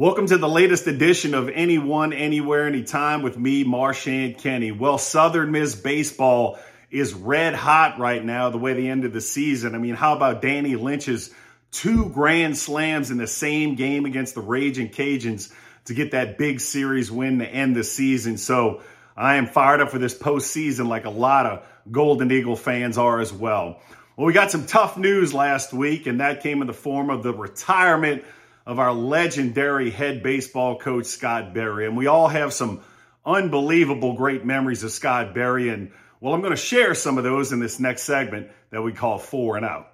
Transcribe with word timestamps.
Welcome 0.00 0.28
to 0.28 0.38
the 0.38 0.48
latest 0.48 0.86
edition 0.86 1.34
of 1.34 1.50
Anyone, 1.50 2.14
Anywhere, 2.14 2.66
Anytime 2.66 3.20
with 3.20 3.36
me, 3.36 3.64
Marchant 3.64 4.38
Kenney. 4.38 4.72
Well, 4.72 4.96
Southern 4.96 5.50
Miss 5.50 5.74
baseball 5.74 6.58
is 6.90 7.12
red 7.12 7.54
hot 7.54 7.98
right 7.98 8.24
now, 8.24 8.48
the 8.48 8.56
way 8.56 8.72
they 8.72 8.88
ended 8.88 9.12
the 9.12 9.20
season. 9.20 9.74
I 9.74 9.78
mean, 9.78 9.94
how 9.94 10.16
about 10.16 10.40
Danny 10.40 10.74
Lynch's 10.74 11.30
two 11.70 12.08
grand 12.08 12.56
slams 12.56 13.10
in 13.10 13.18
the 13.18 13.26
same 13.26 13.74
game 13.74 14.06
against 14.06 14.34
the 14.34 14.40
Raging 14.40 14.88
Cajuns 14.88 15.52
to 15.84 15.92
get 15.92 16.12
that 16.12 16.38
big 16.38 16.60
series 16.60 17.10
win 17.10 17.40
to 17.40 17.46
end 17.46 17.76
the 17.76 17.84
season? 17.84 18.38
So 18.38 18.80
I 19.14 19.34
am 19.34 19.48
fired 19.48 19.82
up 19.82 19.90
for 19.90 19.98
this 19.98 20.16
postseason 20.16 20.88
like 20.88 21.04
a 21.04 21.10
lot 21.10 21.44
of 21.44 21.62
Golden 21.90 22.32
Eagle 22.32 22.56
fans 22.56 22.96
are 22.96 23.20
as 23.20 23.34
well. 23.34 23.82
Well, 24.16 24.26
we 24.26 24.32
got 24.32 24.50
some 24.50 24.64
tough 24.64 24.96
news 24.96 25.34
last 25.34 25.74
week, 25.74 26.06
and 26.06 26.20
that 26.20 26.42
came 26.42 26.62
in 26.62 26.68
the 26.68 26.72
form 26.72 27.10
of 27.10 27.22
the 27.22 27.34
retirement 27.34 28.24
of 28.70 28.78
our 28.78 28.92
legendary 28.92 29.90
head 29.90 30.22
baseball 30.22 30.78
coach, 30.78 31.06
Scott 31.06 31.52
Berry. 31.52 31.86
And 31.86 31.96
we 31.96 32.06
all 32.06 32.28
have 32.28 32.52
some 32.52 32.82
unbelievable 33.26 34.12
great 34.12 34.44
memories 34.44 34.84
of 34.84 34.92
Scott 34.92 35.34
Berry. 35.34 35.70
And 35.70 35.90
well, 36.20 36.34
I'm 36.34 36.40
going 36.40 36.52
to 36.52 36.56
share 36.56 36.94
some 36.94 37.18
of 37.18 37.24
those 37.24 37.50
in 37.50 37.58
this 37.58 37.80
next 37.80 38.04
segment 38.04 38.48
that 38.70 38.82
we 38.82 38.92
call 38.92 39.18
Four 39.18 39.56
and 39.56 39.66
Out. 39.66 39.88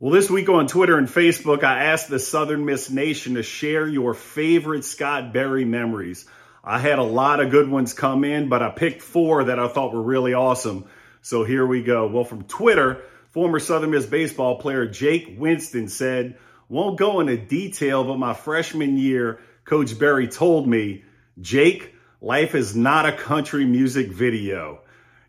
Well, 0.00 0.10
this 0.10 0.30
week 0.30 0.48
on 0.48 0.68
Twitter 0.68 0.96
and 0.96 1.06
Facebook, 1.06 1.64
I 1.64 1.84
asked 1.84 2.08
the 2.08 2.18
Southern 2.18 2.64
Miss 2.64 2.88
Nation 2.88 3.34
to 3.34 3.42
share 3.42 3.86
your 3.86 4.14
favorite 4.14 4.86
Scott 4.86 5.34
Berry 5.34 5.66
memories. 5.66 6.24
I 6.64 6.78
had 6.78 6.98
a 6.98 7.02
lot 7.02 7.40
of 7.40 7.50
good 7.50 7.68
ones 7.68 7.92
come 7.92 8.24
in, 8.24 8.48
but 8.48 8.62
I 8.62 8.70
picked 8.70 9.02
four 9.02 9.44
that 9.44 9.58
I 9.58 9.68
thought 9.68 9.92
were 9.92 10.00
really 10.00 10.32
awesome. 10.32 10.86
So 11.20 11.44
here 11.44 11.66
we 11.66 11.82
go. 11.82 12.06
Well, 12.06 12.24
from 12.24 12.44
Twitter, 12.44 13.02
former 13.32 13.58
Southern 13.60 13.90
Miss 13.90 14.06
baseball 14.06 14.60
player 14.60 14.86
Jake 14.86 15.34
Winston 15.36 15.88
said, 15.88 16.38
won't 16.68 16.98
go 16.98 17.20
into 17.20 17.36
detail, 17.36 18.04
but 18.04 18.18
my 18.18 18.34
freshman 18.34 18.96
year, 18.96 19.40
Coach 19.64 19.98
Berry 19.98 20.28
told 20.28 20.66
me, 20.68 21.04
Jake, 21.40 21.94
life 22.20 22.54
is 22.54 22.74
not 22.74 23.06
a 23.06 23.12
country 23.12 23.64
music 23.64 24.08
video. 24.08 24.80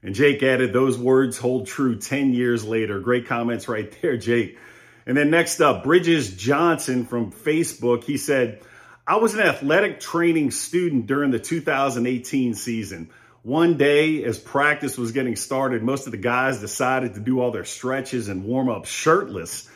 And 0.01 0.13
Jake 0.13 0.43
added, 0.43 0.71
those 0.71 0.97
words 0.97 1.37
hold 1.37 1.67
true 1.67 1.97
10 1.97 2.33
years 2.33 2.63
later. 2.63 2.99
Great 2.99 3.27
comments 3.27 3.67
right 3.67 3.91
there, 4.01 4.17
Jake. 4.17 4.57
And 5.05 5.15
then 5.17 5.29
next 5.29 5.61
up, 5.61 5.83
Bridges 5.83 6.35
Johnson 6.35 7.05
from 7.05 7.31
Facebook. 7.31 8.03
He 8.03 8.17
said, 8.17 8.61
I 9.07 9.17
was 9.17 9.35
an 9.35 9.41
athletic 9.41 9.99
training 9.99 10.51
student 10.51 11.05
during 11.05 11.31
the 11.31 11.39
2018 11.39 12.55
season. 12.55 13.09
One 13.43 13.77
day, 13.77 14.23
as 14.23 14.39
practice 14.39 14.97
was 14.97 15.11
getting 15.11 15.35
started, 15.35 15.83
most 15.83 16.07
of 16.07 16.11
the 16.11 16.17
guys 16.17 16.59
decided 16.59 17.13
to 17.13 17.19
do 17.19 17.39
all 17.39 17.51
their 17.51 17.65
stretches 17.65 18.27
and 18.27 18.43
warm 18.43 18.69
up 18.69 18.85
shirtless. 18.85 19.69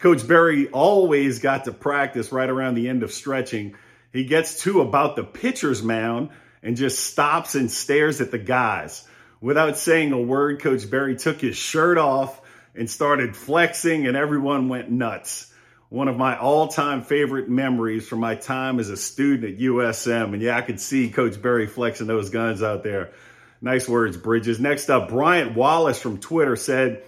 Coach 0.00 0.26
Berry 0.26 0.68
always 0.68 1.40
got 1.40 1.64
to 1.64 1.72
practice 1.72 2.32
right 2.32 2.48
around 2.48 2.74
the 2.74 2.88
end 2.88 3.02
of 3.02 3.12
stretching. 3.12 3.76
He 4.12 4.24
gets 4.24 4.62
to 4.62 4.80
about 4.80 5.14
the 5.14 5.24
pitcher's 5.24 5.82
mound 5.82 6.30
and 6.62 6.76
just 6.76 7.04
stops 7.04 7.54
and 7.54 7.70
stares 7.70 8.20
at 8.22 8.30
the 8.30 8.38
guys. 8.38 9.06
Without 9.42 9.76
saying 9.76 10.12
a 10.12 10.20
word, 10.20 10.60
Coach 10.60 10.90
Berry 10.90 11.16
took 11.16 11.40
his 11.40 11.56
shirt 11.56 11.98
off 11.98 12.40
and 12.74 12.88
started 12.88 13.36
flexing, 13.36 14.06
and 14.06 14.16
everyone 14.16 14.68
went 14.68 14.90
nuts. 14.90 15.52
One 15.90 16.08
of 16.08 16.16
my 16.16 16.38
all 16.38 16.68
time 16.68 17.02
favorite 17.02 17.48
memories 17.48 18.08
from 18.08 18.20
my 18.20 18.36
time 18.36 18.78
as 18.78 18.88
a 18.88 18.96
student 18.96 19.54
at 19.54 19.60
USM. 19.60 20.32
And 20.32 20.40
yeah, 20.40 20.56
I 20.56 20.62
could 20.62 20.80
see 20.80 21.10
Coach 21.10 21.40
Berry 21.42 21.66
flexing 21.66 22.06
those 22.06 22.30
guns 22.30 22.62
out 22.62 22.84
there. 22.84 23.10
Nice 23.60 23.88
words, 23.88 24.16
Bridges. 24.16 24.60
Next 24.60 24.88
up, 24.88 25.10
Bryant 25.10 25.54
Wallace 25.54 26.00
from 26.00 26.18
Twitter 26.18 26.56
said, 26.56 27.02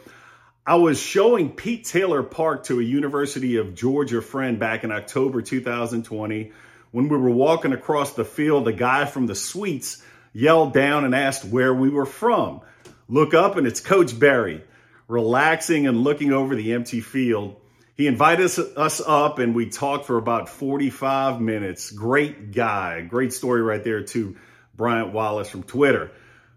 I 0.64 0.76
was 0.76 1.00
showing 1.00 1.50
Pete 1.50 1.84
Taylor 1.84 2.22
Park 2.22 2.62
to 2.64 2.78
a 2.78 2.84
University 2.84 3.56
of 3.56 3.74
Georgia 3.74 4.22
friend 4.22 4.60
back 4.60 4.84
in 4.84 4.92
October 4.92 5.42
2020. 5.42 6.52
When 6.92 7.08
we 7.08 7.16
were 7.16 7.30
walking 7.30 7.72
across 7.72 8.12
the 8.12 8.24
field, 8.24 8.68
a 8.68 8.72
guy 8.72 9.06
from 9.06 9.26
the 9.26 9.34
suites 9.34 10.04
yelled 10.32 10.72
down 10.72 11.04
and 11.04 11.16
asked 11.16 11.44
where 11.44 11.74
we 11.74 11.88
were 11.88 12.06
from. 12.06 12.60
Look 13.08 13.34
up 13.34 13.56
and 13.56 13.66
it's 13.66 13.80
Coach 13.80 14.16
Berry 14.16 14.62
relaxing 15.08 15.88
and 15.88 16.04
looking 16.04 16.32
over 16.32 16.54
the 16.54 16.74
empty 16.74 17.00
field. 17.00 17.56
He 17.96 18.06
invited 18.06 18.44
us, 18.44 18.60
us 18.60 19.02
up 19.04 19.40
and 19.40 19.56
we 19.56 19.68
talked 19.68 20.06
for 20.06 20.16
about 20.16 20.48
45 20.48 21.40
minutes. 21.40 21.90
Great 21.90 22.52
guy. 22.52 23.00
Great 23.00 23.32
story 23.32 23.62
right 23.62 23.82
there, 23.82 24.04
too. 24.04 24.36
Bryant 24.76 25.12
Wallace 25.12 25.48
from 25.48 25.64
Twitter. 25.64 26.12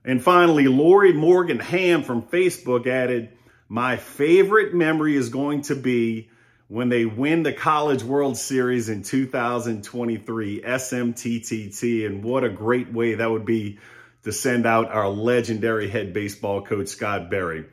And 0.06 0.24
finally, 0.24 0.68
Lori 0.68 1.12
Morgan 1.12 1.60
Ham 1.60 2.04
from 2.04 2.22
Facebook 2.22 2.86
added, 2.86 3.32
my 3.68 3.98
favorite 3.98 4.74
memory 4.74 5.16
is 5.16 5.30
going 5.30 5.64
to 5.64 5.76
be 5.76 6.30
when 6.68 6.90
they 6.90 7.06
win 7.06 7.44
the 7.44 7.54
College 7.54 8.04
World 8.04 8.38
Series 8.38 8.90
in 8.90 9.04
2023, 9.04 10.62
SMTTT. 10.62 12.06
And 12.06 12.24
what 12.24 12.44
a 12.44 12.50
great 12.50 12.92
way 12.92 13.16
that 13.16 13.30
would 13.30 13.46
be 13.46 13.80
to 14.24 14.32
send 14.32 14.66
out 14.66 14.92
our 14.92 15.08
legendary 15.08 15.88
head 15.88 16.14
baseball 16.14 16.64
coach, 16.64 16.88
Scott 16.88 17.30
Berry. 17.30 17.66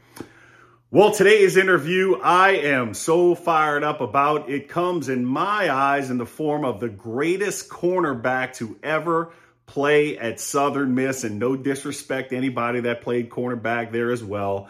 Well, 0.91 1.11
today's 1.11 1.57
interview, 1.57 2.17
I 2.17 2.51
am 2.51 2.93
so 2.93 3.35
fired 3.35 3.83
up 3.83 4.03
about. 4.03 4.51
It 4.51 4.69
comes 4.69 5.09
in 5.09 5.25
my 5.25 5.73
eyes 5.73 6.11
in 6.11 6.19
the 6.19 6.27
form 6.27 6.67
of 6.67 6.81
the 6.81 6.91
greatest 6.91 7.71
cornerback 7.71 8.55
to 8.57 8.79
ever 8.83 9.33
play 9.65 10.19
at 10.19 10.39
Southern 10.39 10.95
Miss. 10.95 11.25
And 11.25 11.39
no 11.39 11.57
disrespect 11.57 12.31
to 12.31 12.37
anybody 12.37 12.81
that 12.81 13.01
played 13.01 13.31
cornerback 13.31 13.91
there 13.91 14.13
as 14.13 14.23
well. 14.23 14.69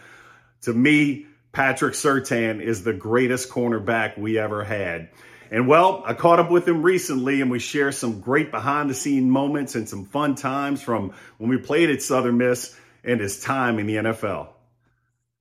To 0.63 0.73
me, 0.73 1.27
Patrick 1.53 1.95
Surtain 1.95 2.63
is 2.63 2.83
the 2.83 2.93
greatest 2.93 3.51
cornerback 3.51 4.17
we 4.19 4.39
ever 4.39 4.65
had. 4.65 5.11
And 5.51 5.69
well, 5.69 6.03
I 6.07 6.15
caught 6.15 6.39
up 6.39 6.51
with 6.51 6.67
him 6.67 6.83
recently 6.83 7.43
and 7.43 7.51
we 7.51 7.59
share 7.59 7.93
some 7.93 8.21
great 8.21 8.51
behind 8.51 8.89
the 8.89 8.95
scene 8.95 9.31
moments 9.31 9.75
and 9.75 9.87
some 9.87 10.07
fun 10.07 10.35
times 10.35 10.81
from 10.81 11.13
when 11.37 11.51
we 11.51 11.59
played 11.59 11.91
at 11.91 12.01
Southern 12.01 12.39
Miss 12.39 12.75
and 13.05 13.21
his 13.21 13.39
time 13.41 13.79
in 13.79 13.87
the 13.87 13.97
NFL. 13.97 14.49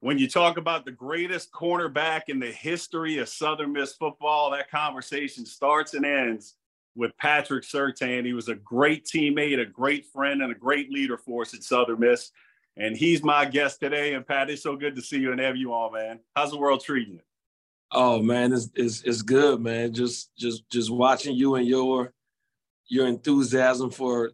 When 0.02 0.18
you 0.18 0.28
talk 0.28 0.58
about 0.58 0.84
the 0.84 0.92
greatest 0.92 1.52
cornerback 1.52 2.24
in 2.28 2.40
the 2.40 2.52
history 2.52 3.20
of 3.20 3.30
Southern 3.30 3.72
Miss 3.72 3.94
football, 3.94 4.52
that 4.52 4.70
conversation 4.70 5.46
starts 5.46 5.94
and 5.94 6.06
ends 6.06 6.56
with 6.96 7.16
Patrick 7.18 7.64
Surtain. 7.64 8.26
He 8.26 8.34
was 8.34 8.50
a 8.50 8.56
great 8.56 9.06
teammate, 9.06 9.62
a 9.62 9.66
great 9.66 10.08
friend, 10.08 10.42
and 10.42 10.52
a 10.52 10.56
great 10.56 10.92
leader 10.92 11.18
for 11.18 11.44
us 11.44 11.54
at 11.54 11.64
Southern 11.64 12.00
Miss 12.00 12.32
and 12.82 12.98
he's 12.98 13.24
my 13.24 13.46
guest 13.46 13.80
today. 13.80 14.16
And 14.16 14.26
Pat, 14.26 14.50
it's 14.50 14.64
so 14.64 14.76
good 14.76 14.96
to 14.96 15.02
see 15.02 15.20
you 15.20 15.32
and 15.32 15.40
have 15.40 15.56
you 15.56 15.72
all, 15.72 15.92
man. 15.92 16.20
How's 16.36 16.52
the 16.52 16.58
world 16.58 16.84
treating 16.84 17.14
you? 17.14 17.22
Oh 17.92 18.22
man, 18.22 18.54
it's 18.54 18.70
it's, 18.76 19.02
it's 19.04 19.22
good, 19.22 19.62
man. 19.62 19.94
Just 19.94 20.36
just 20.36 20.68
just 20.70 20.90
watching 20.90 21.36
you 21.36 21.56
and 21.56 21.68
your 21.68 22.14
your 22.88 23.08
enthusiasm 23.08 23.92
for 23.92 24.32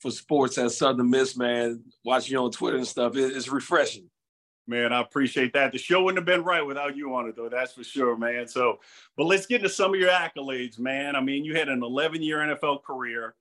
for 0.00 0.10
sports 0.10 0.58
at 0.58 0.72
Southern 0.72 1.08
Miss, 1.08 1.36
man. 1.36 1.84
Watching 2.04 2.32
you 2.32 2.44
on 2.44 2.50
Twitter 2.50 2.76
and 2.76 2.86
stuff, 2.86 3.16
it, 3.16 3.34
it's 3.34 3.48
refreshing. 3.48 4.10
Man, 4.68 4.92
I 4.92 5.00
appreciate 5.00 5.52
that. 5.52 5.70
The 5.70 5.78
show 5.78 6.02
wouldn't 6.02 6.18
have 6.18 6.26
been 6.26 6.44
right 6.44 6.66
without 6.66 6.96
you 6.96 7.14
on 7.14 7.28
it, 7.28 7.36
though. 7.36 7.48
That's 7.48 7.72
for 7.72 7.84
sure, 7.84 8.16
man. 8.16 8.48
So, 8.48 8.80
but 9.16 9.26
let's 9.26 9.46
get 9.46 9.58
into 9.58 9.68
some 9.68 9.94
of 9.94 10.00
your 10.00 10.10
accolades, 10.10 10.80
man. 10.80 11.14
I 11.14 11.20
mean, 11.20 11.44
you 11.44 11.54
had 11.54 11.68
an 11.68 11.84
11 11.84 12.20
year 12.20 12.38
NFL 12.38 12.82
career 12.82 13.36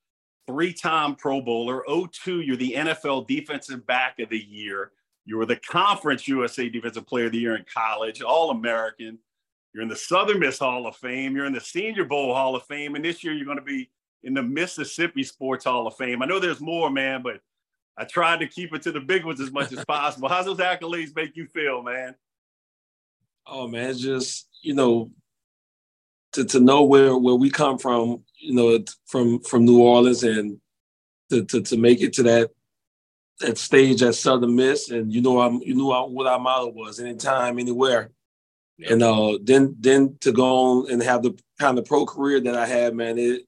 three 0.48 0.74
time 0.74 1.16
Pro 1.16 1.42
Bowler. 1.42 1.84
02, 1.88 2.42
you're 2.42 2.56
the 2.56 2.74
NFL 2.74 3.28
Defensive 3.28 3.86
Back 3.86 4.20
of 4.20 4.30
the 4.30 4.40
Year. 4.40 4.92
You 5.26 5.38
were 5.38 5.46
the 5.46 5.56
Conference 5.58 6.28
USA 6.28 6.70
Defensive 6.70 7.08
Player 7.08 7.26
of 7.26 7.32
the 7.32 7.40
Year 7.40 7.56
in 7.56 7.66
college, 7.72 8.22
All 8.22 8.52
American. 8.52 9.18
You're 9.74 9.84
in 9.84 9.90
the 9.90 9.96
Southern 9.96 10.40
Miss 10.40 10.60
Hall 10.60 10.88
of 10.88 10.96
Fame. 10.96 11.36
You're 11.36 11.46
in 11.46 11.54
the 11.54 11.60
Senior 11.60 12.06
Bowl 12.06 12.34
Hall 12.34 12.56
of 12.56 12.64
Fame. 12.64 12.96
And 12.96 13.04
this 13.04 13.24
year 13.24 13.34
you're 13.34 13.46
going 13.46 13.58
to 13.58 13.64
be 13.64 13.90
in 14.24 14.34
the 14.34 14.44
Mississippi 14.44 15.24
Sports 15.24 15.66
Hall 15.66 15.86
of 15.88 15.98
Fame. 15.98 16.22
I 16.22 16.26
know 16.26 16.40
there's 16.40 16.62
more, 16.62 16.90
man, 16.90 17.22
but 17.22 17.42
I 17.98 18.06
tried 18.06 18.40
to 18.40 18.48
keep 18.48 18.74
it 18.74 18.82
to 18.84 18.92
the 18.92 19.00
big 19.00 19.26
ones 19.26 19.40
as 19.40 19.52
much 19.52 19.72
as 19.72 19.84
possible. 19.88 20.30
How's 20.30 20.46
those 20.46 20.58
accolades 20.58 21.16
make 21.16 21.36
you 21.36 21.48
feel, 21.48 21.82
man? 21.82 22.16
Oh 23.48 23.68
man, 23.68 23.92
it's 23.92 24.00
just 24.00 24.48
you 24.62 24.74
know 24.74 25.12
to, 26.34 26.44
to 26.46 26.60
know 26.60 26.84
where 26.84 27.16
where 27.18 27.36
we 27.36 27.50
come 27.50 27.78
from, 27.78 28.24
you 28.46 28.54
know, 28.54 28.84
from 29.06 29.40
from 29.42 29.66
New 29.66 29.82
Orleans 29.82 30.24
and 30.24 30.60
to, 31.32 31.44
to, 31.46 31.62
to 31.62 31.78
make 31.78 32.02
it 32.02 32.14
to 32.14 32.24
that 32.24 32.52
that 33.40 33.58
stage 33.58 34.02
at 34.02 34.16
Southern 34.16 34.56
Miss, 34.56 34.90
and 34.92 35.12
you 35.12 35.22
know, 35.22 35.42
I'm 35.42 35.62
you 35.62 35.76
knew 35.76 35.88
what 35.88 36.28
our 36.28 36.40
motto 36.40 36.70
was: 36.70 37.00
anytime, 37.00 37.60
anywhere. 37.60 38.12
Yeah. 38.78 38.94
And 38.94 39.04
uh, 39.04 39.38
then 39.42 39.76
then 39.80 40.18
to 40.22 40.32
go 40.32 40.46
on 40.46 40.92
and 40.92 41.02
have 41.04 41.24
the 41.24 41.38
kind 41.60 41.78
of 41.78 41.86
pro 41.86 42.06
career 42.06 42.40
that 42.42 42.56
I 42.56 42.66
had, 42.66 42.96
man, 42.96 43.18
it 43.18 43.42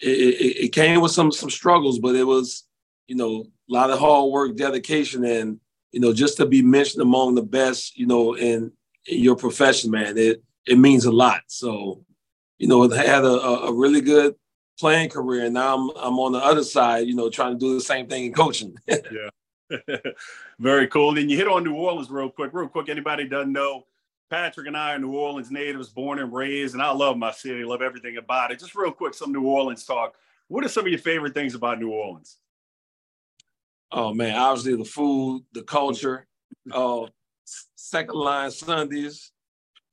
it, 0.00 0.64
it 0.64 0.72
came 0.72 1.00
with 1.00 1.12
some 1.12 1.32
some 1.32 1.50
struggles, 1.50 1.98
but 1.98 2.14
it 2.14 2.24
was 2.24 2.64
you 3.06 3.16
know 3.16 3.46
a 3.70 3.72
lot 3.72 3.90
of 3.90 3.98
hard 3.98 4.30
work, 4.30 4.56
dedication, 4.56 5.24
and 5.24 5.60
you 5.92 6.00
know 6.00 6.12
just 6.12 6.36
to 6.38 6.46
be 6.46 6.62
mentioned 6.62 7.02
among 7.02 7.34
the 7.34 7.42
best, 7.42 7.96
you 7.96 8.06
know, 8.06 8.34
in, 8.34 8.72
in 9.06 9.20
your 9.20 9.36
profession, 9.36 9.90
man, 9.90 10.18
it 10.18 10.42
it 10.66 10.78
means 10.78 11.04
a 11.04 11.12
lot. 11.12 11.42
So 11.46 12.04
you 12.64 12.68
know, 12.68 12.88
had 12.88 13.26
a, 13.26 13.28
a 13.28 13.72
really 13.74 14.00
good 14.00 14.36
playing 14.80 15.10
career, 15.10 15.44
and 15.44 15.52
now 15.52 15.76
I'm 15.76 15.90
I'm 15.98 16.18
on 16.18 16.32
the 16.32 16.38
other 16.38 16.64
side, 16.64 17.06
you 17.06 17.14
know, 17.14 17.28
trying 17.28 17.52
to 17.52 17.58
do 17.58 17.74
the 17.74 17.80
same 17.82 18.06
thing 18.06 18.24
in 18.24 18.32
coaching. 18.32 18.74
yeah, 18.86 19.28
very 20.58 20.86
cool. 20.86 21.12
Then 21.12 21.28
you 21.28 21.36
hit 21.36 21.46
on 21.46 21.62
New 21.62 21.74
Orleans 21.74 22.08
real 22.10 22.30
quick, 22.30 22.54
real 22.54 22.68
quick. 22.68 22.88
Anybody 22.88 23.28
doesn't 23.28 23.52
know, 23.52 23.84
Patrick 24.30 24.66
and 24.66 24.78
I 24.78 24.94
are 24.94 24.98
New 24.98 25.12
Orleans 25.12 25.50
natives, 25.50 25.90
born 25.90 26.18
and 26.18 26.32
raised, 26.32 26.72
and 26.72 26.82
I 26.82 26.90
love 26.90 27.18
my 27.18 27.32
city, 27.32 27.64
love 27.64 27.82
everything 27.82 28.16
about 28.16 28.50
it. 28.50 28.60
Just 28.60 28.74
real 28.74 28.92
quick, 28.92 29.12
some 29.12 29.30
New 29.30 29.44
Orleans 29.44 29.84
talk. 29.84 30.14
What 30.48 30.64
are 30.64 30.68
some 30.68 30.86
of 30.86 30.90
your 30.90 31.00
favorite 31.00 31.34
things 31.34 31.54
about 31.54 31.78
New 31.78 31.90
Orleans? 31.90 32.38
Oh 33.92 34.14
man, 34.14 34.38
obviously 34.38 34.74
the 34.74 34.86
food, 34.86 35.44
the 35.52 35.64
culture, 35.64 36.26
uh, 36.72 37.08
second 37.76 38.14
line 38.14 38.50
Sundays, 38.50 39.32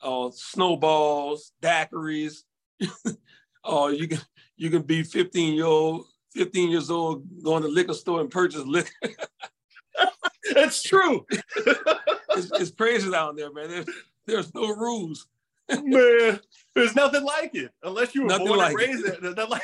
uh, 0.01 0.29
snowballs, 0.31 1.51
daiquiris. 1.61 2.43
oh, 3.63 3.89
you 3.89 4.07
can 4.07 4.19
you 4.57 4.69
can 4.69 4.81
be 4.81 5.03
15 5.03 5.53
year 5.53 5.65
old, 5.65 6.05
15 6.33 6.69
years 6.69 6.89
old, 6.89 7.25
going 7.43 7.63
to 7.63 7.69
liquor 7.69 7.93
store 7.93 8.21
and 8.21 8.29
purchase 8.29 8.63
liquor. 8.65 8.91
That's 10.53 10.83
true. 10.83 11.25
it's, 11.31 12.51
it's, 12.59 12.71
crazy 12.71 13.09
down 13.09 13.35
there, 13.35 13.51
man. 13.53 13.69
There's, 13.69 13.85
there's 14.27 14.53
no 14.53 14.67
rules. 14.75 15.27
man, 15.69 16.39
there's 16.75 16.95
nothing 16.95 17.23
like 17.23 17.55
it 17.55 17.71
unless 17.83 18.13
you 18.13 18.23
were 18.23 18.27
nothing 18.27 18.47
born 18.47 18.59
like 18.59 18.69
and 18.71 18.77
raised 18.77 19.05
it. 19.05 19.23
it. 19.23 19.49
Like 19.49 19.61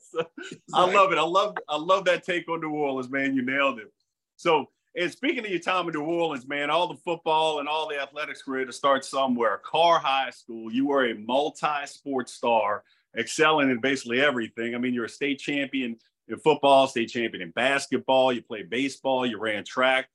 so, 0.00 0.26
I 0.72 0.92
love 0.92 1.12
it. 1.12 1.18
I 1.18 1.22
love 1.22 1.56
I 1.68 1.76
love 1.76 2.04
that 2.04 2.24
take 2.24 2.48
on 2.48 2.60
New 2.60 2.70
Orleans, 2.70 3.10
man. 3.10 3.34
You 3.34 3.42
nailed 3.42 3.80
it. 3.80 3.92
So, 4.36 4.66
and 4.96 5.10
speaking 5.10 5.44
of 5.44 5.50
your 5.50 5.60
time 5.60 5.88
in 5.88 5.94
New 5.94 6.04
Orleans, 6.04 6.46
man, 6.46 6.70
all 6.70 6.86
the 6.86 6.96
football 6.96 7.58
and 7.58 7.68
all 7.68 7.88
the 7.88 8.00
athletics 8.00 8.42
career 8.42 8.64
to 8.64 8.72
start 8.72 9.04
somewhere. 9.04 9.60
Karr 9.64 9.98
High 9.98 10.30
School, 10.30 10.72
you 10.72 10.86
were 10.86 11.10
a 11.10 11.14
multi-sport 11.14 12.28
star, 12.28 12.84
excelling 13.18 13.70
in 13.70 13.80
basically 13.80 14.20
everything. 14.20 14.74
I 14.74 14.78
mean, 14.78 14.94
you're 14.94 15.06
a 15.06 15.08
state 15.08 15.40
champion 15.40 15.96
in 16.28 16.38
football, 16.38 16.86
state 16.86 17.10
champion 17.10 17.42
in 17.42 17.50
basketball, 17.50 18.32
you 18.32 18.40
played 18.40 18.70
baseball, 18.70 19.26
you 19.26 19.38
ran 19.38 19.64
track. 19.64 20.08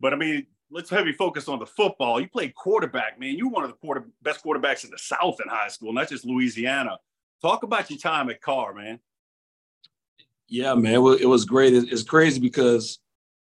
But 0.00 0.12
I 0.12 0.16
mean, 0.16 0.46
let's 0.70 0.90
heavy 0.90 1.12
focus 1.12 1.46
on 1.48 1.58
the 1.58 1.66
football. 1.66 2.20
You 2.20 2.28
played 2.28 2.54
quarterback, 2.54 3.20
man. 3.20 3.36
You 3.36 3.48
were 3.48 3.54
one 3.54 3.64
of 3.64 3.70
the 3.70 3.76
quarter, 3.76 4.06
best 4.22 4.42
quarterbacks 4.42 4.84
in 4.84 4.90
the 4.90 4.98
South 4.98 5.36
in 5.42 5.48
high 5.48 5.68
school, 5.68 5.92
not 5.92 6.08
just 6.08 6.24
Louisiana. 6.24 6.98
Talk 7.42 7.62
about 7.62 7.90
your 7.90 7.98
time 7.98 8.30
at 8.30 8.40
Karr, 8.40 8.72
man. 8.72 8.98
Yeah, 10.48 10.74
man, 10.74 10.94
it 10.94 11.28
was 11.28 11.44
great. 11.44 11.74
It's 11.74 12.02
crazy 12.02 12.40
because 12.40 12.98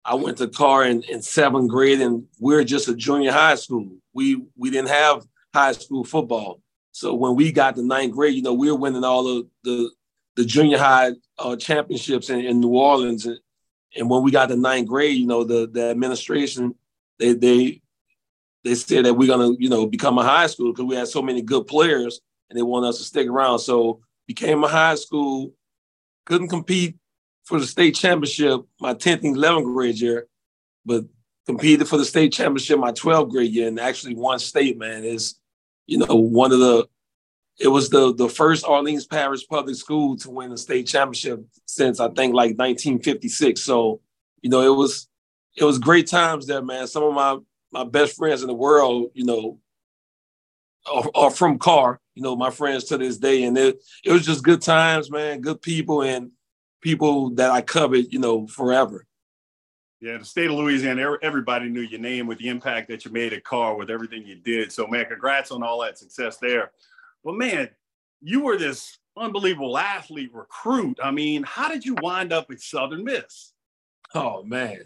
I 0.09 0.15
went 0.15 0.39
to 0.39 0.47
Karr 0.47 0.85
in, 0.85 1.03
in 1.03 1.21
seventh 1.21 1.69
grade, 1.69 2.01
and 2.01 2.25
we 2.39 2.55
are 2.55 2.63
just 2.63 2.87
a 2.87 2.95
junior 2.95 3.31
high 3.31 3.53
school. 3.53 3.87
We 4.11 4.43
we 4.57 4.71
didn't 4.71 4.89
have 4.89 5.23
high 5.53 5.73
school 5.73 6.03
football, 6.03 6.61
so 6.91 7.13
when 7.13 7.35
we 7.35 7.51
got 7.51 7.75
to 7.75 7.83
ninth 7.83 8.15
grade, 8.15 8.33
you 8.33 8.41
know, 8.41 8.55
we 8.55 8.71
were 8.71 8.77
winning 8.77 9.03
all 9.03 9.27
of 9.27 9.45
the, 9.63 9.91
the 10.35 10.45
junior 10.45 10.79
high 10.79 11.11
uh, 11.37 11.55
championships 11.57 12.31
in, 12.31 12.39
in 12.39 12.59
New 12.59 12.69
Orleans, 12.69 13.27
and, 13.27 13.37
and 13.95 14.09
when 14.09 14.23
we 14.23 14.31
got 14.31 14.47
to 14.47 14.55
ninth 14.55 14.87
grade, 14.87 15.15
you 15.15 15.27
know, 15.27 15.43
the 15.43 15.67
the 15.67 15.91
administration 15.91 16.73
they 17.19 17.33
they 17.33 17.79
they 18.63 18.73
said 18.73 19.05
that 19.05 19.13
we're 19.13 19.27
gonna 19.27 19.51
you 19.59 19.69
know 19.69 19.85
become 19.85 20.17
a 20.17 20.23
high 20.23 20.47
school 20.47 20.73
because 20.73 20.85
we 20.85 20.95
had 20.95 21.07
so 21.07 21.21
many 21.21 21.43
good 21.43 21.67
players 21.67 22.19
and 22.49 22.57
they 22.57 22.63
want 22.63 22.83
us 22.83 22.97
to 22.97 23.03
stick 23.03 23.27
around. 23.27 23.59
So 23.59 24.01
became 24.25 24.63
a 24.63 24.67
high 24.67 24.95
school, 24.95 25.53
couldn't 26.25 26.49
compete 26.49 26.95
for 27.49 27.59
the 27.59 27.65
state 27.65 27.95
championship 27.95 28.61
my 28.79 28.93
10th 28.93 29.23
and 29.23 29.35
11th 29.35 29.73
grade 29.73 29.99
year, 29.99 30.27
but 30.85 31.05
competed 31.47 31.87
for 31.87 31.97
the 31.97 32.05
state 32.05 32.31
championship 32.31 32.77
my 32.77 32.91
12th 32.91 33.31
grade 33.31 33.51
year 33.51 33.67
and 33.67 33.79
actually 33.79 34.13
won 34.13 34.37
state. 34.37 34.77
Man 34.77 35.03
is 35.03 35.33
you 35.87 35.97
know 35.97 36.15
one 36.15 36.51
of 36.51 36.59
the 36.59 36.87
it 37.59 37.69
was 37.69 37.89
the 37.89 38.13
the 38.13 38.29
first 38.29 38.67
Orleans 38.67 39.07
Parish 39.07 39.47
public 39.47 39.75
school 39.75 40.15
to 40.17 40.29
win 40.29 40.51
the 40.51 40.59
state 40.59 40.85
championship 40.85 41.43
since 41.65 41.99
I 41.99 42.09
think 42.09 42.35
like 42.35 42.55
1956. 42.55 43.59
So 43.59 43.99
you 44.43 44.51
know 44.51 44.61
it 44.61 44.77
was 44.77 45.07
it 45.57 45.63
was 45.63 45.79
great 45.79 46.05
times 46.05 46.45
there, 46.45 46.61
man. 46.61 46.85
Some 46.85 47.03
of 47.03 47.15
my 47.15 47.39
my 47.71 47.83
best 47.83 48.15
friends 48.15 48.43
in 48.43 48.47
the 48.47 48.53
world, 48.53 49.09
you 49.15 49.25
know, 49.25 49.59
are, 50.85 51.09
are 51.15 51.31
from 51.31 51.57
Karr. 51.57 51.99
You 52.13 52.21
know, 52.21 52.35
my 52.35 52.51
friends 52.51 52.83
to 52.85 52.97
this 52.99 53.17
day, 53.17 53.41
and 53.41 53.57
it 53.57 53.81
it 54.05 54.11
was 54.11 54.23
just 54.23 54.43
good 54.43 54.61
times, 54.61 55.09
man. 55.09 55.41
Good 55.41 55.63
people 55.63 56.03
and 56.03 56.29
people 56.81 57.31
that 57.31 57.51
I 57.51 57.61
covered, 57.61 58.11
you 58.11 58.19
know, 58.19 58.47
forever. 58.47 59.05
Yeah, 60.01 60.17
the 60.17 60.25
state 60.25 60.49
of 60.49 60.55
Louisiana, 60.55 61.17
everybody 61.21 61.67
knew 61.67 61.81
your 61.81 61.99
name 61.99 62.25
with 62.25 62.37
the 62.37 62.47
impact 62.47 62.87
that 62.87 63.03
you 63.03 63.11
made 63.11 63.33
at 63.33 63.43
Karr 63.43 63.75
with 63.75 63.89
everything 63.89 64.25
you 64.25 64.35
did. 64.35 64.71
So, 64.71 64.87
man, 64.87 65.05
congrats 65.05 65.51
on 65.51 65.61
all 65.61 65.81
that 65.81 65.97
success 65.97 66.37
there. 66.37 66.71
But, 67.23 67.35
man, 67.35 67.69
you 68.21 68.43
were 68.43 68.57
this 68.57 68.97
unbelievable 69.17 69.77
athlete 69.77 70.31
recruit. 70.33 70.99
I 71.03 71.11
mean, 71.11 71.43
how 71.43 71.67
did 71.67 71.85
you 71.85 71.95
wind 72.01 72.31
up 72.31 72.49
at 72.49 72.61
Southern 72.61 73.03
Miss? 73.03 73.53
Oh, 74.15 74.43
man. 74.43 74.85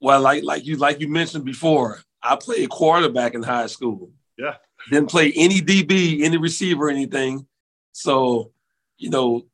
Well, 0.00 0.20
like 0.20 0.44
like 0.44 0.66
you 0.66 0.76
like 0.76 1.00
you 1.00 1.08
mentioned 1.08 1.46
before, 1.46 2.02
I 2.22 2.36
played 2.36 2.68
quarterback 2.68 3.34
in 3.34 3.42
high 3.42 3.66
school. 3.66 4.10
Yeah. 4.36 4.56
Didn't 4.90 5.08
play 5.08 5.32
any 5.34 5.62
DB, 5.62 6.22
any 6.22 6.36
receiver, 6.36 6.90
anything. 6.90 7.46
So, 7.92 8.52
you 8.98 9.08
know, 9.08 9.46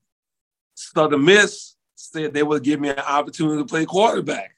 Southern 0.80 1.24
Miss 1.24 1.76
said 1.94 2.32
they 2.32 2.42
would 2.42 2.62
give 2.62 2.80
me 2.80 2.88
an 2.88 2.98
opportunity 2.98 3.58
to 3.58 3.66
play 3.66 3.84
quarterback. 3.84 4.56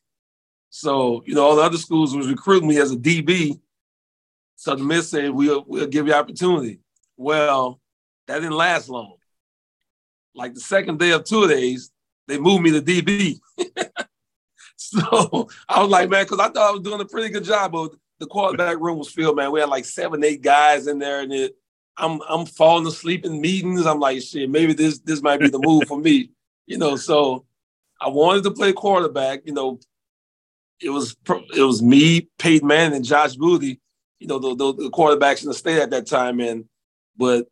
So, 0.70 1.22
you 1.26 1.34
know, 1.34 1.44
all 1.44 1.56
the 1.56 1.62
other 1.62 1.76
schools 1.76 2.14
was 2.14 2.28
recruiting 2.28 2.69
me 2.69 2.78
as 2.78 2.92
a 2.92 2.96
DB. 2.96 3.60
Southern 4.56 4.86
Miss 4.86 5.10
said, 5.10 5.30
we'll, 5.30 5.64
we'll 5.66 5.86
give 5.86 6.06
you 6.06 6.14
opportunity. 6.14 6.80
Well, 7.16 7.80
that 8.26 8.36
didn't 8.36 8.52
last 8.52 8.88
long. 8.88 9.16
Like 10.34 10.54
the 10.54 10.60
second 10.60 10.98
day 10.98 11.10
of 11.10 11.24
two 11.24 11.48
days, 11.48 11.90
they 12.28 12.38
moved 12.38 12.62
me 12.62 12.70
to 12.70 12.80
DB. 12.80 13.40
So 14.92 15.48
I 15.68 15.80
was 15.80 15.90
like, 15.90 16.10
man, 16.10 16.25
because 16.25 16.38
I 16.38 16.50
thought 16.50 16.68
I 16.68 16.72
was 16.72 16.82
doing 16.82 17.00
a 17.00 17.06
pretty 17.06 17.30
good 17.30 17.44
job. 17.44 17.72
But 17.72 17.92
the 18.18 18.26
quarterback 18.26 18.78
room 18.78 18.98
was 18.98 19.08
filled, 19.08 19.36
man. 19.36 19.50
We 19.50 19.60
had 19.60 19.70
like 19.70 19.86
seven, 19.86 20.22
eight 20.22 20.42
guys 20.42 20.86
in 20.86 20.98
there, 20.98 21.20
and 21.20 21.32
it, 21.32 21.56
I'm 21.96 22.20
I'm 22.28 22.46
falling 22.46 22.86
asleep 22.86 23.24
in 23.24 23.40
meetings. 23.40 23.86
I'm 23.86 24.00
like, 24.00 24.22
shit, 24.22 24.50
maybe 24.50 24.72
this 24.72 24.98
this 25.00 25.22
might 25.22 25.40
be 25.40 25.48
the 25.48 25.60
move 25.62 25.84
for 25.86 25.98
me, 25.98 26.30
you 26.66 26.78
know. 26.78 26.96
So 26.96 27.44
I 28.00 28.08
wanted 28.08 28.44
to 28.44 28.50
play 28.50 28.72
quarterback. 28.72 29.42
You 29.44 29.52
know, 29.52 29.80
it 30.80 30.90
was 30.90 31.16
it 31.54 31.62
was 31.62 31.82
me, 31.82 32.28
Peyton 32.38 32.66
Manning, 32.66 32.96
and 32.96 33.04
Josh 33.04 33.36
Booty. 33.36 33.80
You 34.18 34.28
know, 34.28 34.38
the, 34.38 34.54
the, 34.54 34.84
the 34.84 34.90
quarterbacks 34.90 35.42
in 35.42 35.48
the 35.48 35.54
state 35.54 35.80
at 35.80 35.90
that 35.90 36.06
time, 36.06 36.40
and 36.40 36.66
but 37.16 37.48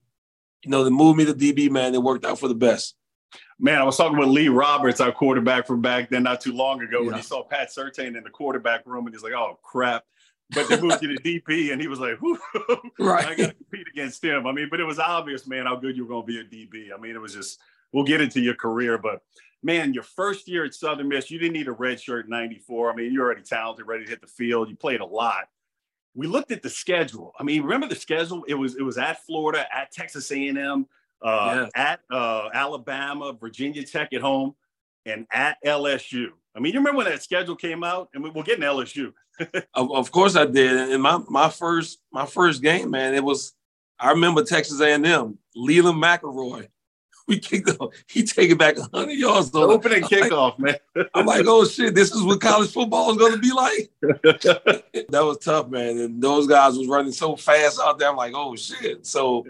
you 0.62 0.70
know, 0.70 0.84
they 0.84 0.90
moved 0.90 1.18
me 1.18 1.24
to 1.26 1.34
DB. 1.34 1.70
Man, 1.70 1.94
it 1.94 2.02
worked 2.02 2.24
out 2.24 2.38
for 2.38 2.48
the 2.48 2.54
best 2.54 2.94
man, 3.60 3.78
I 3.78 3.84
was 3.84 3.96
talking 3.96 4.18
with 4.18 4.28
Lee 4.28 4.48
Roberts, 4.48 5.00
our 5.00 5.12
quarterback 5.12 5.66
from 5.66 5.80
back 5.80 6.10
then, 6.10 6.22
not 6.22 6.40
too 6.40 6.52
long 6.52 6.82
ago, 6.82 7.00
yeah. 7.00 7.06
when 7.06 7.16
he 7.16 7.22
saw 7.22 7.44
Pat 7.44 7.70
Surtain 7.70 8.16
in 8.16 8.24
the 8.24 8.30
quarterback 8.30 8.86
room, 8.86 9.06
and 9.06 9.14
he's 9.14 9.22
like, 9.22 9.34
"Oh 9.34 9.58
crap." 9.62 10.04
But 10.54 10.68
they 10.68 10.80
moved 10.80 11.02
you 11.02 11.16
to 11.16 11.22
DB, 11.22 11.72
and 11.72 11.80
he 11.80 11.88
was 11.88 12.00
like, 12.00 12.18
"Right, 12.98 13.26
I 13.26 13.34
got 13.34 13.48
to 13.48 13.54
compete 13.54 13.86
against 13.92 14.22
him." 14.22 14.46
I 14.46 14.52
mean, 14.52 14.68
but 14.70 14.80
it 14.80 14.84
was 14.84 14.98
obvious, 14.98 15.46
man, 15.46 15.66
how 15.66 15.76
good 15.76 15.96
you 15.96 16.04
were 16.04 16.08
going 16.08 16.26
to 16.26 16.26
be 16.26 16.40
a 16.40 16.66
DB. 16.66 16.94
I 16.94 17.00
mean, 17.00 17.14
it 17.14 17.20
was 17.20 17.34
just. 17.34 17.60
We'll 17.92 18.04
get 18.04 18.20
into 18.20 18.40
your 18.40 18.54
career, 18.54 18.98
but 18.98 19.20
man, 19.64 19.92
your 19.92 20.04
first 20.04 20.46
year 20.46 20.64
at 20.64 20.74
Southern 20.74 21.08
Miss, 21.08 21.28
you 21.28 21.40
didn't 21.40 21.54
need 21.54 21.66
a 21.66 21.72
red 21.72 22.00
shirt 22.00 22.26
in 22.26 22.30
'94. 22.30 22.92
I 22.92 22.94
mean, 22.94 23.12
you're 23.12 23.24
already 23.24 23.42
talented, 23.42 23.86
ready 23.86 24.04
to 24.04 24.10
hit 24.10 24.20
the 24.20 24.26
field. 24.26 24.68
You 24.68 24.76
played 24.76 25.00
a 25.00 25.06
lot. 25.06 25.48
We 26.14 26.26
looked 26.26 26.50
at 26.50 26.62
the 26.62 26.70
schedule. 26.70 27.32
I 27.38 27.42
mean, 27.42 27.62
remember 27.62 27.88
the 27.88 27.96
schedule? 27.96 28.44
It 28.46 28.54
was 28.54 28.76
it 28.76 28.82
was 28.82 28.98
at 28.98 29.24
Florida, 29.24 29.66
at 29.74 29.92
Texas 29.92 30.30
A&M, 30.30 30.86
uh, 31.22 31.66
at 31.74 32.00
uh, 32.10 32.48
Alabama, 32.52 33.32
Virginia 33.32 33.84
Tech 33.84 34.12
at 34.12 34.20
home, 34.20 34.54
and 35.06 35.26
at 35.32 35.56
LSU. 35.64 36.28
I 36.54 36.60
mean, 36.60 36.72
you 36.72 36.80
remember 36.80 36.98
when 36.98 37.06
that 37.06 37.22
schedule 37.22 37.56
came 37.56 37.84
out? 37.84 38.08
and 38.14 38.22
we'll 38.22 38.44
get 38.44 38.58
in 38.58 38.64
LSU. 38.64 39.12
of, 39.74 39.92
of, 39.92 40.10
course 40.10 40.36
I 40.36 40.46
did. 40.46 40.90
And 40.90 41.02
my 41.02 41.20
my 41.28 41.48
first 41.48 41.98
my 42.12 42.26
first 42.26 42.62
game, 42.62 42.90
man, 42.90 43.14
it 43.14 43.24
was 43.24 43.52
I 43.98 44.10
remember 44.10 44.42
Texas 44.42 44.80
A&M, 44.80 45.38
Leland 45.54 46.02
McElroy. 46.02 46.68
We 47.28 47.38
kicked 47.38 47.68
off. 47.78 47.94
He 48.08 48.24
take 48.24 48.50
it 48.50 48.58
back 48.58 48.76
100 48.76 49.12
yards. 49.12 49.52
The 49.52 49.60
opening 49.60 50.02
kickoff, 50.02 50.58
like, 50.58 50.82
man. 50.96 51.06
I'm 51.14 51.26
like, 51.26 51.46
oh 51.46 51.64
shit, 51.64 51.94
this 51.94 52.12
is 52.12 52.24
what 52.24 52.40
college 52.40 52.72
football 52.72 53.12
is 53.12 53.18
going 53.18 53.34
to 53.34 53.38
be 53.38 53.52
like. 53.52 53.92
that 54.02 55.22
was 55.24 55.38
tough, 55.38 55.68
man. 55.68 55.98
And 55.98 56.20
those 56.20 56.48
guys 56.48 56.76
was 56.76 56.88
running 56.88 57.12
so 57.12 57.36
fast 57.36 57.78
out 57.78 58.00
there. 58.00 58.08
I'm 58.08 58.16
like, 58.16 58.32
oh 58.34 58.56
shit. 58.56 59.06
So 59.06 59.46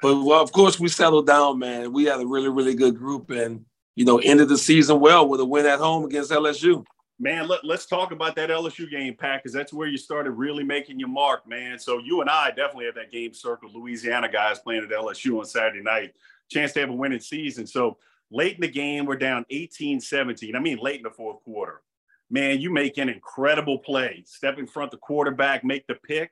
but 0.00 0.22
well, 0.22 0.42
of 0.42 0.52
course, 0.52 0.80
we 0.80 0.88
settled 0.88 1.26
down, 1.26 1.58
man. 1.58 1.92
We 1.92 2.04
had 2.04 2.20
a 2.20 2.26
really, 2.26 2.48
really 2.48 2.74
good 2.74 2.96
group, 2.96 3.30
and 3.30 3.64
you 3.94 4.04
know, 4.04 4.18
ended 4.18 4.48
the 4.48 4.58
season 4.58 5.00
well 5.00 5.28
with 5.28 5.40
a 5.40 5.44
win 5.44 5.66
at 5.66 5.78
home 5.78 6.04
against 6.04 6.30
LSU. 6.30 6.84
Man, 7.18 7.48
let, 7.48 7.62
us 7.64 7.84
talk 7.84 8.12
about 8.12 8.34
that 8.36 8.48
LSU 8.48 8.90
game, 8.90 9.14
Pat, 9.14 9.42
because 9.42 9.52
that's 9.52 9.74
where 9.74 9.86
you 9.86 9.98
started 9.98 10.30
really 10.30 10.64
making 10.64 10.98
your 10.98 11.10
mark, 11.10 11.46
man. 11.46 11.78
So 11.78 11.98
you 11.98 12.22
and 12.22 12.30
I 12.30 12.48
definitely 12.48 12.86
have 12.86 12.94
that 12.94 13.12
game 13.12 13.34
circled. 13.34 13.74
Louisiana 13.74 14.30
guys 14.30 14.58
playing 14.58 14.84
at 14.84 14.90
LSU 14.90 15.38
on 15.38 15.44
Saturday 15.44 15.82
night, 15.82 16.14
chance 16.50 16.72
to 16.72 16.80
have 16.80 16.88
a 16.88 16.94
winning 16.94 17.20
season. 17.20 17.66
So 17.66 17.98
late 18.30 18.54
in 18.54 18.62
the 18.62 18.68
game, 18.68 19.04
we're 19.04 19.16
down 19.16 19.44
18-17. 19.52 20.56
I 20.56 20.60
mean, 20.60 20.78
late 20.78 20.96
in 20.96 21.02
the 21.02 21.10
fourth 21.10 21.44
quarter. 21.44 21.82
Man, 22.30 22.60
you 22.60 22.70
make 22.70 22.96
an 22.96 23.10
incredible 23.10 23.78
play. 23.78 24.22
Step 24.24 24.58
in 24.58 24.66
front 24.66 24.92
the 24.92 24.96
quarterback, 24.96 25.62
make 25.62 25.86
the 25.88 25.96
pick. 25.96 26.30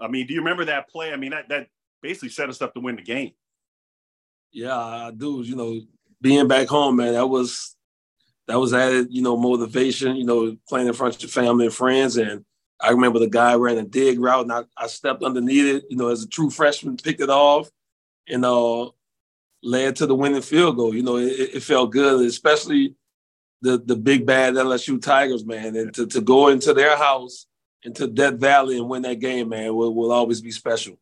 I 0.00 0.08
mean, 0.08 0.26
do 0.26 0.32
you 0.32 0.40
remember 0.40 0.64
that 0.64 0.88
play? 0.88 1.12
I 1.12 1.16
mean, 1.16 1.32
that 1.32 1.48
that 1.50 1.66
basically 2.00 2.30
set 2.30 2.48
us 2.48 2.62
up 2.62 2.72
to 2.74 2.80
win 2.80 2.96
the 2.96 3.02
game. 3.02 3.32
Yeah, 4.52 4.76
I 4.76 5.10
do. 5.10 5.42
You 5.42 5.56
know, 5.56 5.80
being 6.20 6.48
back 6.48 6.68
home, 6.68 6.96
man, 6.96 7.14
that 7.14 7.26
was 7.26 7.76
that 8.46 8.58
was 8.58 8.74
added, 8.74 9.08
you 9.10 9.22
know, 9.22 9.36
motivation, 9.36 10.16
you 10.16 10.24
know, 10.24 10.56
playing 10.68 10.88
in 10.88 10.92
front 10.92 11.14
of 11.14 11.22
your 11.22 11.28
family 11.28 11.66
and 11.66 11.74
friends. 11.74 12.16
And 12.16 12.44
I 12.80 12.90
remember 12.90 13.18
the 13.18 13.28
guy 13.28 13.54
ran 13.54 13.78
a 13.78 13.84
dig 13.84 14.18
route 14.18 14.42
and 14.42 14.52
I, 14.52 14.64
I 14.76 14.88
stepped 14.88 15.22
underneath 15.22 15.76
it, 15.76 15.84
you 15.88 15.96
know, 15.96 16.08
as 16.08 16.24
a 16.24 16.28
true 16.28 16.50
freshman, 16.50 16.96
picked 16.96 17.20
it 17.20 17.30
off 17.30 17.70
and 18.28 18.44
uh, 18.44 18.90
led 19.62 19.96
to 19.96 20.06
the 20.06 20.16
winning 20.16 20.42
field 20.42 20.76
goal. 20.76 20.94
You 20.94 21.02
know, 21.02 21.16
it, 21.16 21.54
it 21.54 21.62
felt 21.62 21.92
good, 21.92 22.26
especially 22.26 22.96
the 23.62 23.78
the 23.78 23.96
big 23.96 24.26
bad 24.26 24.54
LSU 24.54 25.00
Tigers, 25.00 25.44
man. 25.44 25.76
And 25.76 25.94
to, 25.94 26.06
to 26.06 26.20
go 26.20 26.48
into 26.48 26.74
their 26.74 26.96
house, 26.96 27.46
into 27.82 28.06
Death 28.06 28.34
Valley 28.34 28.78
and 28.78 28.88
win 28.88 29.02
that 29.02 29.20
game, 29.20 29.50
man, 29.50 29.74
will, 29.74 29.94
will 29.94 30.12
always 30.12 30.40
be 30.40 30.50
special. 30.50 30.98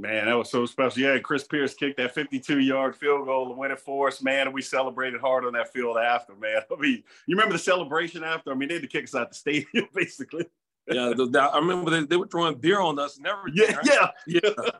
Man, 0.00 0.26
that 0.26 0.34
was 0.34 0.48
so 0.48 0.64
special. 0.64 1.02
Yeah, 1.02 1.18
Chris 1.18 1.42
Pierce 1.42 1.74
kicked 1.74 1.96
that 1.96 2.14
52 2.14 2.60
yard 2.60 2.94
field 2.94 3.26
goal 3.26 3.48
to 3.48 3.54
win 3.54 3.72
it 3.72 3.80
for 3.80 4.06
us, 4.06 4.22
man. 4.22 4.46
And 4.46 4.54
we 4.54 4.62
celebrated 4.62 5.20
hard 5.20 5.44
on 5.44 5.54
that 5.54 5.72
field 5.72 5.98
after, 5.98 6.36
man. 6.36 6.62
I 6.72 6.80
mean, 6.80 7.02
you 7.26 7.34
remember 7.34 7.54
the 7.54 7.58
celebration 7.58 8.22
after? 8.22 8.52
I 8.52 8.54
mean, 8.54 8.68
they 8.68 8.76
had 8.76 8.82
to 8.82 8.88
kick 8.88 9.04
us 9.04 9.16
out 9.16 9.30
the 9.30 9.34
stadium, 9.34 9.88
basically. 9.94 10.46
Yeah, 10.86 11.12
the, 11.16 11.26
the, 11.26 11.40
I 11.40 11.58
remember 11.58 11.90
they, 11.90 12.04
they 12.04 12.16
were 12.16 12.28
throwing 12.28 12.54
beer 12.54 12.80
on 12.80 12.98
us 13.00 13.18
and 13.18 13.26
everything. 13.26 13.64
Yeah, 13.68 13.76
right? 13.76 13.86
yeah, 13.86 14.10
yeah. 14.26 14.70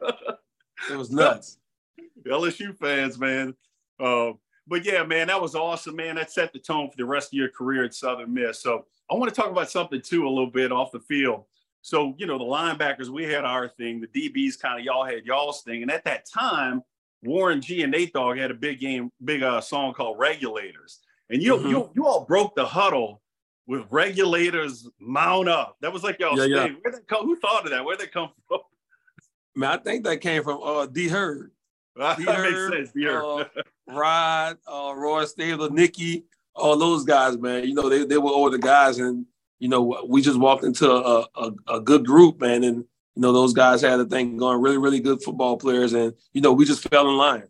it 0.91 0.97
was 0.97 1.11
nuts. 1.11 1.59
LSU 2.27 2.77
fans, 2.79 3.19
man. 3.19 3.55
Uh, 3.99 4.33
but 4.69 4.85
yeah, 4.85 5.03
man, 5.03 5.27
that 5.27 5.43
was 5.43 5.57
awesome, 5.57 5.97
man. 5.97 6.15
That 6.15 6.31
set 6.31 6.53
the 6.53 6.61
tone 6.61 6.91
for 6.91 6.97
the 6.97 7.05
rest 7.05 7.31
of 7.31 7.37
your 7.37 7.49
career 7.49 7.85
at 7.85 7.95
Southern 7.95 8.33
Miss. 8.33 8.61
So 8.61 8.87
I 9.11 9.15
want 9.15 9.35
to 9.35 9.39
talk 9.39 9.51
about 9.51 9.71
something 9.71 10.01
too 10.01 10.27
a 10.27 10.31
little 10.31 10.51
bit 10.51 10.71
off 10.71 10.93
the 10.93 11.01
field. 11.01 11.45
So, 11.83 12.15
you 12.19 12.27
know, 12.27 12.39
the 12.39 12.45
linebackers, 12.45 13.09
we 13.09 13.25
had 13.25 13.45
our 13.45 13.69
thing. 13.69 14.01
The 14.01 14.09
DBs 14.09 14.59
kind 14.61 14.79
of 14.79 14.85
y'all 14.85 15.05
had 15.05 15.25
y'all's 15.25 15.63
thing. 15.63 15.83
And 15.83 15.91
at 15.91 16.05
that 16.05 16.27
time, 16.27 16.83
Warren 17.23 17.61
G 17.61 17.83
and 17.83 17.93
Nate 17.93 18.13
Dogg 18.13 18.39
had 18.39 18.51
a 18.51 18.55
big 18.55 18.81
game, 18.81 19.11
big 19.25 19.43
uh, 19.43 19.61
song 19.61 19.95
called 19.95 20.19
Regulators. 20.19 21.01
And 21.31 21.43
you, 21.43 21.57
mm-hmm. 21.57 21.69
you, 21.69 21.91
you 21.95 22.07
all 22.07 22.25
broke 22.25 22.55
the 22.55 22.67
huddle 22.67 23.23
with 23.67 23.85
regulators 23.91 24.89
mount 24.99 25.49
up. 25.49 25.77
That 25.81 25.93
was 25.93 26.03
like 26.03 26.19
y'all 26.19 26.37
yeah, 26.39 26.45
yeah. 26.45 26.75
Where 26.83 26.93
they 26.93 26.99
come, 27.07 27.27
who 27.27 27.37
thought 27.37 27.65
of 27.65 27.71
that? 27.71 27.85
Where 27.85 27.97
they 27.97 28.07
come 28.07 28.31
from? 28.49 28.61
Man, 29.55 29.71
I 29.71 29.77
think 29.77 30.05
that 30.05 30.21
came 30.21 30.43
from 30.43 30.61
uh 30.63 30.87
D 30.87 31.09
Herd. 31.09 31.53
that 31.97 32.19
makes 32.19 32.77
sense. 32.77 32.93
D 32.93 33.05
Herd. 33.05 33.23
Uh, 33.23 33.45
Rod, 33.89 34.59
uh, 34.67 34.93
Roy 34.97 35.25
Stabler, 35.25 35.71
Nikki, 35.71 36.25
all 36.55 36.77
those 36.77 37.05
guys, 37.05 37.39
man. 37.39 37.65
You 37.65 37.75
know, 37.75 37.89
they, 37.89 38.05
they 38.05 38.19
were 38.19 38.31
older 38.31 38.59
guys 38.59 38.99
and 38.99 39.25
you 39.59 39.69
know, 39.69 40.05
we 40.09 40.23
just 40.23 40.39
walked 40.39 40.65
into 40.65 40.91
a, 40.91 41.27
a, 41.35 41.53
a, 41.69 41.81
good 41.81 42.07
group, 42.07 42.41
man. 42.41 42.63
And, 42.63 42.77
you 42.77 43.23
know, 43.23 43.33
those 43.33 43.53
guys 43.53 43.83
had 43.83 43.99
a 43.99 44.05
thing 44.05 44.37
going, 44.37 44.61
really, 44.61 44.79
really 44.79 45.01
good 45.01 45.23
football 45.23 45.57
players. 45.57 45.93
And, 45.93 46.15
you 46.33 46.41
know, 46.41 46.53
we 46.53 46.65
just 46.65 46.89
fell 46.89 47.09
in 47.09 47.17
line. 47.17 47.45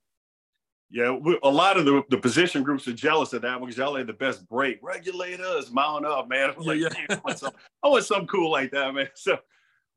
Yeah, 0.91 1.11
we, 1.11 1.39
a 1.43 1.51
lot 1.51 1.77
of 1.77 1.85
the, 1.85 2.03
the 2.09 2.17
position 2.17 2.63
groups 2.63 2.89
are 2.89 2.95
jealous 2.95 3.35
of 3.35 3.43
that 3.43 3.61
because 3.61 3.77
y'all 3.77 3.95
had 3.95 4.07
the 4.07 4.15
best 4.15 4.49
break. 4.49 4.79
Regulators, 4.83 5.71
mount 5.71 6.07
up, 6.07 6.29
man. 6.29 6.55
I'm 6.57 6.63
like, 6.65 6.79
yeah, 6.79 6.89
yeah. 7.11 7.17
I, 7.17 7.21
want 7.23 7.39
some, 7.39 7.53
I 7.83 7.89
want 7.89 8.05
something 8.05 8.27
cool 8.27 8.51
like 8.51 8.71
that, 8.71 8.95
man. 8.95 9.09
So, 9.15 9.39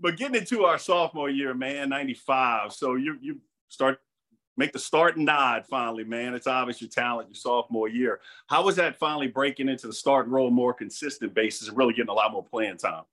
but 0.02 0.18
getting 0.18 0.36
into 0.36 0.66
our 0.66 0.80
sophomore 0.80 1.30
year, 1.30 1.54
man, 1.54 1.90
95. 1.90 2.74
So 2.74 2.96
you 2.96 3.18
you 3.22 3.40
start 3.70 4.00
make 4.58 4.72
the 4.74 4.80
start 4.80 5.18
nod 5.18 5.66
finally, 5.70 6.04
man. 6.04 6.34
It's 6.34 6.48
obvious 6.48 6.82
your 6.82 6.90
talent 6.90 7.30
your 7.30 7.36
sophomore 7.36 7.88
year. 7.88 8.20
How 8.48 8.64
was 8.64 8.76
that 8.76 8.98
finally 8.98 9.28
breaking 9.28 9.70
into 9.70 9.88
the 9.88 9.94
start 9.94 10.28
role 10.28 10.52
more 10.52 10.74
consistent 10.74 11.34
basis 11.34 11.68
and 11.68 11.78
really 11.78 11.94
getting 11.94 12.10
a 12.10 12.14
lot 12.14 12.32
more 12.32 12.44
playing 12.44 12.78
time? 12.78 13.04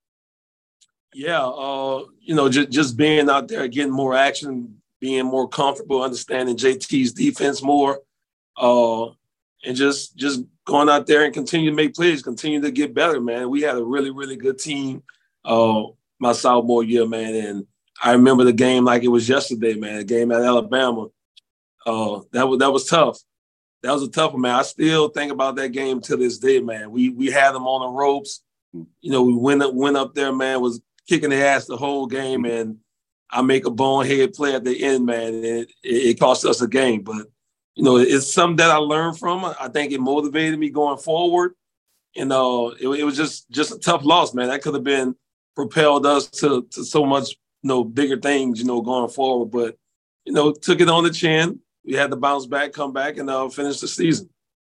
Yeah, 1.15 1.47
uh, 1.47 2.05
you 2.21 2.35
know, 2.35 2.49
just, 2.49 2.71
just 2.71 2.97
being 2.97 3.31
out 3.31 3.49
there, 3.49 3.67
getting 3.67 3.93
more 3.93 4.15
action, 4.15 4.77
being 5.01 5.25
more 5.25 5.49
comfortable, 5.49 6.03
understanding 6.03 6.57
JT's 6.57 7.13
defense 7.13 7.63
more, 7.63 8.01
uh, 8.59 9.07
and 9.65 9.75
just 9.75 10.17
just 10.17 10.43
going 10.67 10.89
out 10.89 11.07
there 11.07 11.25
and 11.25 11.33
continue 11.33 11.71
to 11.71 11.77
make 11.77 11.95
plays, 11.95 12.23
continue 12.23 12.61
to 12.61 12.71
get 12.71 12.95
better, 12.95 13.21
man. 13.21 13.49
We 13.49 13.63
had 13.63 13.77
a 13.77 13.85
really, 13.85 14.11
really 14.11 14.37
good 14.37 14.59
team 14.59 15.03
uh, 15.45 15.85
my 16.19 16.33
sophomore 16.33 16.85
year, 16.85 17.07
man. 17.07 17.35
And 17.35 17.67
I 18.03 18.13
remember 18.13 18.45
the 18.45 18.53
game 18.53 18.85
like 18.85 19.03
it 19.03 19.09
was 19.09 19.29
yesterday, 19.29 19.75
man. 19.75 19.99
The 19.99 20.05
game 20.05 20.31
at 20.31 20.43
Alabama 20.43 21.09
uh, 21.87 22.21
that 22.33 22.49
was 22.49 22.59
that 22.59 22.73
was 22.73 22.87
tough. 22.87 23.19
That 23.83 23.93
was 23.93 24.03
a 24.03 24.11
tough 24.11 24.33
one, 24.33 24.43
man. 24.43 24.57
I 24.57 24.63
still 24.63 25.09
think 25.09 25.33
about 25.33 25.57
that 25.57 25.69
game 25.69 26.01
to 26.03 26.17
this 26.17 26.39
day, 26.39 26.61
man. 26.61 26.91
We 26.91 27.11
we 27.11 27.31
had 27.31 27.53
them 27.53 27.67
on 27.67 27.81
the 27.81 27.99
ropes. 27.99 28.43
You 28.73 29.13
know, 29.13 29.23
we 29.23 29.35
went 29.35 29.63
up 29.63 29.75
went 29.75 29.97
up 29.97 30.15
there, 30.15 30.33
man. 30.33 30.61
Was 30.61 30.81
kicking 31.09 31.31
the 31.31 31.37
ass 31.37 31.67
the 31.67 31.77
whole 31.77 32.07
game, 32.07 32.45
and 32.45 32.79
I 33.31 33.43
make 33.43 33.67
a 33.67 33.71
bonehead 33.71 34.35
play 34.35 34.55
at 34.55 34.65
the 34.65 34.83
end, 34.83 35.07
man. 35.07 35.35
And 35.35 35.45
it, 35.45 35.69
it 35.83 36.21
cost 36.21 36.45
us 36.45 36.61
a 36.61 36.69
game, 36.69 37.03
but 37.03 37.27
you 37.79 37.85
know, 37.85 37.97
it's 37.97 38.33
something 38.33 38.57
that 38.57 38.73
I 38.73 38.77
learned 38.77 39.19
from. 39.19 39.45
I 39.45 39.69
think 39.69 39.93
it 39.93 40.01
motivated 40.01 40.59
me 40.59 40.69
going 40.69 40.99
forward. 40.99 41.55
And 42.17 42.33
uh, 42.33 42.73
it, 42.81 42.89
it 42.89 43.05
was 43.05 43.17
just 43.17 43.49
just 43.51 43.73
a 43.73 43.79
tough 43.79 44.05
loss, 44.05 44.35
man. 44.35 44.49
That 44.49 44.63
could 44.63 44.75
have 44.75 44.83
been 44.83 45.15
propelled 45.55 46.05
us 46.05 46.29
to 46.41 46.67
to 46.73 46.85
so 46.85 47.07
much, 47.07 47.31
you 47.63 47.69
know, 47.69 47.85
bigger 47.85 48.17
things, 48.17 48.59
you 48.59 48.67
know, 48.67 48.81
going 48.81 49.09
forward. 49.09 49.53
But 49.53 49.77
you 50.25 50.33
know, 50.33 50.53
took 50.53 50.81
it 50.81 50.89
on 50.89 51.05
the 51.05 51.11
chin 51.11 51.61
we 51.89 51.95
had 51.95 52.11
to 52.11 52.17
bounce 52.17 52.45
back, 52.45 52.75
come 52.75 52.93
back, 52.93 53.17
and 53.17 53.31
uh, 53.31 53.49
finish 53.49 53.81
the 53.81 53.89
season. 53.89 54.29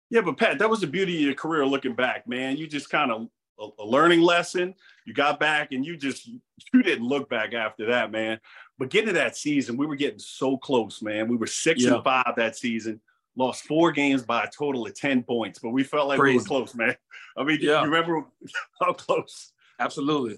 Yeah, 0.09 0.19
but 0.19 0.37
Pat, 0.37 0.59
that 0.59 0.69
was 0.69 0.81
the 0.81 0.87
beauty 0.87 1.15
of 1.15 1.21
your 1.21 1.33
career 1.33 1.65
looking 1.65 1.95
back, 1.95 2.27
man. 2.27 2.57
You 2.57 2.67
just 2.67 2.89
kind 2.89 3.09
of 3.09 3.27
a, 3.57 3.67
a, 3.81 3.85
learning 3.85 4.19
lesson. 4.19 4.75
You 5.05 5.13
got 5.13 5.39
back 5.39 5.71
and 5.71 5.85
you 5.85 5.95
just 5.95 6.27
you 6.27 6.83
didn't 6.83 7.07
look 7.07 7.29
back 7.29 7.53
after 7.53 7.85
that, 7.87 8.11
man. 8.11 8.37
But 8.77 8.89
getting 8.89 9.07
to 9.07 9.13
that 9.13 9.37
season, 9.37 9.77
we 9.77 9.85
were 9.85 9.95
getting 9.95 10.19
so 10.19 10.57
close, 10.57 11.01
man. 11.01 11.29
We 11.29 11.37
were 11.37 11.47
six 11.47 11.83
yeah. 11.83 11.95
and 11.95 12.03
five 12.03 12.33
that 12.35 12.57
season, 12.57 12.99
lost 13.37 13.63
four 13.63 13.93
games 13.93 14.23
by 14.23 14.43
a 14.43 14.49
total 14.49 14.85
of 14.85 14.93
10 14.93 15.23
points, 15.23 15.59
but 15.59 15.69
we 15.69 15.83
felt 15.83 16.09
like 16.09 16.19
Crazy. 16.19 16.37
we 16.37 16.39
were 16.39 16.47
close, 16.47 16.75
man. 16.75 16.97
I 17.37 17.45
mean, 17.45 17.59
yeah. 17.61 17.79
you 17.79 17.85
remember 17.85 18.25
how 18.81 18.91
close? 18.91 19.53
Absolutely. 19.79 20.37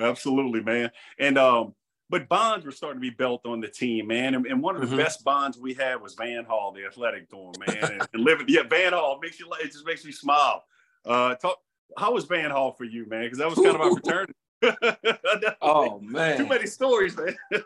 Absolutely, 0.00 0.62
man. 0.62 0.90
And 1.20 1.38
um, 1.38 1.74
but 2.10 2.28
bonds 2.28 2.66
were 2.66 2.72
starting 2.72 3.00
to 3.00 3.08
be 3.08 3.14
built 3.14 3.46
on 3.46 3.60
the 3.60 3.68
team, 3.68 4.08
man. 4.08 4.34
And, 4.34 4.44
and 4.46 4.60
one 4.60 4.74
of 4.74 4.82
the 4.82 4.88
mm-hmm. 4.88 4.96
best 4.96 5.24
bonds 5.24 5.56
we 5.56 5.74
had 5.74 6.02
was 6.02 6.14
Van 6.14 6.44
Hall, 6.44 6.72
the 6.72 6.84
athletic 6.84 7.30
dorm, 7.30 7.54
man. 7.64 7.76
and, 7.78 8.08
and 8.12 8.24
living, 8.24 8.46
yeah, 8.48 8.64
Van 8.68 8.92
Hall 8.92 9.18
makes 9.22 9.38
you 9.38 9.48
it 9.60 9.72
just 9.72 9.86
makes 9.86 10.04
you 10.04 10.12
smile. 10.12 10.64
Uh, 11.06 11.36
talk, 11.36 11.58
how 11.96 12.12
was 12.12 12.24
Van 12.24 12.50
Hall 12.50 12.72
for 12.72 12.84
you, 12.84 13.08
man? 13.08 13.22
Because 13.22 13.38
that 13.38 13.48
was 13.48 13.56
kind 13.56 13.68
of 13.68 13.80
our 13.80 13.92
fraternity. 13.92 14.34
oh 15.62 16.00
man, 16.00 16.36
too 16.36 16.46
many 16.46 16.66
stories, 16.66 17.16
man. 17.16 17.34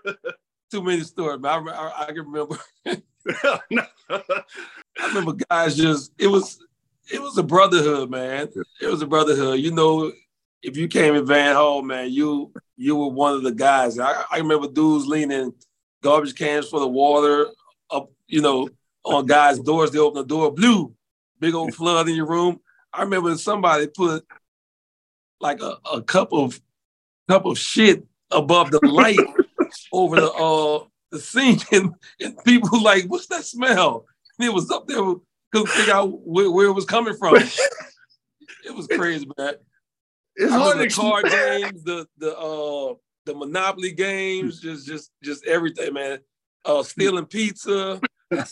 too 0.71 0.83
many 0.83 1.01
stories, 1.01 1.41
man. 1.41 1.69
I, 1.69 1.73
I, 1.73 2.03
I 2.03 2.07
can 2.07 2.31
remember. 2.31 2.59
I 3.27 5.07
remember 5.09 5.33
guys 5.51 5.77
just 5.77 6.13
it 6.19 6.27
was 6.27 6.65
it 7.11 7.21
was 7.21 7.37
a 7.39 7.43
brotherhood, 7.43 8.11
man. 8.11 8.49
It 8.81 8.87
was 8.87 9.03
a 9.03 9.07
brotherhood. 9.07 9.59
You 9.59 9.73
know, 9.73 10.13
if 10.65 10.79
you 10.79 10.89
came 10.89 11.15
in 11.15 11.27
Van 11.27 11.55
Hall, 11.55 11.83
man, 11.83 12.11
you 12.11 12.53
you 12.77 12.97
were 12.97 13.09
one 13.09 13.35
of 13.35 13.43
the 13.43 13.53
guys. 13.53 13.99
I, 13.99 14.25
I 14.31 14.39
remember 14.39 14.67
dudes 14.67 15.07
leaning 15.07 15.53
garbage 16.03 16.35
cans 16.35 16.69
for 16.69 16.81
the 16.81 16.89
water 16.89 17.49
up, 17.91 18.11
you 18.27 18.41
know, 18.41 18.69
on 19.05 19.27
guys' 19.27 19.61
doors. 19.61 19.91
They 19.91 19.99
open 19.99 20.23
the 20.23 20.27
door, 20.27 20.53
blue, 20.53 20.95
big 21.39 21.55
old 21.55 21.75
flood 21.75 22.09
in 22.09 22.17
your 22.17 22.27
room. 22.27 22.61
I 22.93 23.03
remember 23.03 23.37
somebody 23.37 23.87
put 23.89 24.25
like 25.41 25.61
a, 25.61 25.77
a 25.93 26.03
cup 26.03 26.33
of 26.33 26.61
cup 27.29 27.45
of 27.45 27.59
shit 27.59 28.05
above 28.31 28.71
the 28.71 28.81
light 28.87 29.19
over 29.93 30.17
the 30.17 30.33
uh 30.33 30.85
the 31.11 31.21
sink, 31.21 31.61
and, 31.73 31.95
and 32.21 32.43
people 32.45 32.83
like, 32.83 33.05
what's 33.05 33.27
that 33.27 33.45
smell? 33.45 34.07
And 34.39 34.49
it 34.49 34.53
was 34.53 34.71
up 34.71 34.89
there, 34.89 35.03
couldn't 35.53 35.69
figure 35.69 35.95
out 35.95 36.27
where, 36.27 36.51
where 36.51 36.67
it 36.67 36.73
was 36.73 36.87
coming 36.87 37.15
from. 37.17 37.37
it 38.65 38.75
was 38.75 38.87
crazy, 38.87 39.29
man. 39.37 39.55
It's 40.37 40.53
hard 40.53 40.79
the 40.79 40.89
card 40.89 41.27
games, 41.27 41.85
the 41.85 42.07
the 42.19 42.37
uh 42.37 42.95
the 43.27 43.35
Monopoly 43.35 43.93
games, 43.93 44.61
just 44.61 44.87
just 44.87 45.11
just 45.23 45.47
everything, 45.47 45.95
man. 45.95 46.19
Uh, 46.65 46.83
stealing 46.83 47.27
pizza, 47.27 48.01
dude. 48.31 48.47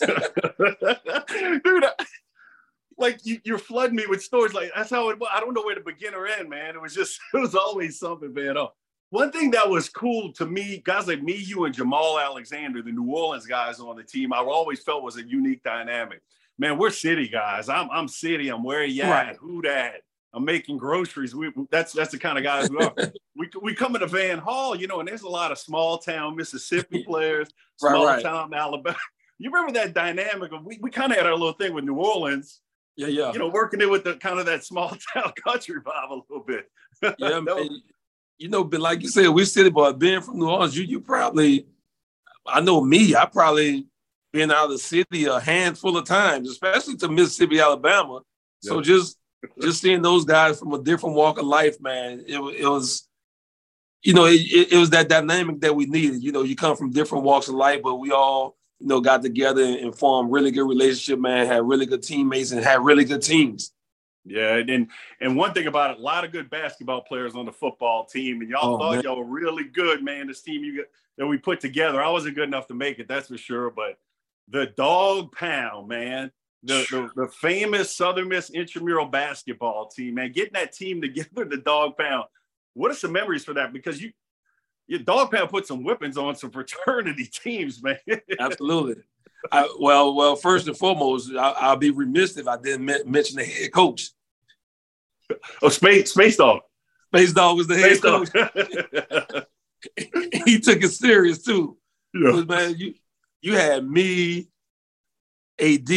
like 2.97 3.25
you, 3.25 3.39
you're 3.43 3.57
flooding 3.57 3.95
me 3.95 4.05
with 4.07 4.23
stories. 4.23 4.53
Like 4.53 4.71
that's 4.75 4.89
how 4.89 5.09
it. 5.09 5.19
I 5.31 5.39
don't 5.39 5.53
know 5.53 5.63
where 5.63 5.75
to 5.75 5.81
begin 5.81 6.13
or 6.13 6.27
end, 6.27 6.49
man. 6.49 6.75
It 6.75 6.81
was 6.81 6.93
just 6.93 7.19
it 7.33 7.37
was 7.37 7.55
always 7.55 7.99
something, 7.99 8.33
man. 8.33 8.57
Oh, 8.57 8.71
one 9.09 9.31
thing 9.31 9.51
that 9.51 9.69
was 9.69 9.89
cool 9.89 10.31
to 10.33 10.45
me, 10.45 10.81
guys 10.83 11.07
like 11.07 11.21
me, 11.21 11.35
you, 11.35 11.65
and 11.65 11.75
Jamal 11.75 12.19
Alexander, 12.19 12.81
the 12.81 12.91
New 12.91 13.11
Orleans 13.11 13.45
guys 13.45 13.79
on 13.79 13.95
the 13.95 14.03
team, 14.03 14.33
I 14.33 14.37
always 14.37 14.81
felt 14.81 15.03
was 15.03 15.17
a 15.17 15.23
unique 15.23 15.63
dynamic. 15.63 16.21
Man, 16.57 16.77
we're 16.77 16.91
city 16.91 17.27
guys. 17.27 17.67
I'm 17.67 17.89
I'm 17.91 18.07
city. 18.07 18.49
I'm 18.49 18.63
where 18.63 18.83
you 18.83 19.03
at? 19.03 19.09
Right. 19.09 19.35
Who 19.37 19.61
that? 19.63 20.01
I'm 20.33 20.45
making 20.45 20.77
groceries. 20.77 21.35
We 21.35 21.51
that's 21.69 21.93
that's 21.93 22.11
the 22.11 22.17
kind 22.17 22.37
of 22.37 22.43
guys 22.43 22.69
we 22.69 22.77
are. 22.77 22.93
we 23.35 23.49
we 23.61 23.75
come 23.75 23.95
into 23.95 24.07
Van 24.07 24.39
Hall, 24.39 24.75
you 24.75 24.87
know, 24.87 24.99
and 24.99 25.07
there's 25.07 25.21
a 25.21 25.29
lot 25.29 25.51
of 25.51 25.59
small 25.59 25.97
town 25.97 26.35
Mississippi 26.35 27.03
players, 27.07 27.49
small 27.77 28.05
right, 28.05 28.23
town 28.23 28.53
Alabama. 28.53 28.97
You 29.39 29.49
remember 29.49 29.73
that 29.73 29.93
dynamic 29.93 30.53
of 30.53 30.63
we, 30.63 30.77
we 30.79 30.89
kind 30.89 31.11
of 31.11 31.17
had 31.17 31.25
our 31.25 31.33
little 31.33 31.53
thing 31.53 31.73
with 31.73 31.83
New 31.83 31.95
Orleans. 31.95 32.61
Yeah, 32.95 33.07
yeah. 33.07 33.33
You 33.33 33.39
know, 33.39 33.49
working 33.49 33.81
it 33.81 33.89
with 33.89 34.03
the 34.05 34.15
kind 34.15 34.39
of 34.39 34.45
that 34.45 34.63
small 34.63 34.95
town 35.13 35.33
country 35.43 35.81
vibe 35.81 36.11
a 36.11 36.13
little 36.13 36.45
bit. 36.45 36.69
yeah, 37.17 37.39
man. 37.39 37.81
You 38.37 38.49
know, 38.49 38.63
but 38.63 38.79
like 38.79 39.01
you 39.01 39.09
said, 39.09 39.27
we 39.29 39.43
city 39.43 39.71
boy, 39.71 39.91
being 39.93 40.21
from 40.21 40.37
New 40.37 40.47
Orleans, 40.47 40.77
you 40.77 40.83
you 40.83 41.01
probably 41.01 41.65
I 42.45 42.61
know 42.61 42.81
me, 42.81 43.15
I 43.15 43.25
probably 43.25 43.87
been 44.31 44.51
out 44.51 44.65
of 44.65 44.71
the 44.71 44.77
city 44.79 45.25
a 45.25 45.39
handful 45.39 45.97
of 45.97 46.05
times, 46.05 46.49
especially 46.49 46.95
to 46.97 47.07
Mississippi, 47.07 47.59
Alabama. 47.59 48.21
So 48.61 48.81
just 48.81 49.17
just 49.61 49.81
seeing 49.81 50.01
those 50.01 50.25
guys 50.25 50.59
from 50.59 50.73
a 50.73 50.81
different 50.81 51.15
walk 51.15 51.39
of 51.39 51.45
life, 51.45 51.79
man, 51.81 52.23
it, 52.27 52.37
it 52.37 52.67
was 52.67 53.07
you 54.03 54.13
know, 54.13 54.25
it, 54.25 54.71
it, 54.71 54.77
was 54.77 54.89
that 54.89 55.07
dynamic 55.07 55.61
that 55.61 55.75
we 55.75 55.85
needed. 55.85 56.23
You 56.23 56.33
know, 56.33 56.43
you 56.43 56.55
come 56.55 56.75
from 56.75 56.91
different 56.91 57.23
walks 57.23 57.47
of 57.47 57.55
life, 57.55 57.81
but 57.81 57.95
we 57.95 58.11
all, 58.11 58.57
you 58.79 58.87
know, 58.87 58.99
got 58.99 59.21
together 59.21 59.63
and, 59.63 59.77
and 59.77 59.97
formed 59.97 60.31
really 60.31 60.51
good 60.51 60.67
relationship, 60.67 61.19
man, 61.19 61.47
had 61.47 61.65
really 61.65 61.85
good 61.85 62.03
teammates 62.03 62.51
and 62.51 62.63
had 62.63 62.83
really 62.83 63.05
good 63.05 63.21
teams. 63.21 63.71
Yeah, 64.25 64.55
and 64.55 64.89
and 65.19 65.35
one 65.35 65.53
thing 65.53 65.67
about 65.67 65.91
it, 65.91 65.99
a 65.99 66.01
lot 66.01 66.23
of 66.23 66.31
good 66.31 66.49
basketball 66.49 67.01
players 67.01 67.35
on 67.35 67.45
the 67.45 67.51
football 67.51 68.05
team, 68.05 68.39
and 68.39 68.49
y'all 68.49 68.75
oh, 68.75 68.77
thought 68.77 68.95
man. 68.95 69.03
y'all 69.03 69.17
were 69.17 69.25
really 69.25 69.65
good, 69.65 70.01
man. 70.01 70.27
This 70.27 70.41
team 70.41 70.63
you 70.63 70.85
that 71.17 71.27
we 71.27 71.37
put 71.37 71.59
together, 71.59 72.01
I 72.01 72.09
wasn't 72.09 72.35
good 72.35 72.47
enough 72.47 72.67
to 72.67 72.73
make 72.73 72.99
it, 72.99 73.07
that's 73.07 73.27
for 73.27 73.37
sure. 73.37 73.69
But 73.69 73.97
the 74.47 74.67
dog 74.77 75.33
pound, 75.33 75.89
man, 75.89 76.31
the, 76.63 76.85
the, 76.89 77.23
the 77.23 77.27
famous 77.27 77.95
Southern 77.95 78.29
Miss 78.29 78.49
intramural 78.49 79.05
basketball 79.05 79.87
team, 79.87 80.15
man, 80.15 80.31
getting 80.31 80.53
that 80.53 80.73
team 80.73 81.01
together, 81.01 81.45
the 81.45 81.57
dog 81.57 81.97
pound. 81.97 82.25
What 82.73 82.89
are 82.91 82.95
some 82.95 83.11
memories 83.11 83.43
for 83.43 83.53
that? 83.53 83.73
Because 83.73 84.01
you 84.01 84.11
your 84.87 84.99
dog 84.99 85.31
pound 85.31 85.49
put 85.49 85.65
some 85.67 85.83
whippings 85.83 86.17
on 86.17 86.35
some 86.35 86.51
fraternity 86.51 87.25
teams, 87.31 87.81
man. 87.83 87.97
Absolutely. 88.39 89.03
I, 89.51 89.67
well, 89.79 90.15
well, 90.15 90.35
first 90.35 90.67
and 90.67 90.77
foremost, 90.77 91.33
I, 91.35 91.69
will 91.69 91.77
be 91.77 91.91
remiss 91.91 92.37
if 92.37 92.47
I 92.47 92.57
didn't 92.57 92.85
mention 93.09 93.37
the 93.37 93.43
head 93.43 93.73
coach. 93.73 94.11
Oh, 95.61 95.69
Space 95.69 96.11
Space 96.11 96.37
Dog. 96.37 96.61
Space 97.13 97.33
Dog 97.33 97.57
was 97.57 97.67
the 97.67 97.77
head 97.77 98.01
coach. 98.01 98.29
he 100.45 100.59
took 100.59 100.81
it 100.81 100.91
serious 100.91 101.43
too. 101.43 101.77
Yeah. 102.13 102.43
Man, 102.43 102.75
you 102.77 102.93
you 103.41 103.55
had 103.55 103.85
me, 103.85 104.47
AD, 105.59 105.89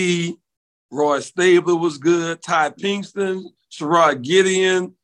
Roy 0.96 1.20
Stabler 1.20 1.76
was 1.76 1.98
good, 1.98 2.42
Ty 2.42 2.70
Pinkston, 2.70 3.44
Sherrod 3.70 4.22
Gideon. 4.22 4.94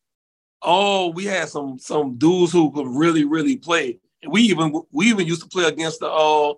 Oh, 0.62 1.08
we 1.08 1.24
had 1.24 1.48
some 1.48 1.78
some 1.78 2.16
dudes 2.16 2.52
who 2.52 2.72
could 2.72 2.86
really, 2.86 3.24
really 3.24 3.56
play. 3.56 3.98
And 4.22 4.32
we 4.32 4.42
even 4.42 4.72
we 4.90 5.06
even 5.06 5.26
used 5.26 5.42
to 5.42 5.48
play 5.48 5.64
against 5.64 6.00
the 6.00 6.10
uh 6.10 6.54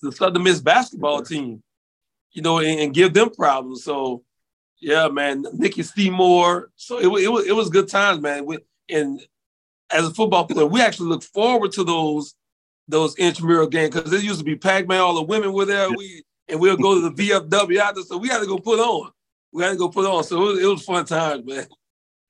the 0.00 0.10
Southern 0.10 0.42
Miss 0.42 0.60
basketball 0.60 1.22
team, 1.22 1.62
you 2.32 2.42
know, 2.42 2.58
and, 2.58 2.80
and, 2.80 2.94
give 2.94 3.14
them 3.14 3.30
problems. 3.30 3.84
So, 3.84 4.24
yeah, 4.80 5.06
man, 5.06 5.44
Nikki 5.52 5.84
Seymour. 5.84 6.70
So 6.74 6.98
it, 6.98 7.24
it 7.24 7.28
was 7.28 7.46
it 7.46 7.54
was 7.54 7.68
good 7.68 7.88
times, 7.88 8.20
man. 8.20 8.44
We, 8.44 8.58
and 8.88 9.20
as 9.92 10.06
a 10.06 10.14
football 10.14 10.46
player, 10.46 10.66
we 10.66 10.80
actually 10.80 11.08
look 11.08 11.22
forward 11.22 11.72
to 11.72 11.84
those 11.84 12.34
those 12.88 13.16
intramural 13.16 13.68
games 13.68 13.94
because 13.94 14.12
it 14.12 14.24
used 14.24 14.38
to 14.38 14.44
be 14.44 14.56
Pac-Man. 14.56 15.00
All 15.00 15.14
the 15.14 15.22
women 15.22 15.52
were 15.52 15.66
there. 15.66 15.88
We 15.90 16.24
and 16.52 16.60
we'll 16.60 16.76
go 16.76 16.94
to 16.94 17.10
the 17.10 17.30
VFW 17.30 17.78
after. 17.78 18.02
So 18.02 18.18
we 18.18 18.28
had 18.28 18.40
to 18.40 18.46
go 18.46 18.58
put 18.58 18.78
on. 18.78 19.10
We 19.52 19.64
had 19.64 19.70
to 19.70 19.76
go 19.76 19.88
put 19.88 20.06
on. 20.06 20.22
So 20.22 20.36
it 20.36 20.44
was, 20.44 20.62
it 20.62 20.66
was 20.66 20.84
fun 20.84 21.06
times, 21.06 21.44
man. 21.46 21.66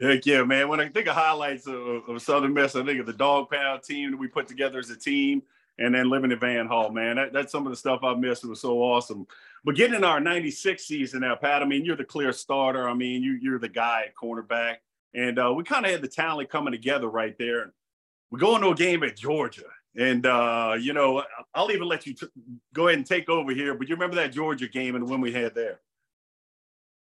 Heck 0.01 0.25
yeah, 0.25 0.45
man. 0.45 0.69
When 0.69 0.81
I 0.81 0.89
think 0.89 1.09
of 1.09 1.15
highlights 1.15 1.67
of, 1.67 2.09
of 2.09 2.23
Southern 2.23 2.55
Miss, 2.55 2.77
I 2.77 2.85
think 2.85 3.01
of 3.01 3.07
the 3.07 3.13
dog 3.13 3.51
pound 3.51 3.83
team 3.83 4.13
that 4.13 4.17
we 4.17 4.29
put 4.29 4.49
together 4.49 4.79
as 4.79 4.91
a 4.91 4.97
team 4.97 5.43
and 5.79 5.95
then 5.95 6.09
living 6.09 6.31
in 6.31 6.39
Van 6.39 6.67
Hall, 6.67 6.91
man. 6.91 7.17
That, 7.17 7.33
that's 7.33 7.51
some 7.53 7.67
of 7.67 7.73
the 7.73 7.77
stuff 7.77 8.01
I 8.03 8.15
missed. 8.15 8.45
It 8.45 8.49
was 8.49 8.61
so 8.61 8.81
awesome. 8.81 9.27
But 9.65 9.75
getting 9.75 9.97
in 9.97 10.05
our 10.05 10.21
96 10.21 10.85
season 10.85 11.21
now, 11.21 11.35
Pat, 11.35 11.63
I 11.63 11.65
mean, 11.65 11.85
you're 11.85 11.97
the 11.97 12.05
clear 12.05 12.33
starter. 12.33 12.89
I 12.89 12.95
mean, 12.95 13.23
you, 13.23 13.39
you're 13.41 13.59
the 13.59 13.69
guy 13.69 14.05
at 14.07 14.15
cornerback. 14.15 14.77
And 15.15 15.39
uh, 15.39 15.53
we 15.55 15.65
kind 15.65 15.85
of 15.85 15.91
had 15.93 16.03
the 16.03 16.09
talent 16.09 16.49
coming 16.49 16.73
together 16.73 17.09
right 17.09 17.37
there. 17.39 17.73
We 18.31 18.39
go 18.39 18.55
into 18.55 18.69
a 18.69 18.75
game 18.75 19.03
at 19.03 19.17
Georgia. 19.17 19.67
And, 19.97 20.25
uh, 20.25 20.77
you 20.81 20.93
know, 20.95 21.23
I'll 21.55 21.71
even 21.71 21.87
let 21.87 22.07
you 22.07 22.15
t- 22.15 22.27
go 22.73 22.89
ahead 22.89 22.99
and 22.99 23.07
take 23.07 23.29
over 23.29 23.53
here. 23.53 23.75
But 23.75 23.89
you 23.89 23.95
remember 23.95 24.17
that 24.17 24.33
Georgia 24.33 24.69
game 24.69 24.95
and 24.95 25.09
when 25.09 25.21
we 25.21 25.33
had 25.33 25.55
there? 25.55 25.81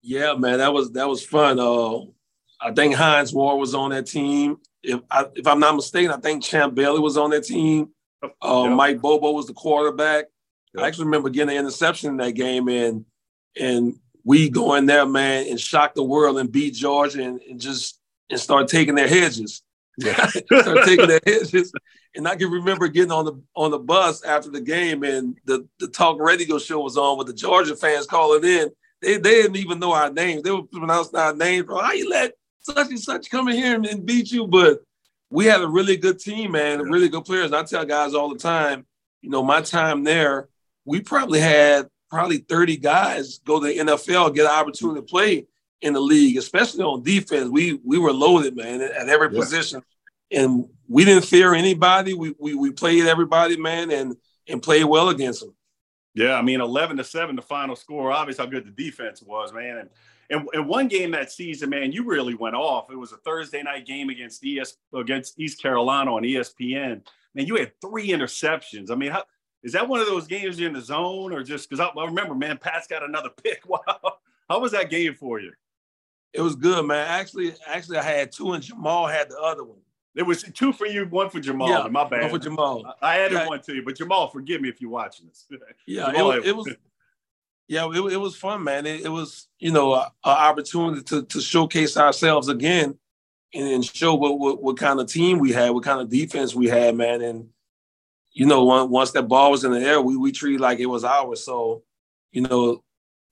Yeah, 0.03 0.35
man, 0.35 0.59
that 0.59 0.73
was 0.73 0.91
that 0.93 1.09
was 1.09 1.25
fun. 1.25 1.61
Uh, 1.61 2.01
I 2.61 2.73
think 2.75 2.95
Hines 2.95 3.33
Ward 3.33 3.61
was 3.61 3.75
on 3.75 3.91
that 3.91 4.07
team. 4.07 4.59
If 4.83 5.01
I, 5.11 5.27
if 5.35 5.47
I'm 5.47 5.61
not 5.61 5.77
mistaken, 5.77 6.11
I 6.11 6.17
think 6.17 6.43
Champ 6.43 6.75
Bailey 6.75 6.99
was 6.99 7.17
on 7.17 7.31
that 7.31 7.45
team. 7.45 7.91
Uh, 8.23 8.65
yep. 8.67 8.77
Mike 8.77 9.01
Bobo 9.01 9.33
was 9.33 9.47
the 9.47 9.53
quarterback. 9.53 10.27
Yep. 10.75 10.85
I 10.85 10.89
actually 10.89 11.05
remember 11.05 11.29
getting 11.29 11.57
an 11.57 11.61
interception 11.61 12.11
in 12.11 12.17
that 12.17 12.33
game, 12.33 12.69
and 12.69 13.05
and 13.61 13.95
we 14.25 14.49
go 14.49 14.75
in 14.75 14.87
there, 14.87 15.07
man, 15.07 15.47
and 15.49 15.61
shock 15.61 15.95
the 15.95 16.03
world 16.03 16.39
and 16.39 16.51
beat 16.51 16.75
Georgia 16.75 17.23
and, 17.23 17.41
and 17.43 17.61
just 17.61 18.01
and 18.31 18.41
start 18.41 18.69
taking 18.69 18.95
their 18.95 19.09
hedges. 19.09 19.63
Yeah. 20.05 20.27
start 20.27 20.87
taking 20.87 21.09
their 21.09 21.21
hedges. 21.25 21.73
And 22.15 22.29
I 22.29 22.37
can 22.37 22.51
remember 22.51 22.89
getting 22.89 23.13
on 23.13 23.25
the 23.25 23.43
on 23.55 23.71
the 23.71 23.79
bus 23.79 24.23
after 24.25 24.51
the 24.51 24.61
game, 24.61 25.03
and 25.03 25.37
the 25.45 25.67
the 25.79 25.89
talk 25.89 26.21
radio 26.21 26.59
show 26.59 26.81
was 26.81 26.97
on 26.97 27.19
with 27.19 27.27
the 27.27 27.33
Georgia 27.33 27.77
fans 27.77 28.07
calling 28.07 28.45
in. 28.45 28.71
They, 29.01 29.17
they 29.17 29.43
didn't 29.43 29.57
even 29.57 29.81
know 29.81 29.93
our 29.93 30.13
names. 30.13 30.43
They 30.43 30.51
were 30.51 30.63
pronouncing 30.63 31.19
our 31.19 31.35
names. 31.35 31.67
How 31.69 31.93
you 31.93 32.09
let 32.09 32.35
such 32.61 32.89
and 32.89 33.01
such 33.01 33.31
come 33.31 33.49
in 33.49 33.57
here 33.57 33.75
and 33.75 34.07
beat 34.07 34.31
you? 34.31 34.47
But 34.47 34.83
we 35.31 35.47
had 35.47 35.63
a 35.63 35.69
really 35.69 35.97
good 35.97 36.19
team, 36.19 36.53
man, 36.53 36.79
yeah. 36.79 36.85
really 36.85 37.09
good 37.09 37.25
players. 37.25 37.47
And 37.47 37.57
I 37.57 37.65
tell 37.65 37.85
guys 37.85 38.15
all 38.15 38.29
the 38.29 38.39
time, 38.39 38.87
you 39.23 39.31
know, 39.31 39.43
my 39.43 39.63
time 39.63 40.05
there, 40.05 40.49
we 40.85 41.01
probably 41.01 41.41
had 41.41 41.89
probably 42.11 42.39
30 42.39 42.77
guys 42.77 43.39
go 43.39 43.59
to 43.59 43.67
the 43.67 43.79
NFL, 43.79 44.35
get 44.35 44.45
an 44.45 44.53
opportunity 44.53 45.01
to 45.01 45.07
play 45.07 45.47
in 45.81 45.95
the 45.95 46.01
league, 46.01 46.37
especially 46.37 46.85
on 46.85 47.03
defense. 47.03 47.49
We 47.49 47.81
we 47.85 47.99
were 47.99 48.13
loaded, 48.13 48.57
man, 48.57 48.81
at 48.81 49.09
every 49.09 49.33
yeah. 49.33 49.41
position. 49.41 49.83
And 50.33 50.69
we 50.89 51.05
didn't 51.05 51.25
fear 51.25 51.55
anybody. 51.55 52.15
We, 52.15 52.35
we 52.39 52.55
we 52.55 52.71
played 52.71 53.05
everybody, 53.07 53.57
man, 53.57 53.91
and 53.91 54.17
and 54.49 54.63
played 54.63 54.85
well 54.85 55.11
against 55.11 55.41
them. 55.41 55.55
Yeah, 56.15 56.35
I 56.35 56.43
mean, 56.43 56.61
11 56.61 56.99
to 56.99 57.05
7, 57.05 57.37
the 57.37 57.43
final 57.43 57.75
score. 57.75 58.13
Obviously, 58.13 58.45
how 58.45 58.51
good 58.51 58.67
the 58.67 58.85
defense 58.85 59.23
was, 59.23 59.53
man. 59.53 59.79
And 59.79 59.91
and, 60.33 60.49
and 60.55 60.67
one 60.67 60.89
game 60.89 61.11
that 61.11 61.31
season, 61.31 61.69
man, 61.71 61.93
you 61.93 62.05
really 62.05 62.35
went 62.35 62.57
off. 62.57 62.91
It 62.91 62.97
was 62.97 63.13
a 63.13 63.19
Thursday 63.19 63.63
night 63.63 63.87
game 63.87 64.09
against 64.09 64.43
ES 64.45 64.77
against 64.95 65.39
East 65.39 65.61
Carolina 65.61 66.15
on 66.15 66.23
ESPN. 66.23 67.03
Man, 67.35 67.47
you 67.47 67.57
had 67.57 67.79
three 67.83 68.09
interceptions. 68.09 68.91
I 68.91 68.95
mean, 68.95 69.11
how, 69.11 69.25
is 69.63 69.73
that 69.73 69.89
one 69.89 70.01
of 70.01 70.07
those 70.07 70.27
games 70.27 70.59
you're 70.59 70.69
in 70.69 70.75
the 70.75 70.81
zone 70.81 71.35
or 71.35 71.43
just 71.43 71.69
because 71.69 71.81
I, 71.81 71.99
I, 72.01 72.07
remember, 72.07 72.35
man, 72.35 72.57
Pat's 72.57 72.87
got 72.87 73.03
another 73.03 73.29
pick. 73.45 73.69
Wow. 73.69 74.17
How 74.49 74.59
was 74.59 74.73
that 74.73 74.89
game 74.89 75.15
for 75.15 75.39
you? 75.39 75.53
It 76.33 76.41
was 76.41 76.57
good, 76.57 76.87
man. 76.87 77.07
Actually, 77.09 77.55
actually, 77.67 77.99
I 77.99 78.03
had 78.03 78.33
two 78.33 78.53
and 78.53 78.63
Jamal 78.63 79.07
had 79.07 79.29
the 79.29 79.39
other 79.39 79.65
one. 79.65 79.82
It 80.15 80.25
was 80.25 80.43
two 80.43 80.73
for 80.73 80.87
you, 80.87 81.07
one 81.07 81.31
for 81.31 81.41
Jamal. 81.41 81.69
Yeah, 81.69 81.89
my 81.89 82.07
bad. 82.07 82.23
One 82.23 82.31
for 82.33 82.39
Jamal. 82.39 82.95
I, 83.01 83.15
I 83.15 83.21
added 83.21 83.39
yeah. 83.39 83.47
one 83.47 83.63
to 83.63 83.75
you, 83.75 83.83
but 83.83 83.97
Jamal, 83.97 84.29
forgive 84.29 84.61
me 84.61 84.69
if 84.69 84.81
you're 84.81 84.91
watching 84.91 85.27
this. 85.27 85.47
Yeah, 85.87 86.13
Jamal, 86.13 86.33
it, 86.33 86.47
it 86.47 86.57
was 86.57 86.69
yeah, 87.69 87.89
it, 87.89 88.13
it 88.13 88.19
was 88.19 88.37
fun, 88.37 88.65
man. 88.65 88.85
It, 88.85 89.07
it 89.07 89.09
was, 89.09 89.49
you 89.59 89.73
know, 89.73 89.95
an 89.95 90.11
opportunity 90.25 91.03
to, 91.05 91.23
to 91.25 91.41
showcase 91.41 91.97
ourselves 91.97 92.49
again 92.49 92.99
and, 93.55 93.67
and 93.67 93.85
show 93.85 94.15
what, 94.15 94.39
what, 94.39 94.63
what 94.63 94.77
kind 94.77 95.01
of 95.01 95.07
team 95.07 95.39
we 95.39 95.53
had, 95.53 95.71
what 95.71 95.85
kind 95.85 96.01
of 96.01 96.11
defense 96.11 96.55
we 96.55 96.69
had, 96.69 96.95
man. 96.95 97.23
And 97.23 97.49
you 98.33 98.47
know, 98.47 98.65
once 98.65 99.13
that 99.13 99.29
ball 99.29 99.51
was 99.51 99.65
in 99.65 99.73
the 99.73 99.81
air, 99.81 100.01
we 100.01 100.17
we 100.17 100.33
treated 100.33 100.61
like 100.61 100.81
it 100.81 100.87
was 100.87 101.05
ours. 101.05 101.45
So, 101.45 101.83
you 102.31 102.43
know, 102.43 102.83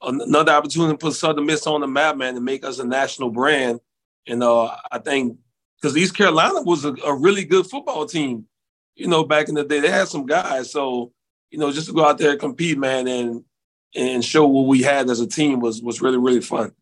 another 0.03 0.53
opportunity 0.53 0.93
to 0.93 0.99
put 0.99 1.15
Southern 1.15 1.47
Miss 1.47 1.67
on 1.67 1.81
the 1.81 1.87
map, 1.87 2.17
man, 2.17 2.35
to 2.35 2.41
make 2.41 2.65
us 2.65 2.79
a 2.79 2.85
national 2.85 3.31
brand. 3.31 3.81
And 4.27 4.43
uh, 4.43 4.75
I 4.91 4.99
think 4.99 5.39
because 5.81 5.97
East 5.97 6.17
Carolina 6.17 6.63
was 6.63 6.85
a, 6.85 6.95
a, 7.05 7.15
really 7.15 7.45
good 7.45 7.67
football 7.67 8.07
team, 8.07 8.47
you 8.95 9.09
know, 9.09 9.25
back 9.25 9.49
in 9.49 9.55
the 9.55 9.65
day. 9.65 9.81
They 9.81 9.91
had 9.91 10.09
some 10.09 10.27
guys. 10.27 10.71
So, 10.71 11.13
you 11.51 11.59
know, 11.59 11.73
just 11.73 11.89
to 11.89 11.93
go 11.93 12.05
out 12.05 12.19
there 12.19 12.33
and 12.33 12.41
compete, 12.41 12.79
man, 12.79 13.09
and 13.09 13.45
and 13.95 14.25
show 14.25 14.47
what 14.47 14.67
we 14.67 14.83
had 14.83 15.11
as 15.11 15.21
a 15.21 15.27
team 15.27 15.61
was 15.61 15.83
was 15.83 16.01
really 16.01 16.19
really 16.19 16.41
fun. 16.41 16.73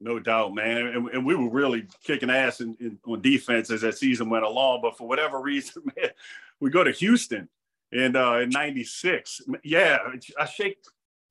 No 0.00 0.20
doubt, 0.20 0.54
man, 0.54 0.86
and, 0.86 1.08
and 1.08 1.26
we 1.26 1.34
were 1.34 1.50
really 1.50 1.86
kicking 2.04 2.30
ass 2.30 2.60
in, 2.60 2.76
in, 2.78 2.98
on 3.04 3.20
defense 3.20 3.68
as 3.70 3.80
that 3.80 3.98
season 3.98 4.30
went 4.30 4.44
along. 4.44 4.80
But 4.82 4.96
for 4.96 5.08
whatever 5.08 5.40
reason, 5.42 5.82
man, 5.96 6.10
we 6.60 6.70
go 6.70 6.84
to 6.84 6.92
Houston 6.92 7.48
and 7.92 8.16
uh, 8.16 8.38
in 8.38 8.50
'96. 8.50 9.42
Yeah, 9.64 9.98
I 10.38 10.46
shake. 10.46 10.78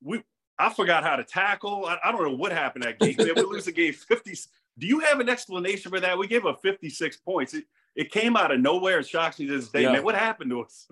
We 0.02 0.22
I 0.58 0.70
forgot 0.70 1.04
how 1.04 1.16
to 1.16 1.24
tackle. 1.24 1.86
I, 1.86 1.98
I 2.04 2.12
don't 2.12 2.22
know 2.22 2.34
what 2.34 2.52
happened 2.52 2.84
that 2.84 2.98
game. 2.98 3.14
Man, 3.18 3.34
we 3.36 3.42
lose 3.42 3.66
the 3.66 3.72
game 3.72 3.92
50. 3.92 4.34
Do 4.78 4.86
you 4.86 5.00
have 5.00 5.20
an 5.20 5.28
explanation 5.28 5.90
for 5.90 6.00
that? 6.00 6.16
We 6.16 6.26
gave 6.26 6.46
up 6.46 6.60
56 6.62 7.16
points. 7.18 7.54
It, 7.54 7.64
it 7.96 8.12
came 8.12 8.36
out 8.36 8.52
of 8.52 8.60
nowhere 8.60 8.98
and 8.98 9.06
shocks 9.06 9.38
me 9.38 9.46
to 9.46 9.58
this 9.58 9.68
day, 9.68 9.82
yeah. 9.82 9.92
man. 9.92 10.04
What 10.04 10.14
happened 10.14 10.50
to 10.50 10.62
us? 10.62 10.88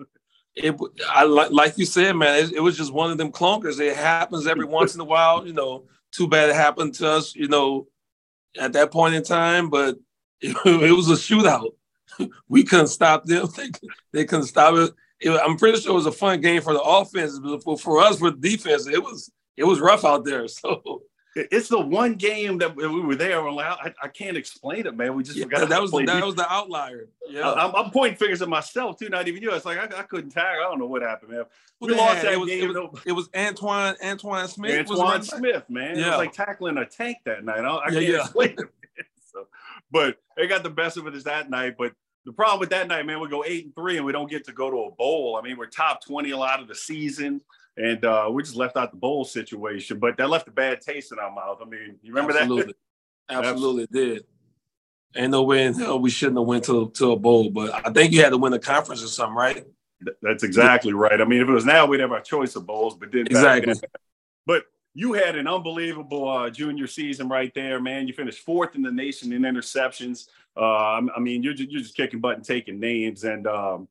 it 0.57 0.75
I 1.09 1.23
like 1.23 1.77
you 1.77 1.85
said, 1.85 2.15
man, 2.15 2.43
it, 2.43 2.53
it, 2.53 2.59
was 2.59 2.75
just 2.75 2.93
one 2.93 3.11
of 3.11 3.17
them 3.17 3.31
clunkers. 3.31 3.79
It 3.79 3.95
happens 3.95 4.47
every 4.47 4.65
once 4.77 4.95
in 4.95 5.01
a 5.01 5.05
while, 5.05 5.45
you 5.45 5.53
know. 5.53 5.85
Too 6.11 6.27
bad 6.27 6.49
it 6.49 6.55
happened 6.55 6.95
to 6.95 7.09
us, 7.09 7.35
you 7.35 7.47
know, 7.47 7.87
at 8.59 8.73
that 8.73 8.91
point 8.91 9.15
in 9.15 9.23
time. 9.23 9.69
But 9.69 9.97
it, 10.41 10.55
it 10.65 10.95
was 10.95 11.09
a 11.09 11.13
shootout. 11.13 11.71
we 12.47 12.63
couldn't 12.63 12.87
stop 12.87 13.25
them. 13.25 13.47
They, 13.55 13.71
they 14.13 14.25
couldn't 14.25 14.45
stop 14.45 14.75
it. 14.75 14.93
it. 15.19 15.41
I'm 15.43 15.57
pretty 15.57 15.79
sure 15.79 15.91
it 15.91 15.95
was 15.95 16.05
a 16.05 16.11
fun 16.11 16.41
game 16.41 16.61
for 16.61 16.73
the 16.73 16.81
offense, 16.81 17.39
but 17.39 17.63
for, 17.63 17.77
for 17.77 17.99
us, 17.99 18.19
for 18.19 18.31
the 18.31 18.37
defense, 18.37 18.87
it 18.87 19.01
was 19.01 19.31
it 19.55 19.63
was 19.63 19.79
rough 19.79 20.05
out 20.05 20.25
there. 20.25 20.47
So 20.47 21.03
it's 21.37 21.67
the 21.69 21.79
one 21.79 22.15
game 22.15 22.57
that 22.57 22.75
we 22.75 22.87
were 22.87 23.15
there. 23.15 23.43
We're 23.43 23.51
like, 23.51 23.65
I, 23.65 23.93
I 24.03 24.07
can't 24.07 24.35
explain 24.35 24.87
it, 24.87 24.95
man. 24.95 25.15
We 25.15 25.23
just 25.23 25.37
yeah, 25.37 25.43
forgot. 25.43 25.69
That 25.69 25.81
was 25.81 25.91
that 25.91 26.05
defense. 26.05 26.25
was 26.25 26.35
the 26.35 26.51
outlier. 26.51 27.07
Yeah, 27.29 27.51
I'm, 27.51 27.75
I'm, 27.75 27.91
pointing 27.91 28.17
fingers 28.17 28.41
at 28.41 28.49
myself 28.49 28.97
too. 28.97 29.09
Not 29.09 29.27
even 29.27 29.43
you. 29.43 29.51
It's 29.51 29.65
like 29.65 29.77
I, 29.77 29.99
I 29.99 30.03
couldn't 30.03 30.31
tag. 30.31 30.57
I 30.59 30.63
don't 30.63 30.79
know 30.79 30.87
what 30.87 31.01
happened, 31.01 31.31
man. 31.31 31.43
We 31.79 31.93
lost 31.93 32.23
that 32.23 32.33
it 32.33 32.39
was, 32.39 32.49
game. 32.49 32.71
It 32.71 32.73
was, 32.73 33.01
it 33.05 33.11
was 33.11 33.29
Antoine 33.35 33.95
Antoine 34.03 34.47
Smith. 34.47 34.89
Antoine 34.89 35.21
Smith, 35.21 35.63
man. 35.69 35.97
Yeah. 35.97 36.05
It 36.05 36.09
was 36.09 36.17
like 36.17 36.33
tackling 36.33 36.77
a 36.77 36.85
tank 36.85 37.17
that 37.25 37.43
night. 37.45 37.59
I, 37.59 37.67
I 37.67 37.89
yeah, 37.89 37.99
can't 37.99 38.05
yeah. 38.05 38.21
explain 38.21 38.55
it. 38.57 38.59
So, 39.33 39.45
but 39.91 40.17
they 40.37 40.47
got 40.47 40.63
the 40.63 40.69
best 40.69 40.95
of 40.95 41.05
it 41.05 41.23
that 41.25 41.49
night. 41.49 41.75
But 41.77 41.93
the 42.25 42.31
problem 42.31 42.61
with 42.61 42.69
that 42.69 42.87
night, 42.87 43.05
man, 43.05 43.19
we 43.19 43.27
go 43.27 43.43
eight 43.45 43.65
and 43.65 43.75
three 43.75 43.97
and 43.97 44.05
we 44.05 44.13
don't 44.13 44.29
get 44.29 44.45
to 44.45 44.53
go 44.53 44.71
to 44.71 44.77
a 44.83 44.91
bowl. 44.91 45.37
I 45.39 45.45
mean, 45.45 45.57
we're 45.57 45.67
top 45.67 46.03
20 46.03 46.31
a 46.31 46.37
lot 46.37 46.61
of 46.61 46.67
the 46.67 46.73
season 46.73 47.41
and 47.77 48.03
uh, 48.03 48.27
we 48.31 48.41
just 48.43 48.55
left 48.55 48.75
out 48.75 48.91
the 48.91 48.97
bowl 48.97 49.23
situation, 49.23 49.99
but 49.99 50.17
that 50.17 50.29
left 50.29 50.47
a 50.47 50.51
bad 50.51 50.81
taste 50.81 51.11
in 51.11 51.19
our 51.19 51.31
mouth. 51.31 51.59
I 51.61 51.65
mean, 51.65 51.97
you 52.01 52.13
remember 52.13 52.37
Absolutely. 52.37 52.73
that? 53.29 53.45
Absolutely, 53.45 53.83
it 53.83 53.91
did. 53.91 54.25
Ain't 55.15 55.31
no 55.31 55.43
way 55.43 55.65
in 55.65 55.73
hell 55.73 55.99
we 55.99 56.09
shouldn't 56.09 56.37
have 56.37 56.47
went 56.47 56.65
to, 56.65 56.89
to 56.95 57.11
a 57.11 57.15
bowl, 57.15 57.49
but 57.49 57.73
I 57.85 57.91
think 57.91 58.13
you 58.13 58.23
had 58.23 58.31
to 58.31 58.37
win 58.37 58.53
a 58.53 58.59
conference 58.59 59.03
or 59.03 59.07
something, 59.07 59.35
right? 59.35 59.65
That's 60.21 60.43
exactly 60.43 60.93
right. 60.93 61.19
I 61.19 61.25
mean, 61.25 61.41
if 61.41 61.47
it 61.47 61.51
was 61.51 61.65
now, 61.65 61.85
we'd 61.85 61.99
have 61.99 62.11
our 62.11 62.21
choice 62.21 62.55
of 62.55 62.65
bowls, 62.65 62.95
but 62.95 63.11
didn't. 63.11 63.27
Exactly. 63.27 63.73
But 64.45 64.65
you 64.93 65.13
had 65.13 65.35
an 65.35 65.47
unbelievable 65.47 66.27
uh, 66.27 66.49
junior 66.49 66.87
season 66.87 67.29
right 67.29 67.51
there, 67.53 67.79
man. 67.79 68.07
You 68.07 68.13
finished 68.13 68.39
fourth 68.39 68.75
in 68.75 68.81
the 68.81 68.91
nation 68.91 69.33
in 69.33 69.43
interceptions. 69.43 70.27
Uh, 70.55 71.01
I 71.15 71.19
mean, 71.19 71.43
you're 71.43 71.53
just, 71.53 71.69
you're 71.69 71.81
just 71.81 71.95
kicking 71.95 72.19
butt 72.19 72.37
and 72.37 72.45
taking 72.45 72.79
names, 72.79 73.23
and 73.23 73.45
um, 73.47 73.87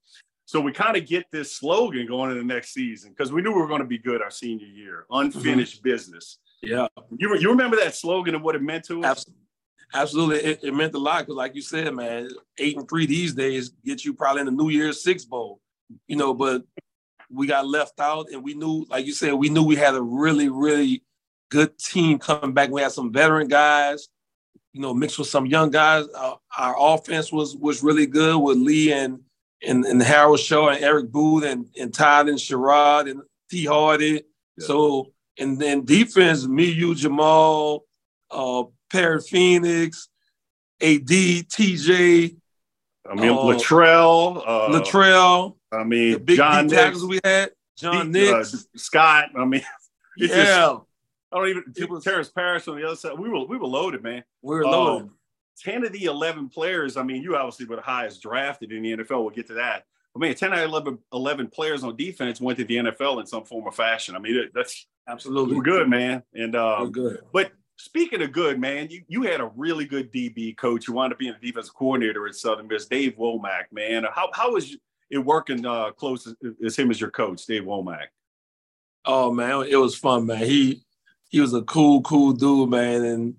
so 0.46 0.60
we 0.60 0.72
kind 0.72 0.96
of 0.96 1.06
get 1.06 1.26
this 1.32 1.56
slogan 1.56 2.06
going 2.06 2.30
in 2.30 2.38
the 2.38 2.44
next 2.44 2.72
season 2.72 3.10
because 3.10 3.32
we 3.32 3.42
knew 3.42 3.52
we 3.52 3.60
were 3.60 3.66
going 3.66 3.80
to 3.80 3.86
be 3.86 3.98
good 3.98 4.22
our 4.22 4.30
senior 4.30 4.66
year. 4.66 5.04
Unfinished 5.10 5.78
mm-hmm. 5.78 5.90
business. 5.90 6.38
Yeah. 6.62 6.86
You 7.18 7.36
you 7.36 7.50
remember 7.50 7.76
that 7.76 7.96
slogan 7.96 8.36
and 8.36 8.44
what 8.44 8.54
it 8.54 8.62
meant 8.62 8.84
to 8.84 9.02
us? 9.02 9.26
Absolutely. 9.92 10.38
It, 10.38 10.60
it 10.62 10.72
meant 10.74 10.94
a 10.94 10.98
lot 10.98 11.20
because, 11.20 11.34
like 11.34 11.54
you 11.56 11.62
said, 11.62 11.92
man, 11.92 12.28
eight 12.58 12.76
and 12.76 12.88
three 12.88 13.06
these 13.06 13.34
days 13.34 13.70
get 13.84 14.04
you 14.04 14.14
probably 14.14 14.40
in 14.40 14.46
the 14.46 14.52
New 14.52 14.68
Year's 14.68 15.02
Six 15.02 15.24
Bowl. 15.24 15.60
You 16.06 16.16
know, 16.16 16.32
but 16.32 16.62
we 17.28 17.46
got 17.46 17.66
left 17.66 17.98
out, 18.00 18.26
and 18.32 18.42
we 18.42 18.54
knew, 18.54 18.86
like 18.88 19.04
you 19.04 19.12
said, 19.12 19.34
we 19.34 19.48
knew 19.48 19.64
we 19.64 19.76
had 19.76 19.94
a 19.94 20.02
really, 20.02 20.48
really 20.48 21.02
good 21.50 21.76
team 21.78 22.18
coming 22.18 22.52
back. 22.52 22.70
We 22.70 22.82
had 22.82 22.92
some 22.92 23.12
veteran 23.12 23.48
guys 23.48 24.08
you 24.72 24.82
know, 24.82 24.92
mixed 24.92 25.18
with 25.18 25.28
some 25.28 25.46
young 25.46 25.70
guys. 25.70 26.04
Uh, 26.14 26.34
our 26.58 26.76
offense 26.78 27.32
was 27.32 27.56
was 27.56 27.82
really 27.82 28.06
good 28.06 28.36
with 28.36 28.58
Lee 28.58 28.92
and 28.92 29.20
and, 29.62 29.84
and 29.84 30.02
Harold 30.02 30.40
Shaw 30.40 30.68
and 30.68 30.82
Eric 30.82 31.10
Booth 31.10 31.44
and, 31.44 31.66
and 31.78 31.92
Todd 31.92 32.28
and 32.28 32.38
Sherrod 32.38 33.10
and 33.10 33.22
T 33.50 33.64
Hardy. 33.64 34.22
Yeah. 34.58 34.66
So 34.66 35.12
and 35.38 35.58
then 35.58 35.84
defense, 35.84 36.46
me, 36.46 36.70
you, 36.70 36.94
Jamal, 36.94 37.84
uh, 38.30 38.64
Perry 38.90 39.20
Phenix, 39.20 40.08
AD, 40.80 41.06
TJ. 41.06 42.36
I 43.08 43.14
mean, 43.14 43.30
uh, 43.30 43.36
Latrell. 43.36 44.42
Uh, 44.44 44.68
Latrell. 44.68 45.56
I 45.72 45.84
mean, 45.84 46.12
the 46.12 46.18
big 46.20 46.36
John 46.36 46.68
tackles 46.68 47.04
we 47.04 47.20
had. 47.22 47.50
John 47.76 48.10
D, 48.10 48.32
uh, 48.32 48.42
Scott. 48.76 49.30
I 49.36 49.44
mean, 49.44 49.62
yeah. 50.16 50.26
Just, 50.28 50.80
I 51.32 51.38
don't 51.38 51.48
even 51.48 51.64
it 51.76 51.90
was 51.90 52.04
Terrence 52.04 52.30
Parrish 52.30 52.66
on 52.68 52.76
the 52.76 52.86
other 52.86 52.96
side. 52.96 53.18
We 53.18 53.28
were 53.28 53.44
we 53.44 53.58
were 53.58 53.66
loaded, 53.66 54.02
man. 54.02 54.24
We 54.40 54.56
were 54.56 54.64
loaded. 54.64 55.02
Um, 55.08 55.15
10 55.62 55.84
of 55.84 55.92
the 55.92 56.04
11 56.04 56.48
players, 56.48 56.96
I 56.96 57.02
mean, 57.02 57.22
you 57.22 57.36
obviously 57.36 57.66
were 57.66 57.76
the 57.76 57.82
highest 57.82 58.22
drafted 58.22 58.72
in 58.72 58.82
the 58.82 58.96
NFL. 58.96 59.22
We'll 59.22 59.30
get 59.30 59.46
to 59.48 59.54
that. 59.54 59.84
But 60.14 60.20
man, 60.20 60.34
10 60.34 60.52
out 60.52 60.58
of 60.60 60.70
11, 60.70 60.98
11 61.12 61.48
players 61.48 61.84
on 61.84 61.96
defense 61.96 62.40
went 62.40 62.58
to 62.58 62.64
the 62.64 62.76
NFL 62.76 63.20
in 63.20 63.26
some 63.26 63.44
form 63.44 63.64
or 63.64 63.72
fashion. 63.72 64.16
I 64.16 64.18
mean, 64.18 64.48
that's 64.54 64.86
absolutely 65.08 65.60
good, 65.60 65.88
man. 65.88 66.22
And 66.34 66.56
um, 66.56 66.90
good. 66.90 67.20
But 67.32 67.52
speaking 67.76 68.22
of 68.22 68.32
good, 68.32 68.58
man, 68.58 68.88
you, 68.90 69.02
you 69.08 69.22
had 69.22 69.40
a 69.40 69.50
really 69.56 69.84
good 69.84 70.12
DB 70.12 70.56
coach. 70.56 70.88
You 70.88 70.94
wound 70.94 71.12
up 71.12 71.18
being 71.18 71.34
the 71.38 71.46
defensive 71.46 71.74
coordinator 71.74 72.26
at 72.26 72.34
Southern 72.34 72.66
Miss, 72.66 72.86
Dave 72.86 73.16
Wommack, 73.16 73.64
man. 73.72 74.04
How, 74.10 74.30
how 74.32 74.52
was 74.52 74.76
it 75.10 75.18
working 75.18 75.64
uh, 75.64 75.90
close 75.92 76.26
as, 76.26 76.34
as 76.64 76.76
him 76.76 76.90
as 76.90 77.00
your 77.00 77.10
coach, 77.10 77.44
Dave 77.46 77.62
Wommack? 77.62 78.06
Oh, 79.04 79.32
man, 79.32 79.66
it 79.68 79.76
was 79.76 79.96
fun, 79.96 80.26
man. 80.26 80.38
He 80.38 80.82
he 81.28 81.40
was 81.40 81.54
a 81.54 81.62
cool, 81.62 82.02
cool 82.02 82.32
dude, 82.32 82.70
man. 82.70 83.04
And 83.04 83.34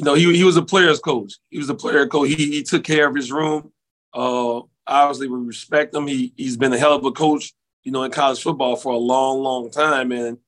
you 0.00 0.06
know, 0.06 0.14
he 0.14 0.34
he 0.34 0.44
was 0.44 0.56
a 0.56 0.62
player's 0.62 0.98
coach. 0.98 1.34
He 1.50 1.58
was 1.58 1.68
a 1.68 1.74
player 1.74 2.06
coach. 2.06 2.30
He 2.30 2.34
he 2.36 2.62
took 2.62 2.84
care 2.84 3.06
of 3.06 3.14
his 3.14 3.30
room. 3.30 3.70
Uh, 4.14 4.62
obviously, 4.86 5.28
we 5.28 5.38
respect 5.38 5.94
him. 5.94 6.06
He 6.06 6.32
he's 6.38 6.56
been 6.56 6.72
a 6.72 6.78
hell 6.78 6.94
of 6.94 7.04
a 7.04 7.12
coach, 7.12 7.52
you 7.84 7.92
know, 7.92 8.02
in 8.04 8.10
college 8.10 8.40
football 8.40 8.76
for 8.76 8.94
a 8.94 8.96
long, 8.96 9.42
long 9.42 9.70
time. 9.70 10.10
And 10.10 10.38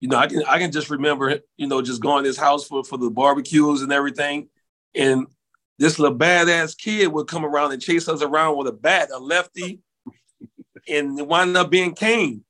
you 0.00 0.08
know, 0.08 0.16
I 0.16 0.26
can 0.26 0.42
I 0.48 0.58
can 0.58 0.72
just 0.72 0.90
remember, 0.90 1.38
you 1.56 1.68
know, 1.68 1.82
just 1.82 2.02
going 2.02 2.24
to 2.24 2.28
his 2.28 2.36
house 2.36 2.66
for 2.66 2.82
for 2.82 2.98
the 2.98 3.08
barbecues 3.08 3.82
and 3.82 3.92
everything. 3.92 4.48
And 4.92 5.28
this 5.78 6.00
little 6.00 6.18
badass 6.18 6.76
kid 6.76 7.06
would 7.12 7.28
come 7.28 7.44
around 7.44 7.70
and 7.70 7.80
chase 7.80 8.08
us 8.08 8.22
around 8.22 8.56
with 8.56 8.66
a 8.66 8.72
bat, 8.72 9.10
a 9.14 9.20
lefty, 9.20 9.82
and 10.88 11.28
wind 11.28 11.56
up 11.56 11.70
being 11.70 11.94
Kane. 11.94 12.42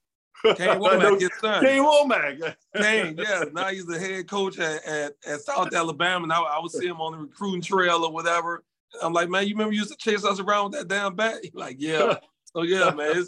Kane 0.55 0.69
Wommack, 0.81 1.21
his 1.21 1.31
son. 1.41 1.65
Kane 1.65 1.83
Wommack. 1.83 2.55
Kane, 2.77 3.17
yeah. 3.19 3.45
Now 3.53 3.69
he's 3.69 3.87
the 3.87 3.99
head 3.99 4.29
coach 4.29 4.59
at, 4.59 4.85
at, 4.85 5.13
at 5.27 5.41
South 5.41 5.75
Alabama. 5.75 6.25
And 6.25 6.33
I, 6.33 6.41
I 6.41 6.61
would 6.61 6.71
see 6.71 6.87
him 6.87 7.01
on 7.01 7.13
the 7.13 7.19
recruiting 7.19 7.63
trail 7.63 8.05
or 8.05 8.13
whatever. 8.13 8.63
I'm 9.03 9.13
like, 9.13 9.29
man, 9.29 9.47
you 9.47 9.55
remember 9.55 9.73
you 9.73 9.81
used 9.81 9.93
to 9.93 9.97
chase 9.99 10.25
us 10.25 10.41
around 10.41 10.71
with 10.71 10.81
that 10.81 10.89
damn 10.89 11.15
bat? 11.15 11.39
He's 11.43 11.55
like, 11.55 11.77
yeah. 11.79 12.19
so 12.45 12.63
yeah, 12.63 12.91
man, 12.91 13.25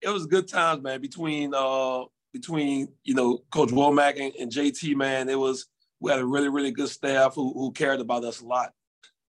it 0.00 0.08
was 0.08 0.26
good 0.26 0.48
times, 0.48 0.82
man. 0.82 1.00
Between 1.00 1.52
uh 1.54 2.04
between 2.32 2.88
you 3.04 3.14
know 3.14 3.38
Coach 3.50 3.70
Wommack 3.70 4.20
and, 4.20 4.34
and 4.36 4.50
JT, 4.50 4.96
man, 4.96 5.28
it 5.28 5.38
was 5.38 5.66
we 6.00 6.10
had 6.10 6.20
a 6.20 6.26
really 6.26 6.48
really 6.48 6.70
good 6.70 6.88
staff 6.88 7.34
who 7.34 7.52
who 7.52 7.72
cared 7.72 8.00
about 8.00 8.24
us 8.24 8.40
a 8.40 8.46
lot. 8.46 8.72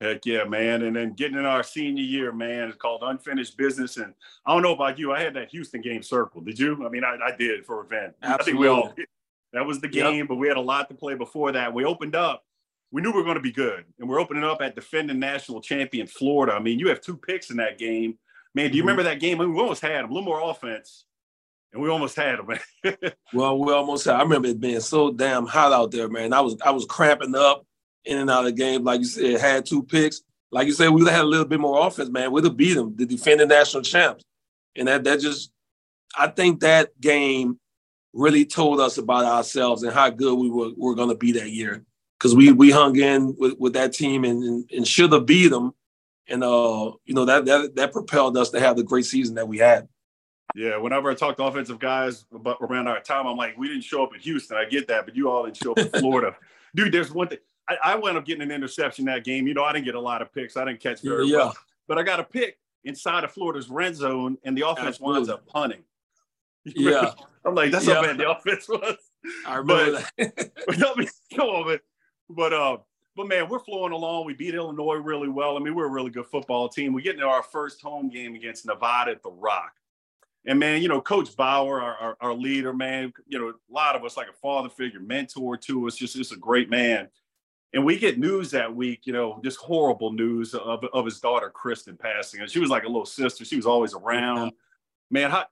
Heck 0.03 0.27
yeah, 0.27 0.43
man. 0.45 0.83
And 0.83 0.97
then 0.97 1.13
getting 1.13 1.39
in 1.39 1.47
our 1.47 1.63
senior 1.63 2.03
year, 2.03 2.33
man, 2.33 2.69
it's 2.69 2.77
called 2.77 3.03
unfinished 3.05 3.57
business. 3.57 3.99
And 3.99 4.13
I 4.45 4.53
don't 4.53 4.63
know 4.63 4.75
about 4.75 4.99
you, 4.99 5.13
I 5.13 5.21
had 5.21 5.35
that 5.35 5.51
Houston 5.51 5.81
game 5.81 6.03
circled. 6.03 6.45
Did 6.45 6.59
you? 6.59 6.85
I 6.85 6.89
mean, 6.89 7.05
I, 7.05 7.17
I 7.25 7.37
did 7.37 7.65
for 7.65 7.85
event. 7.85 8.15
Absolutely. 8.23 8.33
I 8.33 8.45
think 8.45 8.59
we 8.59 8.67
all 8.67 8.95
that 9.53 9.67
was 9.67 9.81
the 9.81 9.89
game, 9.89 10.17
yep. 10.17 10.29
but 10.29 10.37
we 10.37 10.49
had 10.49 10.57
a 10.57 10.63
lot 10.63 10.89
to 10.89 10.95
play 10.95 11.15
before 11.15 11.53
that. 11.53 11.73
We 11.73 11.85
opened 11.85 12.17
up. 12.17 12.45
We 12.91 13.01
knew 13.01 13.11
we 13.11 13.19
were 13.19 13.25
going 13.25 13.37
to 13.37 13.43
be 13.43 13.53
good. 13.53 13.85
And 14.01 14.09
we're 14.09 14.21
opening 14.21 14.45
up 14.45 14.61
at 14.61 14.75
defending 14.75 15.19
national 15.19 15.61
champion 15.61 16.07
Florida. 16.07 16.55
I 16.55 16.59
mean, 16.59 16.79
you 16.79 16.89
have 16.89 17.01
two 17.01 17.17
picks 17.17 17.51
in 17.51 17.59
that 17.59 17.79
game. 17.79 18.19
Man, 18.55 18.71
do 18.71 18.77
you 18.77 18.83
mm-hmm. 18.83 18.89
remember 18.89 19.03
that 19.05 19.21
game? 19.21 19.41
I 19.41 19.45
mean, 19.45 19.55
we 19.55 19.61
almost 19.61 19.83
had 19.83 20.03
them, 20.03 20.11
a 20.11 20.15
little 20.15 20.25
more 20.25 20.43
offense. 20.43 21.05
And 21.73 21.81
we 21.81 21.89
almost 21.89 22.17
had 22.17 22.39
them, 22.39 22.59
well, 23.33 23.59
we 23.59 23.73
almost 23.73 24.05
had. 24.05 24.17
I 24.17 24.23
remember 24.23 24.49
it 24.49 24.61
being 24.61 24.81
so 24.81 25.11
damn 25.11 25.47
hot 25.47 25.73
out 25.73 25.91
there, 25.91 26.09
man. 26.09 26.35
I 26.35 26.43
was 26.43 26.57
I 26.63 26.71
was 26.71 26.85
cramping 26.85 27.35
up 27.35 27.65
in 28.05 28.19
and 28.19 28.31
out 28.31 28.41
of 28.41 28.45
the 28.47 28.53
game. 28.53 28.85
Like 28.85 29.01
you 29.01 29.07
said, 29.07 29.41
had 29.41 29.67
two 29.67 29.83
picks. 29.83 30.23
Like 30.51 30.67
you 30.67 30.73
said, 30.73 30.91
we 30.91 31.09
had 31.09 31.23
a 31.23 31.25
little 31.25 31.47
bit 31.47 31.61
more 31.61 31.87
offense, 31.87 32.11
man. 32.11 32.31
We'd 32.31 32.45
have 32.45 32.57
beat 32.57 32.75
them, 32.75 32.95
the 32.97 33.07
defending 33.07 33.49
national 33.49 33.83
champs. 33.83 34.25
And 34.77 34.89
that 34.89 35.05
that 35.05 35.21
just 35.21 35.51
I 36.17 36.29
think 36.29 36.61
that 36.61 36.99
game 37.01 37.59
really 38.13 38.45
told 38.45 38.81
us 38.81 38.99
about 38.99 39.25
ourselves 39.25 39.83
and 39.83 39.93
how 39.93 40.11
good 40.11 40.35
we 40.35 40.51
were, 40.51 40.71
were 40.77 40.95
gonna 40.95 41.15
be 41.15 41.33
that 41.33 41.51
year. 41.51 41.85
Cause 42.19 42.35
we 42.37 42.53
we 42.53 42.71
hung 42.71 42.97
in 42.97 43.35
with, 43.37 43.59
with 43.59 43.73
that 43.73 43.93
team 43.93 44.25
and, 44.25 44.45
and, 44.45 44.71
and 44.71 44.87
should 44.87 45.13
have 45.13 45.27
beat 45.27 45.49
them. 45.49 45.75
And 46.29 46.45
uh, 46.45 46.93
you 47.05 47.15
know, 47.15 47.25
that 47.25 47.47
that 47.47 47.75
that 47.77 47.93
propelled 47.93 48.37
us 48.37 48.51
to 48.51 48.61
have 48.61 48.77
the 48.77 48.85
great 48.85 49.07
season 49.07 49.35
that 49.37 49.49
we 49.49 49.59
had. 49.59 49.89
Yeah, 50.55 50.77
whenever 50.77 51.11
I 51.11 51.15
talk 51.15 51.37
to 51.39 51.45
offensive 51.45 51.79
guys 51.79 52.27
about 52.33 52.59
around 52.61 52.87
our 52.87 53.01
time, 53.01 53.27
I'm 53.27 53.37
like, 53.37 53.57
we 53.57 53.69
didn't 53.69 53.85
show 53.85 54.05
up 54.05 54.15
in 54.15 54.21
Houston. 54.21 54.57
I 54.57 54.67
get 54.67 54.87
that, 54.89 55.07
but 55.07 55.17
you 55.17 55.31
all 55.31 55.45
didn't 55.45 55.57
show 55.57 55.73
up 55.73 55.79
in 55.79 55.89
Florida. 56.01 56.37
Dude, 56.75 56.93
there's 56.93 57.11
one 57.11 57.29
thing. 57.29 57.39
I, 57.69 57.77
I 57.85 57.97
wound 57.97 58.17
up 58.17 58.25
getting 58.25 58.43
an 58.43 58.51
interception 58.51 59.05
that 59.07 59.25
game. 59.25 59.47
You 59.47 59.55
know, 59.55 59.65
I 59.65 59.73
didn't 59.73 59.85
get 59.85 59.95
a 59.95 60.01
lot 60.01 60.23
of 60.23 60.33
picks. 60.33 60.57
I 60.57 60.65
didn't 60.65 60.81
catch 60.81 61.03
very 61.03 61.27
yeah. 61.27 61.37
well. 61.37 61.57
But 61.89 61.99
I 61.99 62.03
got 62.03 62.21
a 62.21 62.25
pick 62.25 62.59
inside 62.85 63.25
of 63.25 63.33
Florida's 63.33 63.69
red 63.69 63.95
zone, 63.95 64.39
and 64.45 64.57
the 64.57 64.67
offense 64.67 64.89
Absolutely. 64.89 65.15
winds 65.15 65.29
up 65.29 65.47
punting. 65.47 65.85
Yeah. 66.65 67.11
I'm 67.45 67.57
like, 67.57 67.73
that's 67.73 67.89
yeah. 67.89 67.95
how 67.95 68.03
bad 68.03 68.19
the 68.19 68.31
offense 68.31 68.69
was. 68.69 68.97
I 69.47 69.57
remember 69.57 70.01
but, 70.17 70.37
that. 70.37 70.53
I 70.69 70.95
mean, 70.97 71.09
come 71.35 71.49
on, 71.49 71.67
man. 71.67 71.79
But 72.31 72.53
uh, 72.53 72.77
but 73.17 73.27
man, 73.27 73.49
we're 73.49 73.59
flowing 73.59 73.93
along. 73.93 74.27
We 74.27 74.35
beat 74.35 74.55
Illinois 74.55 74.95
really 74.95 75.29
well. 75.29 75.57
I 75.57 75.61
mean, 75.61 75.75
we're 75.75 75.87
a 75.87 75.91
really 75.91 76.11
good 76.11 76.27
football 76.27 76.69
team. 76.69 76.93
We 76.93 77.03
get 77.03 77.15
into 77.15 77.27
our 77.27 77.43
first 77.43 77.83
home 77.83 78.09
game 78.09 78.35
against 78.35 78.65
Nevada 78.65 79.11
at 79.11 79.23
the 79.23 79.31
Rock. 79.31 79.73
And 80.45 80.59
man, 80.59 80.83
you 80.83 80.89
know, 80.89 81.01
Coach 81.01 81.37
Bower, 81.37 81.81
our, 81.81 81.97
our, 81.97 82.17
our, 82.21 82.35
leader, 82.35 82.73
man, 82.73 83.13
you 83.29 83.39
know, 83.39 83.49
a 83.51 83.73
lot 83.73 83.95
of 83.95 84.05
us 84.05 84.17
like 84.17 84.29
a 84.29 84.33
father 84.33 84.69
figure, 84.69 84.99
mentor 84.99 85.57
to 85.57 85.87
us, 85.87 85.97
just, 85.97 86.17
just 86.17 86.33
a 86.33 86.37
great 86.37 86.69
man. 86.69 87.09
And 87.75 87.85
we 87.85 87.99
get 87.99 88.19
news 88.19 88.51
that 88.51 88.75
week, 88.75 89.07
you 89.07 89.13
know, 89.13 89.41
just 89.43 89.59
horrible 89.59 90.13
news 90.13 90.55
of, 90.55 90.85
of 90.93 91.05
his 91.05 91.21
daughter, 91.21 91.49
Kristen, 91.49 91.97
passing. 91.97 92.41
And 92.41 92.51
she 92.51 92.59
was 92.59 92.69
like 92.69 92.85
a 92.85 92.89
little 92.89 93.07
sister. 93.07 93.45
She 93.45 93.57
was 93.57 93.65
always 93.65 93.95
around. 93.95 94.53
Man, 95.11 95.31
how, 95.31 95.47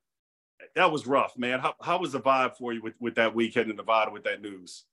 that 0.74 0.92
was 0.92 1.06
rough, 1.06 1.36
man. 1.38 1.60
How, 1.60 1.74
how 1.80 1.98
was 1.98 2.12
the 2.12 2.20
vibe 2.20 2.56
for 2.56 2.74
you 2.74 2.82
with, 2.82 2.94
with 3.00 3.14
that 3.14 3.34
week 3.34 3.54
heading 3.54 3.74
Nevada 3.74 4.10
with 4.10 4.24
that 4.24 4.42
news? 4.42 4.84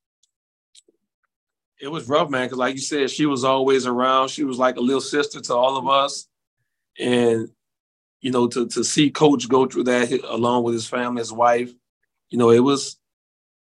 It 1.79 1.89
was 1.89 2.07
rough, 2.07 2.29
man, 2.29 2.45
because 2.45 2.57
like 2.57 2.75
you 2.75 2.81
said, 2.81 3.09
she 3.09 3.25
was 3.25 3.43
always 3.43 3.85
around. 3.85 4.29
She 4.29 4.43
was 4.43 4.57
like 4.57 4.77
a 4.77 4.81
little 4.81 5.01
sister 5.01 5.41
to 5.41 5.53
all 5.53 5.77
of 5.77 5.87
us. 5.87 6.27
And, 6.97 7.49
you 8.21 8.31
know, 8.31 8.47
to, 8.47 8.67
to 8.69 8.83
see 8.83 9.11
coach 9.11 9.47
go 9.49 9.67
through 9.67 9.83
that 9.83 10.11
along 10.27 10.63
with 10.63 10.73
his 10.73 10.87
family, 10.87 11.19
his 11.19 11.31
wife, 11.31 11.71
you 12.29 12.37
know, 12.37 12.51
it 12.51 12.59
was 12.59 12.97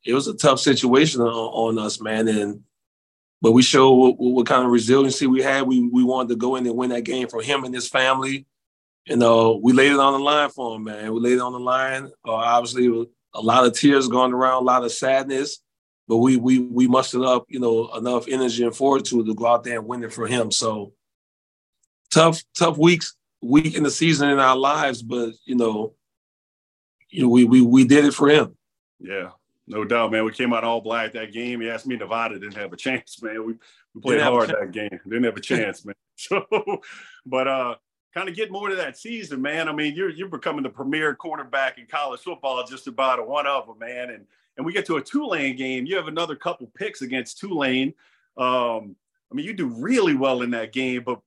it 0.03 0.13
was 0.13 0.27
a 0.27 0.33
tough 0.33 0.59
situation 0.59 1.21
on, 1.21 1.27
on 1.27 1.77
us, 1.77 2.01
man. 2.01 2.27
And 2.27 2.63
but 3.41 3.51
we 3.51 3.63
showed 3.63 3.93
what, 3.93 4.15
what, 4.19 4.45
kind 4.45 4.63
of 4.63 4.71
resiliency 4.71 5.25
we 5.27 5.41
had. 5.41 5.63
We 5.63 5.87
we 5.87 6.03
wanted 6.03 6.29
to 6.29 6.35
go 6.35 6.55
in 6.55 6.65
and 6.67 6.75
win 6.75 6.91
that 6.91 7.03
game 7.03 7.27
for 7.27 7.41
him 7.41 7.63
and 7.63 7.73
his 7.73 7.89
family. 7.89 8.45
And 9.07 9.23
uh, 9.23 9.55
we 9.59 9.73
laid 9.73 9.91
it 9.91 9.99
on 9.99 10.13
the 10.13 10.19
line 10.19 10.49
for 10.51 10.75
him, 10.75 10.83
man. 10.83 11.11
We 11.11 11.19
laid 11.19 11.33
it 11.33 11.41
on 11.41 11.53
the 11.53 11.59
line. 11.59 12.11
Uh, 12.25 12.33
obviously, 12.33 13.07
a 13.33 13.41
lot 13.41 13.65
of 13.65 13.73
tears 13.73 14.07
going 14.07 14.31
around, 14.31 14.61
a 14.61 14.65
lot 14.65 14.83
of 14.83 14.91
sadness, 14.91 15.59
but 16.07 16.17
we 16.17 16.37
we 16.37 16.59
we 16.59 16.87
mustered 16.87 17.23
up, 17.23 17.45
you 17.49 17.59
know, 17.59 17.91
enough 17.95 18.27
energy 18.27 18.63
and 18.63 18.75
fortitude 18.75 19.25
to 19.25 19.33
go 19.33 19.47
out 19.47 19.63
there 19.63 19.79
and 19.79 19.87
win 19.87 20.03
it 20.03 20.13
for 20.13 20.27
him. 20.27 20.51
So 20.51 20.93
tough, 22.11 22.43
tough 22.55 22.77
weeks, 22.77 23.15
week 23.41 23.75
in 23.75 23.83
the 23.83 23.91
season 23.91 24.29
in 24.29 24.39
our 24.39 24.57
lives, 24.57 25.01
but 25.01 25.33
you 25.45 25.55
know, 25.55 25.95
you 27.09 27.23
know, 27.23 27.29
we 27.29 27.45
we 27.45 27.61
we 27.61 27.85
did 27.85 28.05
it 28.05 28.13
for 28.13 28.29
him. 28.29 28.55
Yeah, 28.99 29.31
no 29.67 29.85
doubt, 29.85 30.11
man. 30.11 30.25
We 30.25 30.31
came 30.31 30.53
out 30.53 30.63
all 30.63 30.81
black 30.81 31.13
that 31.13 31.31
game. 31.31 31.61
He 31.61 31.69
asked 31.69 31.87
me, 31.87 31.95
Nevada 31.95 32.39
didn't 32.39 32.55
have 32.55 32.73
a 32.73 32.77
chance, 32.77 33.21
man. 33.23 33.45
We, 33.45 33.53
we 33.93 34.01
played 34.01 34.21
hard 34.21 34.49
that 34.49 34.71
game. 34.71 34.99
Didn't 35.03 35.23
have 35.23 35.37
a 35.37 35.41
chance, 35.41 35.85
man. 35.85 35.95
So, 36.17 36.45
but 37.25 37.47
uh, 37.47 37.75
kind 38.13 38.29
of 38.29 38.35
get 38.35 38.51
more 38.51 38.69
to 38.69 38.75
that 38.75 38.95
season, 38.95 39.41
man. 39.41 39.67
I 39.67 39.73
mean, 39.73 39.95
you're 39.95 40.11
you're 40.11 40.27
becoming 40.27 40.61
the 40.61 40.69
premier 40.69 41.15
cornerback 41.15 41.79
in 41.79 41.87
college 41.87 42.21
football, 42.21 42.63
just 42.63 42.85
about 42.85 43.17
a 43.17 43.23
one 43.23 43.47
of 43.47 43.65
them, 43.65 43.79
man. 43.79 44.11
And 44.11 44.27
and 44.55 44.63
we 44.63 44.71
get 44.71 44.85
to 44.85 44.97
a 44.97 45.01
Tulane 45.01 45.55
game. 45.55 45.87
You 45.87 45.95
have 45.95 46.07
another 46.07 46.35
couple 46.35 46.71
picks 46.75 47.01
against 47.01 47.39
Tulane. 47.39 47.95
Um, 48.37 48.95
I 49.31 49.35
mean, 49.35 49.47
you 49.47 49.53
do 49.53 49.67
really 49.67 50.13
well 50.13 50.43
in 50.43 50.51
that 50.51 50.73
game, 50.73 51.01
but 51.03 51.21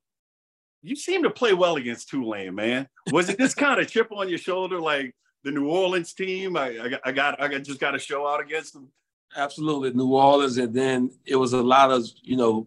you 0.83 0.94
seem 0.94 1.23
to 1.23 1.31
play 1.31 1.55
well 1.55 1.77
against 1.77 2.11
Tulane, 2.11 2.55
man. 2.55 2.88
Was 3.11 3.29
it 3.29 3.38
this 3.38 3.55
kind 3.57 3.81
of 3.81 3.88
chip 3.88 4.12
on 4.12 4.29
your 4.29 4.38
shoulder, 4.38 4.79
like 4.81 5.14
the 5.44 5.50
New 5.50 5.68
Orleans 5.68 6.12
team. 6.12 6.57
I, 6.57 6.68
I, 6.78 6.98
I 7.04 7.12
got 7.12 7.40
I 7.40 7.59
just 7.59 7.78
got 7.78 7.92
to 7.92 7.98
show 7.98 8.26
out 8.26 8.40
against 8.40 8.72
them. 8.72 8.88
Absolutely, 9.37 9.92
New 9.92 10.12
Orleans, 10.12 10.57
and 10.59 10.74
then 10.74 11.11
it 11.24 11.37
was 11.37 11.52
a 11.52 11.62
lot 11.62 11.92
of 11.92 12.04
you 12.22 12.37
know 12.37 12.66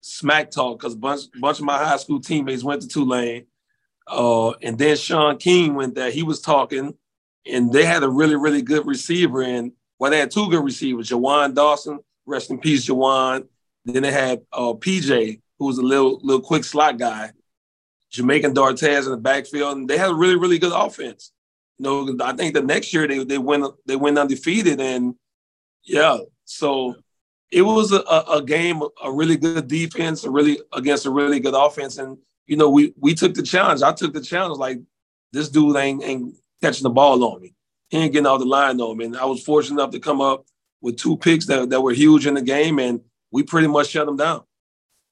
smack 0.00 0.50
talk 0.50 0.78
because 0.78 0.94
bunch 0.94 1.22
bunch 1.40 1.58
of 1.58 1.64
my 1.64 1.78
high 1.78 1.96
school 1.96 2.20
teammates 2.20 2.64
went 2.64 2.82
to 2.82 2.88
Tulane, 2.88 3.46
uh, 4.08 4.50
and 4.62 4.76
then 4.78 4.96
Shaun 4.96 5.38
King 5.38 5.74
went 5.74 5.94
there. 5.94 6.10
He 6.10 6.22
was 6.22 6.40
talking, 6.40 6.94
and 7.46 7.72
they 7.72 7.84
had 7.84 8.02
a 8.02 8.08
really 8.08 8.36
really 8.36 8.62
good 8.62 8.86
receiver, 8.86 9.42
and 9.42 9.72
well, 9.98 10.10
they 10.10 10.18
had 10.18 10.30
two 10.30 10.50
good 10.50 10.64
receivers, 10.64 11.08
JaJuan 11.08 11.54
Dawson, 11.54 12.00
rest 12.26 12.50
in 12.50 12.58
peace, 12.58 12.86
Jawan. 12.86 13.46
Then 13.84 14.02
they 14.02 14.12
had 14.12 14.42
uh, 14.52 14.74
PJ, 14.74 15.40
who 15.58 15.66
was 15.66 15.78
a 15.78 15.82
little 15.82 16.18
little 16.22 16.42
quick 16.42 16.64
slot 16.64 16.98
guy, 16.98 17.30
Jamaican 18.10 18.54
Dartez 18.54 19.04
in 19.04 19.12
the 19.12 19.16
backfield, 19.16 19.76
and 19.76 19.88
they 19.88 19.98
had 19.98 20.10
a 20.10 20.14
really 20.14 20.36
really 20.36 20.58
good 20.58 20.72
offense 20.74 21.32
you 21.78 21.84
know, 21.84 22.16
I 22.24 22.34
think 22.34 22.54
the 22.54 22.62
next 22.62 22.92
year 22.92 23.06
they 23.06 23.24
they 23.24 23.38
went 23.38 23.64
they 23.86 23.96
went 23.96 24.18
undefeated, 24.18 24.80
and 24.80 25.14
yeah, 25.84 26.18
so 26.44 26.96
it 27.50 27.62
was 27.62 27.92
a, 27.92 28.00
a 28.00 28.42
game, 28.44 28.82
a 29.02 29.10
really 29.10 29.36
good 29.36 29.68
defense, 29.68 30.24
a 30.24 30.30
really 30.30 30.58
against 30.72 31.06
a 31.06 31.10
really 31.10 31.40
good 31.40 31.54
offense, 31.54 31.98
and 31.98 32.18
you 32.46 32.56
know, 32.56 32.68
we 32.68 32.94
we 32.98 33.14
took 33.14 33.34
the 33.34 33.42
challenge. 33.42 33.82
I 33.82 33.92
took 33.92 34.12
the 34.12 34.20
challenge. 34.20 34.58
Like 34.58 34.80
this 35.32 35.48
dude 35.48 35.76
ain't 35.76 36.02
ain't 36.02 36.34
catching 36.60 36.82
the 36.82 36.90
ball 36.90 37.22
on 37.24 37.40
me. 37.40 37.54
He 37.90 37.98
ain't 37.98 38.12
getting 38.12 38.26
off 38.26 38.40
the 38.40 38.46
line 38.46 38.80
on 38.80 38.96
me. 38.96 39.06
And 39.06 39.16
I 39.16 39.24
was 39.24 39.42
fortunate 39.42 39.80
enough 39.80 39.92
to 39.92 40.00
come 40.00 40.20
up 40.20 40.44
with 40.80 40.96
two 40.98 41.16
picks 41.16 41.46
that, 41.46 41.70
that 41.70 41.80
were 41.80 41.92
huge 41.92 42.26
in 42.26 42.34
the 42.34 42.42
game, 42.42 42.78
and 42.78 43.00
we 43.30 43.42
pretty 43.44 43.68
much 43.68 43.88
shut 43.88 44.06
them 44.06 44.16
down. 44.16 44.42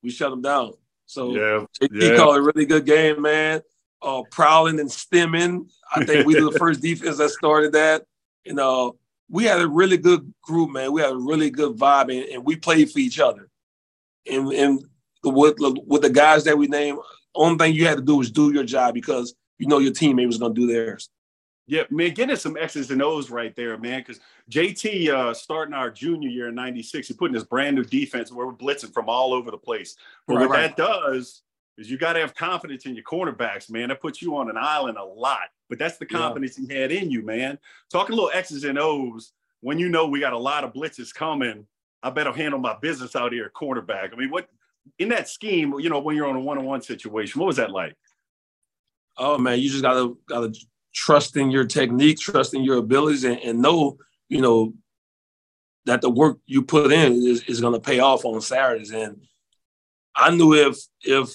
We 0.02 0.10
shut 0.10 0.30
them 0.30 0.42
down. 0.42 0.74
So 1.06 1.30
yeah, 1.30 1.66
JT 1.80 2.10
yeah. 2.10 2.16
called 2.16 2.36
a 2.36 2.42
really 2.42 2.66
good 2.66 2.84
game, 2.84 3.22
man 3.22 3.62
uh, 4.02 4.22
prowling 4.30 4.80
and 4.80 4.90
stemming. 4.90 5.68
I 5.94 6.04
think 6.04 6.26
we 6.26 6.34
were 6.40 6.52
the 6.52 6.58
first 6.58 6.80
defense 6.80 7.18
that 7.18 7.30
started 7.30 7.72
that. 7.72 8.04
You 8.44 8.54
know, 8.54 8.96
we 9.28 9.44
had 9.44 9.60
a 9.60 9.68
really 9.68 9.96
good 9.96 10.32
group, 10.42 10.70
man. 10.70 10.92
We 10.92 11.00
had 11.00 11.12
a 11.12 11.16
really 11.16 11.50
good 11.50 11.76
vibe, 11.76 12.16
and, 12.16 12.28
and 12.30 12.44
we 12.44 12.56
played 12.56 12.90
for 12.90 12.98
each 12.98 13.18
other. 13.18 13.48
And, 14.30 14.52
and 14.52 14.84
with, 15.24 15.56
with 15.58 16.02
the 16.02 16.10
guys 16.10 16.44
that 16.44 16.58
we 16.58 16.66
named, 16.66 16.98
only 17.34 17.58
thing 17.58 17.74
you 17.74 17.86
had 17.86 17.98
to 17.98 18.04
do 18.04 18.16
was 18.16 18.30
do 18.30 18.52
your 18.52 18.64
job 18.64 18.94
because 18.94 19.34
you 19.58 19.68
know 19.68 19.78
your 19.78 19.92
teammate 19.92 20.26
was 20.26 20.38
going 20.38 20.54
to 20.54 20.60
do 20.60 20.66
theirs. 20.66 21.10
Yeah, 21.68 21.82
man, 21.90 22.14
getting 22.14 22.36
some 22.36 22.56
X's 22.56 22.92
and 22.92 23.02
O's 23.02 23.28
right 23.28 23.54
there, 23.56 23.76
man. 23.76 24.00
Because 24.00 24.20
JT 24.50 25.08
uh, 25.08 25.34
starting 25.34 25.74
our 25.74 25.90
junior 25.90 26.28
year 26.28 26.48
in 26.48 26.54
'96, 26.54 27.08
he 27.08 27.14
put 27.14 27.26
in 27.26 27.34
this 27.34 27.44
brand 27.44 27.74
new 27.74 27.84
defense 27.84 28.30
where 28.30 28.46
we're 28.46 28.52
blitzing 28.52 28.92
from 28.92 29.08
all 29.08 29.34
over 29.34 29.50
the 29.50 29.58
place. 29.58 29.96
But 30.26 30.34
right, 30.34 30.40
what 30.42 30.50
right. 30.50 30.76
that 30.76 30.76
does 30.76 31.42
is 31.78 31.90
you 31.90 31.98
got 31.98 32.14
to 32.14 32.20
have 32.20 32.34
confidence 32.34 32.86
in 32.86 32.94
your 32.94 33.04
cornerbacks, 33.04 33.70
man. 33.70 33.88
That 33.88 34.00
puts 34.00 34.22
you 34.22 34.36
on 34.36 34.48
an 34.48 34.56
island 34.58 34.98
a 34.98 35.04
lot, 35.04 35.48
but 35.68 35.78
that's 35.78 35.98
the 35.98 36.06
confidence 36.06 36.58
yeah. 36.58 36.74
he 36.74 36.80
had 36.80 36.92
in 36.92 37.10
you, 37.10 37.22
man. 37.22 37.58
Talking 37.90 38.14
a 38.14 38.16
little 38.16 38.30
X's 38.32 38.64
and 38.64 38.78
O's 38.78 39.32
when 39.60 39.78
you 39.78 39.88
know 39.88 40.06
we 40.06 40.20
got 40.20 40.32
a 40.32 40.38
lot 40.38 40.64
of 40.64 40.72
blitzes 40.72 41.14
coming. 41.14 41.66
I 42.02 42.10
better 42.10 42.32
handle 42.32 42.60
my 42.60 42.76
business 42.80 43.16
out 43.16 43.32
here 43.32 43.46
at 43.46 43.52
cornerback. 43.52 44.12
I 44.12 44.16
mean, 44.16 44.30
what 44.30 44.48
in 44.98 45.08
that 45.10 45.28
scheme, 45.28 45.74
you 45.78 45.90
know, 45.90 45.98
when 45.98 46.16
you're 46.16 46.28
on 46.28 46.36
a 46.36 46.40
one-on-one 46.40 46.82
situation, 46.82 47.40
what 47.40 47.46
was 47.46 47.56
that 47.56 47.70
like? 47.70 47.94
Oh 49.18 49.38
man, 49.38 49.58
you 49.58 49.70
just 49.70 49.82
gotta 49.82 50.16
gotta 50.28 50.54
trust 50.94 51.36
in 51.36 51.50
your 51.50 51.64
technique, 51.64 52.18
trust 52.18 52.54
in 52.54 52.62
your 52.62 52.76
abilities, 52.76 53.24
and, 53.24 53.38
and 53.40 53.60
know, 53.60 53.98
you 54.28 54.40
know, 54.40 54.74
that 55.86 56.00
the 56.00 56.10
work 56.10 56.38
you 56.46 56.62
put 56.62 56.92
in 56.92 57.12
is, 57.26 57.42
is 57.44 57.60
gonna 57.60 57.80
pay 57.80 57.98
off 57.98 58.24
on 58.24 58.40
Saturdays. 58.40 58.92
And 58.92 59.22
I 60.14 60.30
knew 60.30 60.54
if 60.54 60.78
if 61.02 61.34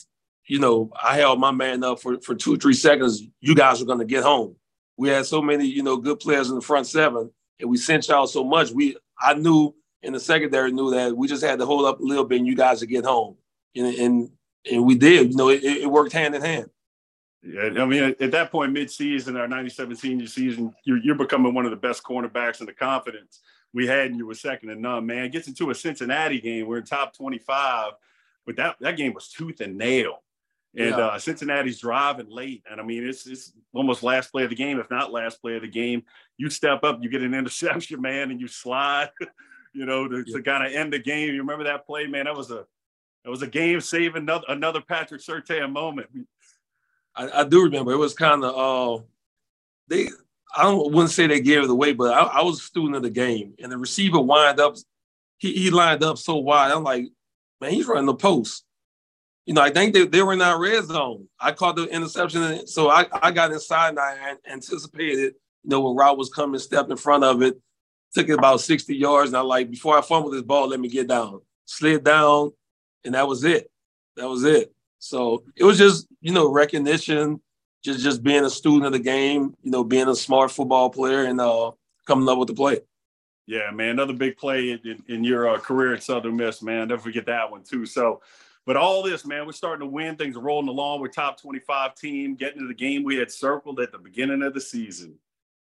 you 0.51 0.59
know, 0.59 0.91
I 1.01 1.15
held 1.15 1.39
my 1.39 1.51
man 1.51 1.81
up 1.81 2.01
for, 2.01 2.19
for 2.19 2.35
two, 2.35 2.57
three 2.57 2.73
seconds. 2.73 3.23
You 3.39 3.55
guys 3.55 3.79
were 3.79 3.85
going 3.85 3.99
to 3.99 4.05
get 4.05 4.21
home. 4.21 4.57
We 4.97 5.07
had 5.07 5.25
so 5.25 5.41
many, 5.41 5.65
you 5.65 5.81
know, 5.81 5.95
good 5.95 6.19
players 6.19 6.49
in 6.49 6.55
the 6.55 6.61
front 6.61 6.87
seven, 6.87 7.31
and 7.61 7.69
we 7.69 7.77
sent 7.77 8.09
y'all 8.09 8.27
so 8.27 8.43
much. 8.43 8.69
We, 8.71 8.97
I 9.17 9.33
knew 9.33 9.73
in 10.03 10.11
the 10.11 10.19
secondary 10.19 10.73
knew 10.73 10.91
that 10.91 11.15
we 11.15 11.29
just 11.29 11.41
had 11.41 11.59
to 11.59 11.65
hold 11.65 11.85
up 11.85 12.01
a 12.01 12.03
little 12.03 12.25
bit, 12.25 12.39
and 12.39 12.47
you 12.47 12.57
guys 12.57 12.81
would 12.81 12.89
get 12.89 13.05
home, 13.05 13.37
and 13.77 13.95
and, 13.95 14.29
and 14.69 14.85
we 14.85 14.95
did. 14.95 15.31
You 15.31 15.37
know, 15.37 15.47
it, 15.47 15.63
it 15.63 15.89
worked 15.89 16.11
hand 16.11 16.35
in 16.35 16.41
hand. 16.41 16.69
Yeah, 17.41 17.81
I 17.81 17.85
mean, 17.85 18.13
at 18.19 18.31
that 18.31 18.51
point, 18.51 18.73
mid-season, 18.73 19.37
our 19.37 19.47
'97 19.47 19.95
senior 19.95 20.27
season, 20.27 20.75
you're, 20.83 20.97
you're 20.97 21.15
becoming 21.15 21.53
one 21.53 21.63
of 21.63 21.71
the 21.71 21.77
best 21.77 22.03
cornerbacks, 22.03 22.59
and 22.59 22.67
the 22.67 22.73
confidence 22.73 23.39
we 23.73 23.87
had 23.87 24.07
in 24.07 24.17
you 24.17 24.27
was 24.27 24.41
second 24.41 24.67
to 24.67 24.75
none. 24.75 25.05
Man, 25.05 25.31
gets 25.31 25.47
into 25.47 25.69
a 25.69 25.75
Cincinnati 25.75 26.41
game, 26.41 26.67
we're 26.67 26.79
in 26.79 26.83
top 26.83 27.15
25, 27.15 27.93
but 28.45 28.57
that 28.57 28.75
that 28.81 28.97
game 28.97 29.13
was 29.13 29.29
tooth 29.29 29.61
and 29.61 29.77
nail 29.77 30.19
and 30.77 30.89
yeah. 30.91 30.97
uh, 30.97 31.19
Cincinnati's 31.19 31.79
driving 31.79 32.29
late, 32.29 32.63
and 32.69 32.79
I 32.79 32.83
mean 32.83 33.05
it's 33.05 33.27
it's 33.27 33.53
almost 33.73 34.03
last 34.03 34.31
play 34.31 34.43
of 34.43 34.49
the 34.49 34.55
game, 34.55 34.79
if 34.79 34.89
not 34.89 35.11
last 35.11 35.41
play 35.41 35.55
of 35.55 35.63
the 35.63 35.67
game. 35.67 36.03
You 36.37 36.49
step 36.49 36.83
up, 36.83 36.99
you 37.01 37.09
get 37.09 37.21
an 37.21 37.33
interception, 37.33 38.01
man, 38.01 38.31
and 38.31 38.39
you 38.39 38.47
slide, 38.47 39.09
you 39.73 39.85
know, 39.85 40.07
to, 40.07 40.23
yeah. 40.25 40.37
to 40.37 40.43
kind 40.43 40.65
of 40.65 40.73
end 40.73 40.93
the 40.93 40.99
game. 40.99 41.33
You 41.33 41.41
remember 41.41 41.65
that 41.65 41.85
play, 41.85 42.07
man? 42.07 42.25
That 42.25 42.37
was 42.37 42.51
a 42.51 42.65
that 43.23 43.29
was 43.29 43.41
a 43.41 43.47
game 43.47 43.81
saving 43.81 44.23
another, 44.23 44.45
another 44.47 44.81
Patrick 44.81 45.21
Surtain 45.21 45.71
moment. 45.71 46.07
I, 47.15 47.41
I, 47.41 47.43
do 47.43 47.63
remember 47.63 47.91
it 47.91 47.97
was 47.97 48.13
kind 48.13 48.43
of 48.43 48.55
uh, 48.55 49.03
they. 49.89 50.07
I 50.55 50.63
don't 50.63 50.91
wouldn't 50.91 51.11
say 51.11 51.27
they 51.27 51.39
gave 51.39 51.63
it 51.63 51.69
away, 51.69 51.93
but 51.93 52.13
I, 52.13 52.23
I 52.23 52.43
was 52.43 52.59
a 52.59 52.63
student 52.63 52.95
of 52.95 53.03
the 53.03 53.09
game, 53.09 53.53
and 53.61 53.71
the 53.71 53.77
receiver 53.77 54.19
wind 54.19 54.59
up. 54.59 54.75
He, 55.37 55.53
he 55.53 55.71
lined 55.71 56.03
up 56.03 56.19
so 56.19 56.35
wide. 56.35 56.71
I'm 56.71 56.83
like, 56.83 57.07
man, 57.59 57.71
he's 57.71 57.87
running 57.87 58.05
the 58.05 58.13
post 58.13 58.63
you 59.45 59.53
know, 59.53 59.61
I 59.61 59.69
think 59.69 59.93
they, 59.93 60.05
they 60.05 60.21
were 60.21 60.33
in 60.33 60.41
our 60.41 60.59
red 60.59 60.85
zone. 60.85 61.27
I 61.39 61.51
caught 61.51 61.75
the 61.75 61.85
interception, 61.85 62.67
so 62.67 62.89
I, 62.89 63.05
I 63.21 63.31
got 63.31 63.51
inside 63.51 63.89
and 63.89 63.99
I 63.99 64.35
anticipated, 64.49 65.33
you 65.63 65.69
know, 65.69 65.81
when 65.81 65.95
route 65.95 66.17
was 66.17 66.29
coming, 66.29 66.59
stepped 66.59 66.91
in 66.91 66.97
front 66.97 67.23
of 67.23 67.41
it, 67.41 67.59
took 68.13 68.29
it 68.29 68.37
about 68.37 68.61
60 68.61 68.95
yards, 68.95 69.29
and 69.29 69.37
I 69.37 69.41
like, 69.41 69.71
before 69.71 69.97
I 69.97 70.01
fumble 70.01 70.31
this 70.31 70.41
ball, 70.41 70.67
let 70.67 70.79
me 70.79 70.89
get 70.89 71.07
down. 71.07 71.41
Slid 71.65 72.03
down, 72.03 72.51
and 73.03 73.15
that 73.15 73.27
was 73.27 73.43
it. 73.43 73.71
That 74.15 74.27
was 74.27 74.43
it. 74.43 74.73
So 74.99 75.43
it 75.55 75.63
was 75.63 75.77
just, 75.77 76.07
you 76.21 76.31
know, 76.31 76.51
recognition, 76.51 77.41
just 77.83 78.01
just 78.01 78.21
being 78.21 78.45
a 78.45 78.49
student 78.49 78.85
of 78.85 78.91
the 78.91 78.99
game, 78.99 79.55
you 79.63 79.71
know, 79.71 79.83
being 79.83 80.07
a 80.07 80.15
smart 80.15 80.51
football 80.51 80.91
player 80.91 81.23
and 81.23 81.41
uh, 81.41 81.71
coming 82.05 82.29
up 82.29 82.37
with 82.37 82.49
the 82.49 82.53
play. 82.53 82.81
Yeah, 83.47 83.71
man, 83.71 83.89
another 83.89 84.13
big 84.13 84.37
play 84.37 84.71
in, 84.71 85.03
in 85.07 85.23
your 85.23 85.49
uh, 85.49 85.57
career 85.57 85.95
at 85.95 86.03
Southern 86.03 86.37
Miss, 86.37 86.61
man. 86.61 86.87
Never 86.87 87.01
forget 87.01 87.25
that 87.25 87.49
one 87.49 87.63
too. 87.63 87.85
So 87.87 88.21
but 88.65 88.77
all 88.77 89.01
this, 89.01 89.25
man, 89.25 89.45
we're 89.45 89.53
starting 89.53 89.87
to 89.87 89.91
win. 89.91 90.15
Things 90.15 90.35
are 90.35 90.41
rolling 90.41 90.69
along. 90.69 91.01
We're 91.01 91.07
top 91.07 91.41
25 91.41 91.95
team, 91.95 92.35
getting 92.35 92.59
to 92.59 92.67
the 92.67 92.73
game 92.73 93.03
we 93.03 93.15
had 93.15 93.31
circled 93.31 93.79
at 93.79 93.91
the 93.91 93.97
beginning 93.97 94.43
of 94.43 94.53
the 94.53 94.61
season. 94.61 95.15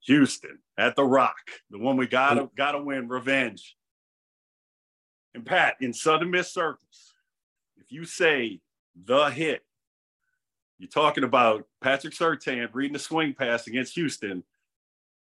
Houston 0.05 0.59
at 0.77 0.97
the 0.97 1.05
Rock, 1.05 1.37
the 1.71 1.79
one 1.79 1.97
we 1.97 2.07
gotta 2.07 2.51
gotta 2.57 2.83
win, 2.83 3.09
revenge. 3.09 3.77
And 5.35 5.47
Pat, 5.47 5.77
in 5.81 5.93
Southern 5.93 6.31
Miss 6.31 6.53
circles, 6.53 7.15
if 7.79 7.93
you 7.93 8.05
say 8.05 8.61
the 8.97 9.27
hit, 9.27 9.63
you're 10.79 10.91
talking 10.91 11.25
about 11.25 11.67
Patrick 11.81 12.15
Surtain 12.15 12.69
reading 12.73 12.93
the 12.93 12.99
swing 12.99 13.33
pass 13.33 13.69
against 13.69 13.95
Houston, 13.95 14.43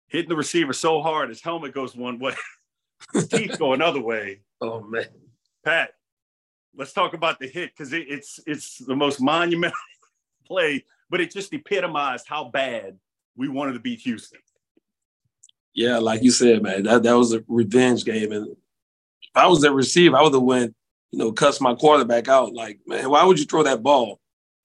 hitting 0.08 0.30
the 0.30 0.36
receiver 0.36 0.74
so 0.74 1.02
hard 1.02 1.30
his 1.30 1.42
helmet 1.42 1.74
goes 1.74 1.96
one 1.96 2.18
way, 2.18 2.34
his 3.14 3.28
teeth 3.30 3.60
go 3.60 3.74
another 3.74 4.02
way. 4.02 4.40
Oh 4.62 4.82
man. 4.82 5.08
Pat, 5.66 5.92
let's 6.76 6.94
talk 6.94 7.14
about 7.14 7.40
the 7.40 7.48
hit 7.48 7.72
because 7.76 7.94
it, 7.94 8.06
it's 8.08 8.40
it's 8.46 8.78
the 8.80 8.96
most 8.96 9.22
monumental 9.22 9.78
play, 10.46 10.86
but 11.10 11.22
it 11.22 11.32
just 11.32 11.54
epitomized 11.54 12.28
how 12.28 12.46
bad 12.46 12.98
we 13.36 13.48
wanted 13.48 13.74
to 13.74 13.80
beat 13.80 14.00
Houston. 14.02 14.40
Yeah, 15.74 16.00
like 16.00 16.22
you 16.22 16.32
said, 16.32 16.62
man, 16.62 16.84
that, 16.84 17.04
that 17.04 17.14
was 17.14 17.34
a 17.34 17.44
revenge 17.48 18.04
game. 18.04 18.32
And 18.34 18.48
if 18.48 18.58
I 19.36 19.48
was 19.48 19.62
the 19.62 19.72
receiver, 19.72 20.18
I 20.18 20.22
would 20.22 20.34
have 20.34 20.44
went, 20.44 20.76
you 21.12 21.20
know, 21.20 21.32
cuss 21.32 21.62
my 21.62 21.76
quarterback 21.76 22.28
out. 22.28 22.54
Like, 22.54 22.80
man, 22.86 23.10
why 23.10 23.24
would 23.24 23.40
you 23.40 23.46
throw 23.46 23.64
that 23.64 23.82
ball? 23.82 24.20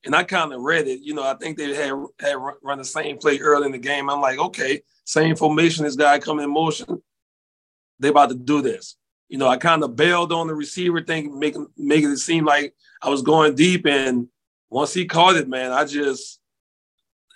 And 0.05 0.17
I 0.17 0.25
kind 0.25 0.53
of 0.53 0.61
read 0.61 0.89
it. 0.89 1.01
You 1.01 1.15
know, 1.15 1.23
I 1.23 1.35
think 1.35 1.57
they 1.57 1.75
had 1.75 1.93
had 2.21 2.37
run 2.63 2.79
the 2.79 2.85
same 2.85 3.19
play 3.19 3.39
early 3.39 3.67
in 3.67 3.73
the 3.73 3.79
game. 3.79 4.11
I'm 4.11 4.21
like, 4.21 4.39
okay, 4.39 4.83
same 5.05 5.37
formation. 5.37 5.85
This 5.85 5.97
guy 5.97 6.19
coming 6.19 6.45
in 6.45 6.53
motion. 6.53 7.03
They 7.99 8.09
about 8.09 8.29
to 8.29 8.35
do 8.35 8.61
this 8.61 8.97
you 9.29 9.39
know, 9.39 9.49
I 9.49 9.57
kind 9.57 9.83
of 9.83 9.97
bailed 9.97 10.33
on 10.33 10.47
the 10.47 10.55
receiver 10.55 11.03
thing, 11.03 11.39
making 11.39 11.67
making 11.77 12.11
it 12.13 12.19
seem 12.19 12.45
like 12.45 12.75
I 13.03 13.09
was 13.09 13.23
going 13.23 13.55
deep. 13.55 13.87
And 13.87 14.29
once 14.71 14.95
he 14.95 15.07
caught 15.07 15.37
it, 15.37 15.49
man, 15.49 15.73
I 15.73 15.85
just 15.85 16.41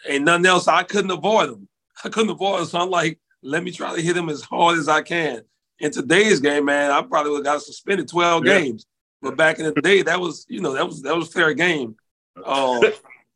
ain't 0.09 0.25
nothing 0.25 0.47
else. 0.47 0.69
I 0.69 0.83
couldn't 0.83 1.11
avoid 1.11 1.51
him. 1.51 1.69
I 2.05 2.09
couldn't 2.09 2.31
avoid 2.31 2.61
him. 2.61 2.67
So 2.67 2.79
I'm 2.79 2.91
like, 2.91 3.19
let 3.43 3.65
me 3.65 3.71
try 3.71 3.95
to 3.95 4.03
hit 4.03 4.17
him 4.17 4.29
as 4.29 4.43
hard 4.43 4.79
as 4.79 4.89
I 4.89 5.03
can. 5.03 5.43
In 5.79 5.91
today's 5.91 6.41
game, 6.41 6.67
man, 6.67 6.91
I 6.91 7.03
probably 7.03 7.33
would 7.33 7.47
have 7.47 7.57
got 7.57 7.63
suspended 7.63 8.09
12 8.09 8.45
yeah. 8.45 8.59
games. 8.59 8.87
But 9.23 9.37
back 9.37 9.59
in 9.59 9.67
the 9.67 9.81
day, 9.81 10.03
that 10.03 10.21
was, 10.21 10.47
you 10.49 10.61
know, 10.61 10.73
that 10.75 10.87
was 10.87 11.03
that 11.03 11.17
was 11.17 11.33
fair 11.33 11.53
game. 11.53 11.97
Um, 12.45 12.81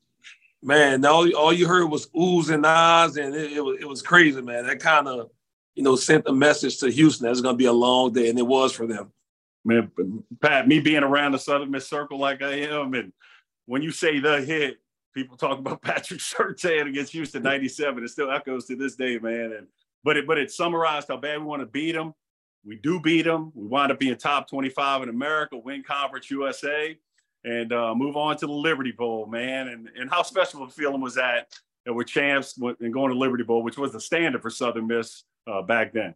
man, 0.63 1.05
all, 1.05 1.31
all 1.37 1.53
you 1.53 1.67
heard 1.67 1.87
was 1.87 2.07
oohs 2.09 2.51
and 2.51 2.65
ahs, 2.65 3.17
and 3.17 3.35
it, 3.35 3.53
it 3.53 3.61
was 3.61 3.79
it 3.81 3.89
was 3.89 4.03
crazy, 4.03 4.41
man. 4.41 4.67
That 4.67 4.81
kind 4.81 5.09
of, 5.09 5.31
you 5.75 5.83
know, 5.83 5.97
sent 5.97 6.29
a 6.29 6.33
message 6.33 6.79
to 6.79 6.91
Houston 6.91 7.25
that 7.25 7.33
it's 7.33 7.41
going 7.41 7.55
to 7.55 7.59
be 7.59 7.67
a 7.67 7.73
long 7.73 8.13
day, 8.13 8.29
and 8.29 8.39
it 8.39 8.47
was 8.47 8.73
for 8.73 8.87
them. 8.87 9.13
Man, 9.65 9.91
Pat, 10.41 10.69
me 10.69 10.81
being 10.81 11.03
around 11.03 11.33
the 11.33 11.39
Southern 11.39 11.71
Miss 11.71 11.89
Circle 11.89 12.19
like 12.19 12.43
I 12.43 12.61
am, 12.61 12.95
and 12.95 13.13
when 13.67 13.83
you 13.83 13.91
say 13.91 14.21
the 14.21 14.41
hit, 14.41 14.77
people 15.15 15.37
talk 15.37 15.59
about 15.59 15.83
Patrick 15.83 16.21
Surtain 16.21 16.89
against 16.89 17.13
Houston 17.13 17.43
'97. 17.43 18.05
It 18.05 18.09
still 18.09 18.31
echoes 18.31 18.67
to 18.67 18.77
this 18.77 18.95
day, 18.95 19.19
man. 19.19 19.53
And 19.53 19.67
but 20.05 20.17
it 20.17 20.27
but 20.27 20.39
it 20.39 20.51
summarized 20.51 21.09
how 21.09 21.17
bad 21.17 21.39
we 21.39 21.47
want 21.47 21.63
to 21.63 21.67
beat 21.67 21.93
them. 21.93 22.15
We 22.65 22.77
do 22.77 23.01
beat 23.01 23.23
them. 23.23 23.53
We 23.55 23.67
wind 23.67 23.93
up 23.93 23.99
being 23.99 24.17
top 24.17 24.49
25 24.49 25.03
in 25.03 25.09
America, 25.11 25.57
win 25.57 25.83
Conference 25.83 26.31
USA 26.31 26.97
and 27.45 27.73
uh, 27.73 27.95
move 27.95 28.17
on 28.17 28.37
to 28.39 28.47
the 28.47 28.53
Liberty 28.53 28.93
Bowl, 28.93 29.27
man. 29.27 29.69
And 29.69 29.89
and 29.97 30.11
how 30.11 30.23
special 30.23 30.63
a 30.63 30.69
feeling 30.69 31.01
was 31.01 31.15
that 31.15 31.53
that 31.85 31.93
we're 31.93 32.05
champs 32.05 32.59
and 32.59 32.93
going 32.93 33.13
to 33.13 33.19
Liberty 33.19 33.45
Bowl, 33.45 33.63
which 33.63 33.77
was 33.77 33.93
the 33.93 34.01
standard 34.01 34.43
for 34.43 34.51
Southern 34.51 34.87
Miss 34.87 35.25
uh, 35.47 35.63
back 35.63 35.93
then. 35.93 36.15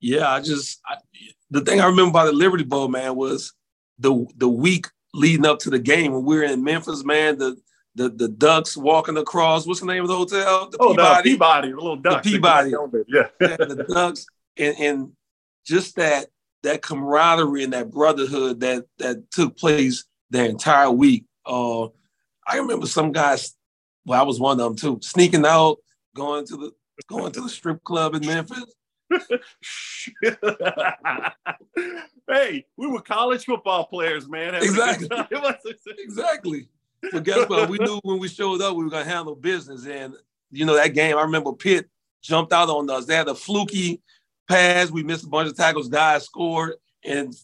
Yeah, 0.00 0.28
I 0.28 0.40
just 0.40 0.80
I, 0.86 0.96
the 1.50 1.60
thing 1.60 1.80
I 1.80 1.86
remember 1.86 2.10
about 2.10 2.26
the 2.26 2.32
Liberty 2.32 2.64
Bowl, 2.64 2.88
man, 2.88 3.14
was 3.14 3.52
the 3.98 4.26
the 4.36 4.48
week 4.48 4.88
leading 5.14 5.46
up 5.46 5.60
to 5.60 5.70
the 5.70 5.78
game 5.78 6.12
when 6.12 6.24
we 6.24 6.36
were 6.36 6.42
in 6.42 6.64
Memphis, 6.64 7.04
man. 7.04 7.38
The 7.38 7.56
the 7.94 8.08
the 8.08 8.28
ducks 8.28 8.76
walking 8.76 9.16
across. 9.16 9.66
What's 9.66 9.80
the 9.80 9.86
name 9.86 10.02
of 10.02 10.08
the 10.08 10.16
hotel? 10.16 10.70
The 10.70 10.78
oh, 10.80 10.90
Peabody. 10.90 11.16
The 11.16 11.34
Peabody, 11.34 11.70
the 11.70 11.76
little 11.76 11.96
ducks. 11.96 12.26
The 12.26 12.32
Peabody. 12.32 12.70
Yeah. 13.08 13.28
yeah, 13.40 13.56
the 13.56 13.86
ducks, 13.88 14.26
and 14.56 14.76
and 14.78 15.12
just 15.66 15.96
that 15.96 16.26
that 16.62 16.82
camaraderie 16.82 17.64
and 17.64 17.72
that 17.72 17.90
brotherhood 17.90 18.60
that 18.60 18.86
that 18.98 19.30
took 19.30 19.56
place 19.56 20.04
the 20.30 20.44
entire 20.48 20.90
week. 20.90 21.26
Uh, 21.46 21.84
I 22.46 22.56
remember 22.56 22.86
some 22.86 23.12
guys. 23.12 23.54
Well, 24.04 24.20
I 24.20 24.24
was 24.24 24.40
one 24.40 24.58
of 24.58 24.64
them 24.64 24.76
too, 24.76 24.98
sneaking 25.00 25.46
out, 25.46 25.78
going 26.14 26.44
to 26.46 26.56
the 26.56 26.72
going 27.02 27.32
to 27.32 27.40
the 27.40 27.48
strip 27.48 27.82
club 27.84 28.14
in 28.14 28.26
Memphis. 28.26 28.64
hey, 32.28 32.64
we 32.76 32.86
were 32.86 33.00
college 33.00 33.44
football 33.44 33.86
players, 33.86 34.28
man. 34.28 34.54
Exactly. 34.54 35.08
exactly. 35.98 36.68
But 37.10 37.24
guess 37.24 37.48
what? 37.48 37.68
We 37.68 37.78
knew 37.80 38.00
when 38.04 38.18
we 38.18 38.28
showed 38.28 38.60
up, 38.62 38.76
we 38.76 38.84
were 38.84 38.90
gonna 38.90 39.04
handle 39.04 39.34
business. 39.34 39.86
And 39.86 40.14
you 40.50 40.64
know 40.64 40.76
that 40.76 40.94
game. 40.94 41.16
I 41.16 41.22
remember 41.22 41.52
Pitt 41.52 41.88
jumped 42.22 42.52
out 42.52 42.68
on 42.68 42.88
us. 42.90 43.06
They 43.06 43.14
had 43.14 43.28
a 43.28 43.34
fluky 43.34 44.00
pass. 44.48 44.90
We 44.90 45.02
missed 45.02 45.24
a 45.24 45.28
bunch 45.28 45.50
of 45.50 45.56
tackles. 45.56 45.88
Guys 45.88 46.24
scored, 46.24 46.74
and 47.04 47.34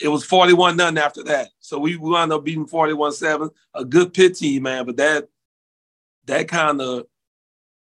it 0.00 0.08
was 0.08 0.24
41 0.24 0.76
nothing 0.76 0.98
after 0.98 1.22
that. 1.24 1.48
So 1.60 1.78
we 1.78 1.96
wound 1.96 2.32
up 2.32 2.44
beating 2.44 2.66
41 2.66 3.12
7. 3.12 3.50
A 3.74 3.84
good 3.84 4.14
Pitt 4.14 4.36
team, 4.36 4.62
man. 4.62 4.86
But 4.86 4.96
that 4.96 5.28
that 6.26 6.48
kind 6.48 6.80
of 6.80 7.06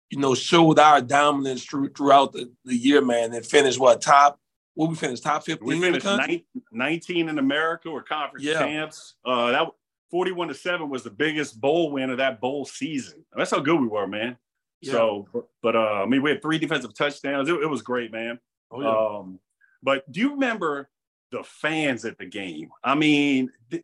you 0.10 0.20
know 0.20 0.34
showed 0.36 0.80
our 0.80 1.02
dominance 1.02 1.64
throughout 1.64 2.34
the, 2.34 2.52
the 2.66 2.76
year, 2.76 3.02
man. 3.02 3.34
And 3.34 3.46
finished 3.46 3.80
what 3.80 4.02
top? 4.02 4.40
What 4.76 4.90
we 4.90 4.96
finished 4.96 5.24
top 5.24 5.44
15 5.44 5.68
we 5.68 5.82
finished 5.82 6.06
in 6.06 6.44
19 6.72 7.30
in 7.30 7.40
America 7.40 7.90
or 7.90 8.04
conference 8.04 8.46
yeah. 8.46 8.60
champs. 8.60 9.16
Uh, 9.26 9.52
that 9.52 9.68
41 10.12 10.50
to 10.50 10.54
7 10.54 10.90
was 10.90 11.04
the 11.04 11.10
biggest 11.10 11.60
bowl 11.60 11.92
win 11.92 12.10
of 12.10 12.18
that 12.18 12.40
bowl 12.40 12.66
season. 12.66 13.26
That's 13.36 13.52
how 13.52 13.60
good 13.60 13.80
we 13.80 13.88
were, 13.88 14.08
man. 14.08 14.38
Yeah. 14.82 14.94
So, 14.94 15.28
but, 15.64 15.76
uh, 15.76 16.04
I 16.04 16.06
mean, 16.06 16.22
we 16.22 16.30
had 16.30 16.42
three 16.42 16.60
defensive 16.60 16.94
touchdowns. 16.94 17.50
It, 17.50 17.56
it 17.56 17.66
was 17.66 17.82
great, 17.82 18.12
man. 18.12 18.40
Oh, 18.72 18.82
yeah. 18.82 19.20
Um, 19.20 19.40
but 19.82 20.10
do 20.12 20.20
you 20.20 20.32
remember 20.34 20.90
the 21.32 21.44
fans 21.44 22.06
at 22.06 22.18
the 22.18 22.26
game? 22.26 22.70
I 22.84 22.96
mean, 22.96 23.50
th- 23.72 23.84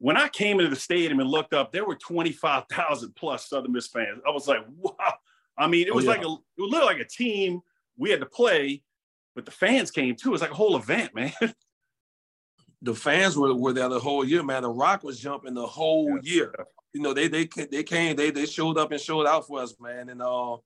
when 0.00 0.16
I 0.16 0.28
came 0.28 0.58
into 0.58 0.70
the 0.70 0.80
stadium 0.80 1.20
and 1.20 1.30
looked 1.30 1.54
up, 1.54 1.70
there 1.70 1.84
were 1.84 1.94
25,000 1.94 3.14
plus 3.14 3.48
Southern 3.48 3.72
Miss 3.72 3.86
fans. 3.86 4.20
I 4.26 4.30
was 4.30 4.48
like, 4.48 4.64
wow. 4.76 4.94
I 5.56 5.68
mean, 5.68 5.86
it 5.86 5.90
oh, 5.90 5.96
was 5.96 6.08
oh, 6.08 6.12
yeah. 6.12 6.16
like 6.16 6.26
a, 6.26 6.30
it 6.30 6.62
looked 6.62 6.86
like 6.86 7.00
a 7.00 7.04
team 7.04 7.60
we 7.96 8.10
had 8.10 8.20
to 8.20 8.26
play, 8.26 8.82
but 9.34 9.44
the 9.44 9.50
fans 9.52 9.90
came 9.90 10.16
too. 10.16 10.30
It 10.30 10.32
was 10.32 10.40
like 10.40 10.50
a 10.50 10.54
whole 10.54 10.76
event, 10.76 11.14
man. 11.14 11.32
the 12.82 12.94
fans 12.94 13.36
were, 13.36 13.54
were 13.54 13.72
there 13.72 13.88
the 13.88 14.00
whole 14.00 14.24
year, 14.24 14.42
man. 14.42 14.62
The 14.62 14.70
Rock 14.70 15.04
was 15.04 15.20
jumping 15.20 15.54
the 15.54 15.66
whole 15.66 16.18
yes. 16.22 16.34
year 16.34 16.54
you 16.92 17.00
know, 17.00 17.14
they 17.14 17.28
they 17.28 17.48
they 17.70 17.82
came, 17.82 18.16
they 18.16 18.30
they 18.30 18.46
showed 18.46 18.78
up 18.78 18.90
and 18.92 19.00
showed 19.00 19.26
out 19.26 19.46
for 19.46 19.60
us, 19.60 19.74
man. 19.80 20.08
And 20.08 20.20
uh, 20.20 20.56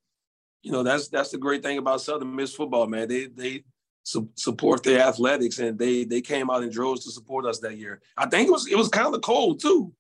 you 0.63 0.73
know, 0.73 0.83
that's 0.83 1.09
that's 1.09 1.31
the 1.31 1.39
great 1.39 1.63
thing 1.63 1.79
about 1.79 2.01
Southern 2.01 2.35
Miss 2.35 2.55
football, 2.55 2.87
man. 2.87 3.09
They 3.09 3.27
they 3.27 3.65
su- 4.05 4.31
support 4.37 4.85
their 4.85 5.01
athletics, 5.01 5.59
and 5.59 5.77
they 5.77 6.05
they 6.05 6.21
came 6.21 6.49
out 6.51 6.63
in 6.63 6.71
droves 6.71 7.05
to 7.05 7.11
support 7.11 7.45
us 7.45 7.59
that 7.61 7.77
year. 7.77 8.01
I 8.17 8.27
think 8.27 8.49
it 8.49 8.53
was 8.53 8.69
it 8.69 8.77
was 8.77 8.89
kind 8.89 9.13
of 9.13 9.21
cold 9.23 9.61
too. 9.61 9.93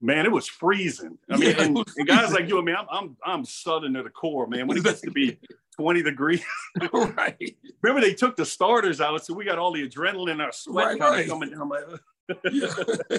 Man, 0.00 0.26
it 0.26 0.30
was 0.30 0.46
freezing. 0.46 1.18
I 1.28 1.36
mean, 1.36 1.50
yeah, 1.50 1.62
and, 1.62 1.84
and, 1.96 2.06
guys 2.06 2.32
like 2.32 2.48
you, 2.48 2.60
I 2.60 2.62
mean, 2.62 2.76
I'm 2.76 2.86
I'm 2.88 3.16
I'm 3.24 3.44
southern 3.44 3.94
to 3.94 4.04
the 4.04 4.10
core, 4.10 4.46
man. 4.46 4.68
When 4.68 4.78
it 4.78 4.84
gets 4.84 5.00
to 5.00 5.10
be 5.10 5.40
20 5.76 6.02
degrees, 6.02 6.44
right? 6.92 7.56
Remember 7.82 8.06
they 8.06 8.14
took 8.14 8.36
the 8.36 8.46
starters 8.46 9.00
out, 9.00 9.24
so 9.24 9.34
we 9.34 9.44
got 9.44 9.58
all 9.58 9.72
the 9.72 9.88
adrenaline 9.88 10.32
in 10.32 10.40
our 10.40 10.52
sweat 10.52 11.00
right, 11.00 11.00
right. 11.00 11.28
coming 11.28 11.50
down. 11.50 11.68
Like, 11.68 11.84
uh. 11.84 11.96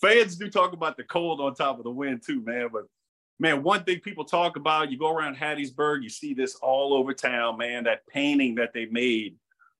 Fans 0.00 0.36
do 0.36 0.48
talk 0.48 0.72
about 0.72 0.96
the 0.96 1.04
cold 1.04 1.40
on 1.40 1.54
top 1.54 1.78
of 1.78 1.84
the 1.84 1.90
wind 1.90 2.22
too, 2.24 2.40
man. 2.40 2.68
But 2.72 2.84
man, 3.40 3.62
one 3.62 3.82
thing 3.84 4.00
people 4.00 4.24
talk 4.24 4.56
about, 4.56 4.92
you 4.92 4.98
go 4.98 5.10
around 5.10 5.36
Hattiesburg, 5.36 6.02
you 6.02 6.10
see 6.10 6.34
this 6.34 6.54
all 6.56 6.94
over 6.94 7.14
town, 7.14 7.56
man. 7.56 7.84
That 7.84 8.06
painting 8.06 8.54
that 8.56 8.72
they 8.74 8.84
made 8.86 9.36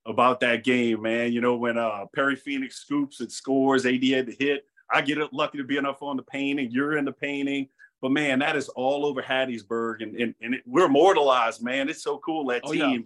about 0.06 0.40
that 0.40 0.64
game, 0.64 1.02
man. 1.02 1.32
You 1.32 1.42
know, 1.42 1.56
when 1.56 1.76
uh, 1.76 2.06
Perry 2.14 2.36
Phenix 2.36 2.76
scoops 2.76 3.20
and 3.20 3.30
scores, 3.30 3.84
AD 3.84 4.02
had 4.02 4.26
the 4.26 4.36
hit. 4.38 4.64
I 4.90 5.02
get 5.02 5.18
lucky 5.32 5.58
to 5.58 5.64
be 5.64 5.76
enough 5.76 6.02
on 6.02 6.16
the 6.16 6.22
painting. 6.22 6.70
You're 6.70 6.96
in 6.96 7.04
the 7.04 7.12
painting. 7.12 7.68
But 8.02 8.12
man, 8.12 8.38
that 8.38 8.56
is 8.56 8.70
all 8.70 9.04
over 9.04 9.20
Hattiesburg, 9.22 10.02
and 10.02 10.16
and, 10.16 10.34
and 10.40 10.54
it, 10.54 10.62
we're 10.66 10.86
immortalized, 10.86 11.62
man. 11.62 11.90
It's 11.90 12.02
so 12.02 12.16
cool 12.18 12.46
that 12.46 12.62
oh, 12.64 12.72
team, 12.72 12.90
yeah. 12.90 12.98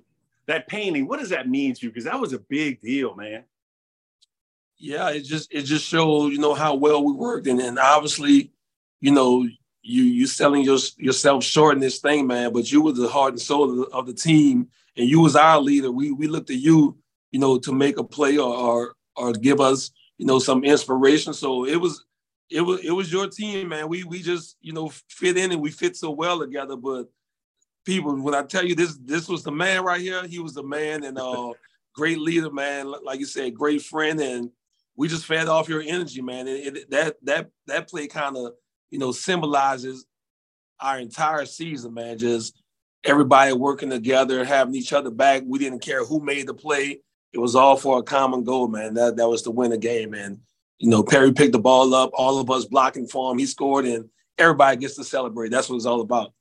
that 0.46 0.68
painting. 0.68 1.08
What 1.08 1.18
does 1.18 1.30
that 1.30 1.48
mean 1.48 1.74
to 1.74 1.86
you? 1.86 1.90
Because 1.90 2.04
that 2.04 2.20
was 2.20 2.32
a 2.32 2.38
big 2.38 2.80
deal, 2.80 3.16
man 3.16 3.42
yeah, 4.76 5.10
it 5.10 5.20
just 5.20 5.52
it 5.52 5.62
just 5.62 5.86
showed 5.86 6.32
you 6.32 6.38
know 6.38 6.52
how 6.52 6.74
well 6.74 7.02
we 7.02 7.12
worked, 7.12 7.46
and 7.46 7.60
and 7.60 7.78
obviously, 7.78 8.52
you 9.00 9.12
know, 9.12 9.48
you 9.84 10.02
you 10.02 10.26
selling 10.26 10.62
your, 10.62 10.78
yourself 10.96 11.44
short 11.44 11.74
in 11.74 11.80
this 11.80 11.98
thing, 11.98 12.26
man. 12.26 12.52
But 12.52 12.72
you 12.72 12.82
were 12.82 12.92
the 12.92 13.08
heart 13.08 13.34
and 13.34 13.40
soul 13.40 13.70
of 13.70 13.76
the, 13.76 13.96
of 13.96 14.06
the, 14.06 14.14
team, 14.14 14.68
and 14.96 15.08
you 15.08 15.20
was 15.20 15.36
our 15.36 15.60
leader. 15.60 15.92
We 15.92 16.10
we 16.10 16.26
looked 16.26 16.50
at 16.50 16.56
you, 16.56 16.96
you 17.30 17.38
know, 17.38 17.58
to 17.58 17.72
make 17.72 17.98
a 17.98 18.04
play 18.04 18.38
or 18.38 18.54
or, 18.54 18.94
or 19.14 19.32
give 19.32 19.60
us 19.60 19.90
you 20.16 20.26
know 20.26 20.38
some 20.38 20.64
inspiration. 20.64 21.34
So 21.34 21.66
it 21.66 21.76
was 21.76 22.04
it 22.50 22.62
was 22.62 22.80
it 22.82 22.92
was 22.92 23.12
your 23.12 23.28
team, 23.28 23.68
man. 23.68 23.88
We 23.88 24.04
we 24.04 24.22
just 24.22 24.56
you 24.62 24.72
know 24.72 24.90
fit 25.08 25.36
in 25.36 25.52
and 25.52 25.60
we 25.60 25.70
fit 25.70 25.96
so 25.96 26.10
well 26.10 26.40
together. 26.40 26.76
But 26.76 27.08
people, 27.84 28.18
when 28.20 28.34
I 28.34 28.42
tell 28.42 28.64
you 28.64 28.74
this, 28.74 28.96
this 29.04 29.28
was 29.28 29.44
the 29.44 29.52
man 29.52 29.84
right 29.84 30.00
here. 30.00 30.26
He 30.26 30.38
was 30.38 30.54
the 30.54 30.64
man 30.64 31.04
and 31.04 31.18
uh, 31.18 31.52
great 31.94 32.18
leader, 32.18 32.50
man. 32.50 32.90
Like 33.04 33.20
you 33.20 33.26
said, 33.26 33.54
great 33.54 33.82
friend 33.82 34.18
and 34.20 34.50
we 34.96 35.08
just 35.08 35.26
fed 35.26 35.48
off 35.48 35.68
your 35.68 35.82
energy, 35.82 36.22
man. 36.22 36.48
It, 36.48 36.76
it, 36.76 36.90
that 36.90 37.16
that 37.24 37.50
that 37.66 37.90
play 37.90 38.06
kind 38.06 38.36
of 38.36 38.52
you 38.94 39.00
know 39.00 39.10
symbolizes 39.10 40.06
our 40.78 41.00
entire 41.00 41.44
season, 41.46 41.94
man. 41.94 42.16
Just 42.16 42.62
everybody 43.02 43.52
working 43.52 43.90
together, 43.90 44.44
having 44.44 44.76
each 44.76 44.92
other 44.92 45.10
back. 45.10 45.42
We 45.44 45.58
didn't 45.58 45.80
care 45.80 46.04
who 46.04 46.20
made 46.20 46.46
the 46.46 46.54
play. 46.54 47.00
It 47.32 47.38
was 47.38 47.56
all 47.56 47.76
for 47.76 47.98
a 47.98 48.02
common 48.04 48.44
goal, 48.44 48.68
man. 48.68 48.94
That 48.94 49.16
that 49.16 49.28
was 49.28 49.42
to 49.42 49.50
win 49.50 49.72
the 49.72 49.78
game, 49.78 50.14
and 50.14 50.38
you 50.78 50.88
know 50.88 51.02
Perry 51.02 51.32
picked 51.32 51.54
the 51.54 51.58
ball 51.58 51.92
up, 51.92 52.12
all 52.14 52.38
of 52.38 52.48
us 52.52 52.66
blocking 52.66 53.08
for 53.08 53.32
him. 53.32 53.38
He 53.38 53.46
scored, 53.46 53.84
and 53.84 54.08
everybody 54.38 54.76
gets 54.76 54.94
to 54.94 55.02
celebrate. 55.02 55.48
That's 55.48 55.68
what 55.68 55.74
it's 55.74 55.86
all 55.86 56.00
about. 56.00 56.32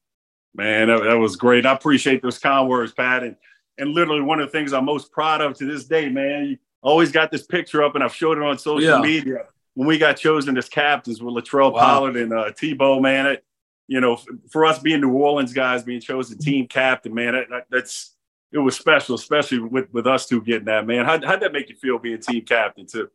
Man, 0.53 0.89
that, 0.89 1.03
that 1.05 1.17
was 1.17 1.35
great. 1.35 1.65
I 1.65 1.73
appreciate 1.73 2.21
those 2.21 2.37
kind 2.37 2.69
words, 2.69 2.93
Pat. 2.93 3.23
And 3.23 3.35
and 3.79 3.95
literally 3.95 4.21
one 4.21 4.39
of 4.39 4.45
the 4.45 4.51
things 4.51 4.73
I'm 4.73 4.85
most 4.85 5.11
proud 5.11 5.41
of 5.41 5.57
to 5.57 5.65
this 5.65 5.85
day, 5.85 6.07
man 6.07 6.45
you 6.45 6.57
always 6.83 7.11
got 7.11 7.31
this 7.31 7.47
picture 7.47 7.83
up, 7.83 7.95
and 7.95 8.03
I've 8.03 8.13
showed 8.13 8.37
it 8.37 8.43
on 8.43 8.59
social 8.59 8.91
yeah. 8.91 9.01
media 9.01 9.45
when 9.75 9.87
we 9.87 9.97
got 9.97 10.17
chosen 10.17 10.57
as 10.57 10.69
captains 10.69 11.21
with 11.21 11.33
Latrell 11.33 11.73
wow. 11.73 11.79
Pollard 11.79 12.17
and 12.17 12.33
uh, 12.33 12.51
Tebow. 12.51 13.01
Man, 13.01 13.25
it, 13.25 13.43
you 13.87 13.99
know, 13.99 14.17
for 14.49 14.65
us 14.65 14.79
being 14.79 15.01
New 15.01 15.11
Orleans 15.11 15.53
guys 15.53 15.83
being 15.83 16.01
chosen 16.01 16.37
team 16.37 16.67
captain, 16.67 17.13
man, 17.13 17.33
that, 17.33 17.65
that's 17.69 18.15
it 18.51 18.59
was 18.59 18.75
special, 18.75 19.15
especially 19.15 19.59
with 19.59 19.91
with 19.91 20.07
us 20.07 20.27
two 20.27 20.41
getting 20.41 20.65
that. 20.65 20.85
Man, 20.85 21.05
how 21.05 21.19
how'd 21.25 21.41
that 21.41 21.53
make 21.53 21.69
you 21.69 21.75
feel 21.75 21.97
being 21.97 22.19
team 22.19 22.43
captain 22.45 22.85
too? 22.85 23.09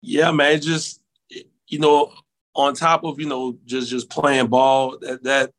Yeah, 0.00 0.30
man, 0.30 0.60
just 0.60 1.02
you 1.68 1.78
know, 1.78 2.12
on 2.54 2.74
top 2.74 3.04
of 3.04 3.20
you 3.20 3.26
know 3.26 3.58
just 3.66 3.90
just 3.90 4.10
playing 4.10 4.46
ball, 4.46 4.98
that 5.00 5.22
that 5.24 5.52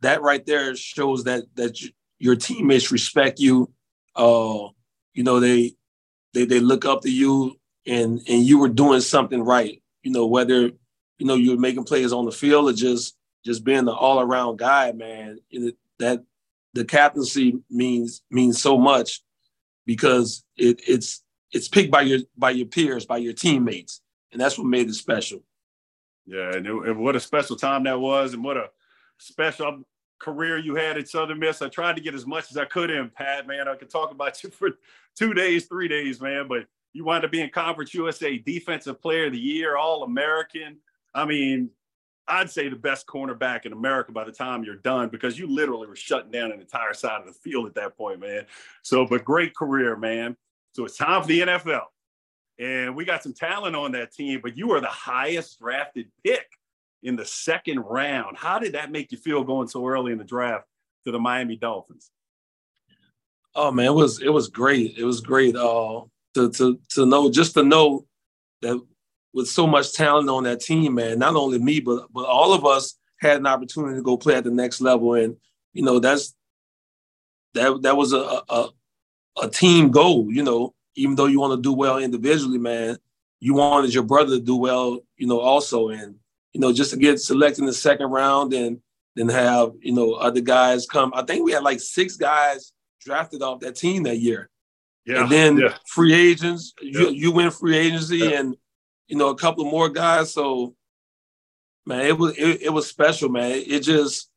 that 0.00 0.22
right 0.22 0.44
there 0.46 0.74
shows 0.74 1.24
that 1.24 1.44
that 1.54 1.78
your 2.18 2.36
teammates 2.36 2.90
respect 2.90 3.40
you. 3.40 3.70
Uh, 4.16 4.68
you 5.12 5.22
know, 5.22 5.38
they 5.38 5.74
they 6.32 6.46
they 6.46 6.60
look 6.60 6.84
up 6.84 7.02
to 7.02 7.10
you 7.10 7.58
and 7.86 8.20
and 8.28 8.44
you 8.44 8.58
were 8.58 8.68
doing 8.68 9.00
something 9.00 9.42
right. 9.42 9.82
You 10.02 10.12
know, 10.12 10.26
whether 10.26 10.70
you 11.18 11.26
know, 11.26 11.34
you 11.34 11.52
were 11.52 11.60
making 11.60 11.84
plays 11.84 12.12
on 12.12 12.24
the 12.24 12.32
field 12.32 12.68
or 12.68 12.72
just 12.72 13.16
just 13.44 13.64
being 13.64 13.84
the 13.84 13.92
all 13.92 14.20
around 14.20 14.58
guy, 14.58 14.92
man. 14.92 15.38
that 15.98 16.24
the 16.72 16.84
captaincy 16.84 17.60
means 17.70 18.22
means 18.30 18.60
so 18.60 18.76
much 18.76 19.22
because 19.86 20.44
it, 20.56 20.80
it's 20.86 21.22
it's 21.52 21.68
picked 21.68 21.90
by 21.90 22.02
your 22.02 22.20
by 22.36 22.50
your 22.50 22.66
peers, 22.66 23.06
by 23.06 23.18
your 23.18 23.32
teammates, 23.32 24.00
and 24.32 24.40
that's 24.40 24.58
what 24.58 24.66
made 24.66 24.88
it 24.88 24.94
special. 24.94 25.42
Yeah, 26.26 26.54
and, 26.54 26.66
it, 26.66 26.72
and 26.72 26.98
what 26.98 27.16
a 27.16 27.20
special 27.20 27.56
time 27.56 27.84
that 27.84 28.00
was, 28.00 28.34
and 28.34 28.42
what 28.42 28.56
a 28.56 28.70
special 29.18 29.84
career 30.18 30.58
you 30.58 30.74
had 30.74 30.96
at 30.96 31.08
Southern 31.08 31.38
Miss. 31.38 31.62
I 31.62 31.68
tried 31.68 31.96
to 31.96 32.02
get 32.02 32.14
as 32.14 32.26
much 32.26 32.50
as 32.50 32.56
I 32.56 32.64
could 32.64 32.90
in, 32.90 33.10
Pat. 33.10 33.46
Man, 33.46 33.68
I 33.68 33.76
could 33.76 33.90
talk 33.90 34.10
about 34.10 34.42
you 34.42 34.50
for 34.50 34.70
two 35.14 35.34
days, 35.34 35.66
three 35.66 35.86
days, 35.86 36.20
man. 36.20 36.48
But 36.48 36.66
you 36.94 37.04
wind 37.04 37.24
up 37.24 37.32
being 37.32 37.50
Conference 37.50 37.92
USA 37.92 38.38
Defensive 38.38 39.02
Player 39.02 39.26
of 39.26 39.32
the 39.32 39.38
Year, 39.38 39.76
All 39.76 40.04
American. 40.04 40.78
I 41.12 41.26
mean, 41.26 41.70
I'd 42.26 42.50
say 42.50 42.68
the 42.68 42.76
best 42.76 43.06
cornerback 43.06 43.66
in 43.66 43.72
America 43.72 44.12
by 44.12 44.24
the 44.24 44.32
time 44.32 44.64
you're 44.64 44.76
done 44.76 45.08
because 45.10 45.38
you 45.38 45.46
literally 45.46 45.86
were 45.86 45.96
shutting 45.96 46.30
down 46.30 46.52
an 46.52 46.60
entire 46.60 46.94
side 46.94 47.20
of 47.20 47.26
the 47.26 47.32
field 47.32 47.66
at 47.66 47.74
that 47.74 47.96
point, 47.98 48.20
man. 48.20 48.46
So, 48.82 49.04
but 49.04 49.24
great 49.24 49.54
career, 49.54 49.96
man. 49.96 50.36
So 50.72 50.84
it's 50.84 50.96
time 50.96 51.20
for 51.20 51.28
the 51.28 51.40
NFL. 51.40 51.82
And 52.58 52.94
we 52.94 53.04
got 53.04 53.22
some 53.22 53.34
talent 53.34 53.76
on 53.76 53.92
that 53.92 54.12
team, 54.12 54.40
but 54.40 54.56
you 54.56 54.70
are 54.72 54.80
the 54.80 54.86
highest 54.86 55.58
drafted 55.58 56.06
pick 56.24 56.46
in 57.02 57.16
the 57.16 57.24
second 57.24 57.80
round. 57.80 58.36
How 58.36 58.58
did 58.58 58.72
that 58.72 58.92
make 58.92 59.10
you 59.10 59.18
feel 59.18 59.42
going 59.42 59.68
so 59.68 59.86
early 59.86 60.12
in 60.12 60.18
the 60.18 60.24
draft 60.24 60.66
to 61.04 61.10
the 61.10 61.18
Miami 61.18 61.56
Dolphins? 61.56 62.10
Oh 63.56 63.70
man, 63.70 63.86
it 63.86 63.94
was 63.94 64.20
it 64.20 64.32
was 64.32 64.48
great. 64.48 64.96
It 64.96 65.04
was 65.04 65.20
great 65.20 65.54
uh, 65.54 66.00
to 66.34 66.50
to 66.50 66.80
to 66.90 67.06
know 67.06 67.30
just 67.30 67.54
to 67.54 67.62
know 67.62 68.06
that 68.62 68.80
with 69.32 69.48
so 69.48 69.66
much 69.66 69.92
talent 69.92 70.30
on 70.30 70.44
that 70.44 70.60
team, 70.60 70.94
man. 70.94 71.18
Not 71.18 71.34
only 71.34 71.58
me, 71.58 71.80
but 71.80 72.06
but 72.12 72.26
all 72.26 72.52
of 72.52 72.64
us 72.64 72.96
had 73.20 73.38
an 73.38 73.46
opportunity 73.46 73.96
to 73.96 74.02
go 74.02 74.16
play 74.16 74.34
at 74.34 74.44
the 74.44 74.50
next 74.50 74.80
level, 74.80 75.14
and 75.14 75.36
you 75.72 75.82
know 75.82 75.98
that's 75.98 76.34
that 77.54 77.82
that 77.82 77.96
was 77.96 78.12
a 78.12 78.42
a, 78.48 78.68
a 79.42 79.50
team 79.50 79.90
goal. 79.90 80.28
You 80.30 80.42
know, 80.42 80.74
even 80.94 81.16
though 81.16 81.26
you 81.26 81.40
want 81.40 81.58
to 81.58 81.62
do 81.62 81.72
well 81.72 81.98
individually, 81.98 82.58
man, 82.58 82.98
you 83.40 83.54
wanted 83.54 83.92
your 83.92 84.04
brother 84.04 84.36
to 84.36 84.42
do 84.42 84.56
well. 84.56 85.00
You 85.16 85.26
know, 85.26 85.40
also, 85.40 85.88
and 85.88 86.16
you 86.52 86.60
know, 86.60 86.72
just 86.72 86.92
to 86.92 86.96
get 86.96 87.20
selected 87.20 87.60
in 87.60 87.66
the 87.66 87.72
second 87.72 88.10
round, 88.10 88.52
and 88.54 88.80
then 89.16 89.28
have 89.28 89.72
you 89.80 89.92
know 89.92 90.14
other 90.14 90.40
guys 90.40 90.86
come. 90.86 91.12
I 91.14 91.22
think 91.22 91.44
we 91.44 91.52
had 91.52 91.64
like 91.64 91.80
six 91.80 92.16
guys 92.16 92.72
drafted 93.00 93.42
off 93.42 93.60
that 93.60 93.76
team 93.76 94.04
that 94.04 94.18
year. 94.18 94.48
Yeah, 95.06 95.22
and 95.22 95.30
then 95.30 95.58
yeah. 95.58 95.74
free 95.86 96.14
agents, 96.14 96.72
you, 96.80 97.10
you 97.10 97.30
win 97.30 97.50
free 97.50 97.76
agency, 97.76 98.34
and 98.34 98.56
you 99.06 99.16
know, 99.16 99.28
a 99.28 99.36
couple 99.36 99.64
more 99.64 99.88
guys. 99.88 100.32
So, 100.32 100.74
man, 101.86 102.06
it 102.06 102.16
was 102.16 102.36
it, 102.38 102.62
it 102.62 102.70
was 102.70 102.86
special, 102.86 103.28
man. 103.28 103.50
It 103.66 103.80
just 103.80 104.30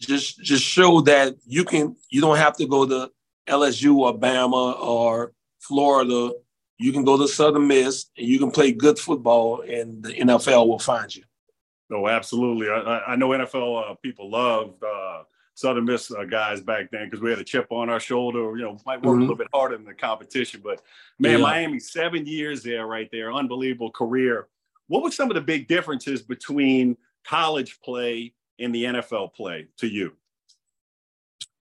just 0.00 0.40
just 0.42 0.64
showed 0.64 1.06
that 1.06 1.34
you 1.46 1.64
can 1.64 1.96
you 2.10 2.20
don't 2.20 2.38
have 2.38 2.56
to 2.56 2.66
go 2.66 2.86
to 2.86 3.10
LSU 3.48 3.96
or 3.96 4.18
Bama 4.18 4.80
or 4.80 5.32
Florida. 5.60 6.32
You 6.78 6.92
can 6.92 7.04
go 7.04 7.18
to 7.18 7.28
Southern 7.28 7.66
Miss 7.66 8.06
and 8.16 8.26
you 8.26 8.38
can 8.38 8.50
play 8.50 8.72
good 8.72 8.98
football, 8.98 9.60
and 9.62 10.02
the 10.02 10.14
NFL 10.14 10.68
will 10.68 10.78
find 10.78 11.14
you. 11.14 11.24
No, 11.90 12.08
absolutely. 12.08 12.68
I, 12.68 13.00
I 13.08 13.16
know 13.16 13.30
NFL 13.30 13.90
uh, 13.90 13.94
people 14.02 14.30
love 14.30 14.74
uh, 14.82 15.22
Southern 15.58 15.86
Miss 15.86 16.12
uh, 16.12 16.22
guys 16.22 16.60
back 16.60 16.88
then 16.92 17.06
because 17.06 17.20
we 17.20 17.30
had 17.30 17.40
a 17.40 17.44
chip 17.44 17.66
on 17.70 17.90
our 17.90 17.98
shoulder. 17.98 18.56
You 18.56 18.62
know, 18.62 18.78
might 18.86 19.02
work 19.02 19.14
mm-hmm. 19.14 19.18
a 19.18 19.20
little 19.22 19.36
bit 19.36 19.48
harder 19.52 19.76
than 19.76 19.84
the 19.84 19.92
competition, 19.92 20.60
but 20.62 20.80
man, 21.18 21.38
yeah. 21.38 21.44
Miami 21.44 21.80
seven 21.80 22.26
years 22.26 22.62
there, 22.62 22.86
right 22.86 23.08
there, 23.10 23.32
unbelievable 23.32 23.90
career. 23.90 24.46
What 24.86 25.02
were 25.02 25.10
some 25.10 25.32
of 25.32 25.34
the 25.34 25.40
big 25.40 25.66
differences 25.66 26.22
between 26.22 26.96
college 27.26 27.80
play 27.80 28.34
and 28.60 28.72
the 28.72 28.84
NFL 28.84 29.34
play 29.34 29.66
to 29.78 29.88
you? 29.88 30.12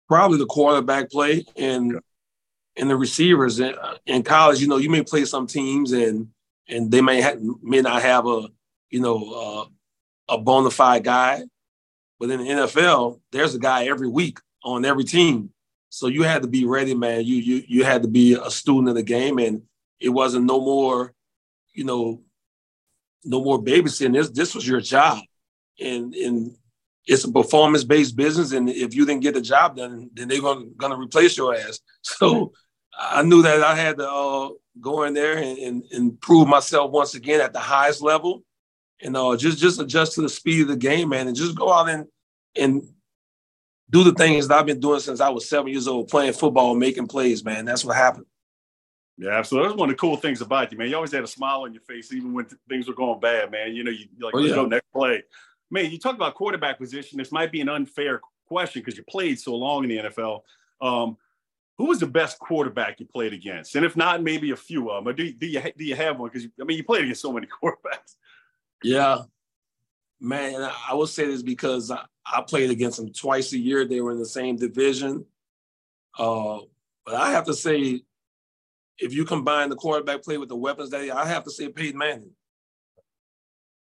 Probably 0.08 0.38
the 0.38 0.46
quarterback 0.46 1.10
play 1.10 1.44
and 1.54 2.00
and 2.78 2.88
the 2.88 2.96
receivers 2.96 3.60
in, 3.60 3.74
in 4.06 4.22
college. 4.22 4.62
You 4.62 4.68
know, 4.68 4.78
you 4.78 4.88
may 4.88 5.02
play 5.02 5.26
some 5.26 5.46
teams 5.46 5.92
and 5.92 6.28
and 6.70 6.90
they 6.90 7.02
may 7.02 7.20
have, 7.20 7.38
may 7.62 7.82
not 7.82 8.00
have 8.00 8.26
a 8.26 8.48
you 8.88 9.02
know 9.02 9.68
uh, 10.30 10.34
a 10.34 10.38
bona 10.38 10.70
fide 10.70 11.04
guy 11.04 11.42
but 12.24 12.32
in 12.32 12.42
the 12.42 12.50
NFL, 12.50 13.20
there's 13.32 13.54
a 13.54 13.58
guy 13.58 13.84
every 13.84 14.08
week 14.08 14.38
on 14.62 14.86
every 14.86 15.04
team. 15.04 15.50
So 15.90 16.06
you 16.06 16.22
had 16.22 16.40
to 16.40 16.48
be 16.48 16.64
ready, 16.64 16.94
man. 16.94 17.22
You 17.22 17.36
you 17.36 17.62
you 17.68 17.84
had 17.84 18.00
to 18.00 18.08
be 18.08 18.32
a 18.32 18.50
student 18.50 18.88
of 18.88 18.94
the 18.94 19.02
game, 19.02 19.38
and 19.38 19.60
it 20.00 20.08
wasn't 20.08 20.46
no 20.46 20.58
more, 20.58 21.12
you 21.74 21.84
know, 21.84 22.22
no 23.24 23.44
more 23.44 23.62
babysitting. 23.62 24.14
This 24.14 24.30
this 24.30 24.54
was 24.54 24.66
your 24.66 24.80
job, 24.80 25.18
and 25.78 26.14
and 26.14 26.56
it's 27.04 27.24
a 27.24 27.30
performance 27.30 27.84
based 27.84 28.16
business. 28.16 28.52
And 28.52 28.70
if 28.70 28.94
you 28.94 29.04
didn't 29.04 29.22
get 29.22 29.34
the 29.34 29.42
job 29.42 29.76
done, 29.76 30.08
then 30.14 30.28
they're 30.28 30.40
gonna 30.40 30.64
gonna 30.78 30.98
replace 30.98 31.36
your 31.36 31.54
ass. 31.54 31.80
So 32.04 32.52
I 32.98 33.22
knew 33.22 33.42
that 33.42 33.62
I 33.62 33.74
had 33.74 33.98
to 33.98 34.10
uh, 34.10 34.48
go 34.80 35.02
in 35.02 35.12
there 35.12 35.36
and, 35.36 35.58
and, 35.58 35.84
and 35.92 36.20
prove 36.20 36.48
myself 36.48 36.90
once 36.90 37.14
again 37.14 37.42
at 37.42 37.52
the 37.52 37.60
highest 37.60 38.00
level 38.00 38.44
and 39.02 39.16
uh, 39.16 39.36
just 39.36 39.58
just 39.58 39.80
adjust 39.80 40.14
to 40.14 40.22
the 40.22 40.28
speed 40.28 40.62
of 40.62 40.68
the 40.68 40.76
game, 40.76 41.10
man, 41.10 41.28
and 41.28 41.36
just 41.36 41.54
go 41.54 41.72
out 41.72 41.88
and 41.88 42.06
and 42.56 42.82
do 43.90 44.04
the 44.04 44.12
things 44.12 44.48
that 44.48 44.58
I've 44.58 44.66
been 44.66 44.80
doing 44.80 45.00
since 45.00 45.20
I 45.20 45.28
was 45.28 45.48
seven 45.48 45.70
years 45.70 45.86
old, 45.86 46.08
playing 46.08 46.32
football, 46.32 46.74
making 46.74 47.06
plays, 47.06 47.44
man. 47.44 47.64
That's 47.64 47.84
what 47.84 47.96
happened. 47.96 48.26
Yeah, 49.16 49.42
so 49.42 49.62
that's 49.62 49.74
one 49.74 49.90
of 49.90 49.96
the 49.96 50.00
cool 50.00 50.16
things 50.16 50.40
about 50.40 50.72
you, 50.72 50.78
man. 50.78 50.88
You 50.88 50.96
always 50.96 51.12
had 51.12 51.22
a 51.22 51.28
smile 51.28 51.62
on 51.62 51.72
your 51.72 51.82
face, 51.82 52.12
even 52.12 52.32
when 52.32 52.46
things 52.68 52.88
were 52.88 52.94
going 52.94 53.20
bad, 53.20 53.52
man. 53.52 53.74
You 53.74 53.84
know, 53.84 53.92
you 53.92 54.06
like, 54.20 54.34
oh, 54.34 54.38
yeah. 54.38 54.54
go 54.54 54.66
next 54.66 54.90
play. 54.92 55.22
Man, 55.70 55.90
you 55.90 55.98
talk 55.98 56.16
about 56.16 56.34
quarterback 56.34 56.78
position. 56.78 57.18
This 57.18 57.30
might 57.30 57.52
be 57.52 57.60
an 57.60 57.68
unfair 57.68 58.20
question 58.48 58.82
because 58.82 58.96
you 58.96 59.04
played 59.04 59.38
so 59.38 59.54
long 59.54 59.84
in 59.84 59.90
the 59.90 60.10
NFL. 60.10 60.40
Um, 60.80 61.16
who 61.78 61.86
was 61.86 62.00
the 62.00 62.06
best 62.06 62.38
quarterback 62.38 63.00
you 63.00 63.06
played 63.06 63.32
against? 63.32 63.74
And 63.76 63.84
if 63.84 63.96
not, 63.96 64.22
maybe 64.22 64.50
a 64.50 64.56
few 64.56 64.90
of 64.90 65.04
them. 65.04 65.10
Or 65.10 65.12
do, 65.12 65.32
do 65.32 65.46
you 65.46 65.60
do 65.76 65.84
you 65.84 65.94
have 65.94 66.18
one? 66.18 66.30
Because 66.32 66.48
I 66.60 66.64
mean, 66.64 66.76
you 66.76 66.84
played 66.84 67.04
against 67.04 67.22
so 67.22 67.32
many 67.32 67.46
quarterbacks. 67.62 68.16
Yeah, 68.82 69.22
man. 70.20 70.70
I 70.88 70.94
will 70.94 71.06
say 71.06 71.26
this 71.26 71.42
because 71.42 71.90
I, 71.90 72.04
I, 72.26 72.42
played 72.42 72.70
against 72.70 72.98
them 72.98 73.12
twice 73.12 73.52
a 73.52 73.58
year. 73.58 73.84
They 73.84 74.00
were 74.00 74.12
in 74.12 74.18
the 74.18 74.26
same 74.26 74.56
division. 74.56 75.26
Uh, 76.18 76.60
but 77.04 77.14
I 77.14 77.32
have 77.32 77.44
to 77.46 77.54
say, 77.54 78.02
if 78.98 79.12
you 79.12 79.24
combine 79.24 79.68
the 79.68 79.76
quarterback 79.76 80.22
play 80.22 80.38
with 80.38 80.48
the 80.48 80.56
weapons 80.56 80.90
that 80.90 81.02
he, 81.02 81.10
I 81.10 81.26
have 81.26 81.44
to 81.44 81.50
say 81.50 81.68
Peyton 81.68 81.98
Manning. 81.98 82.30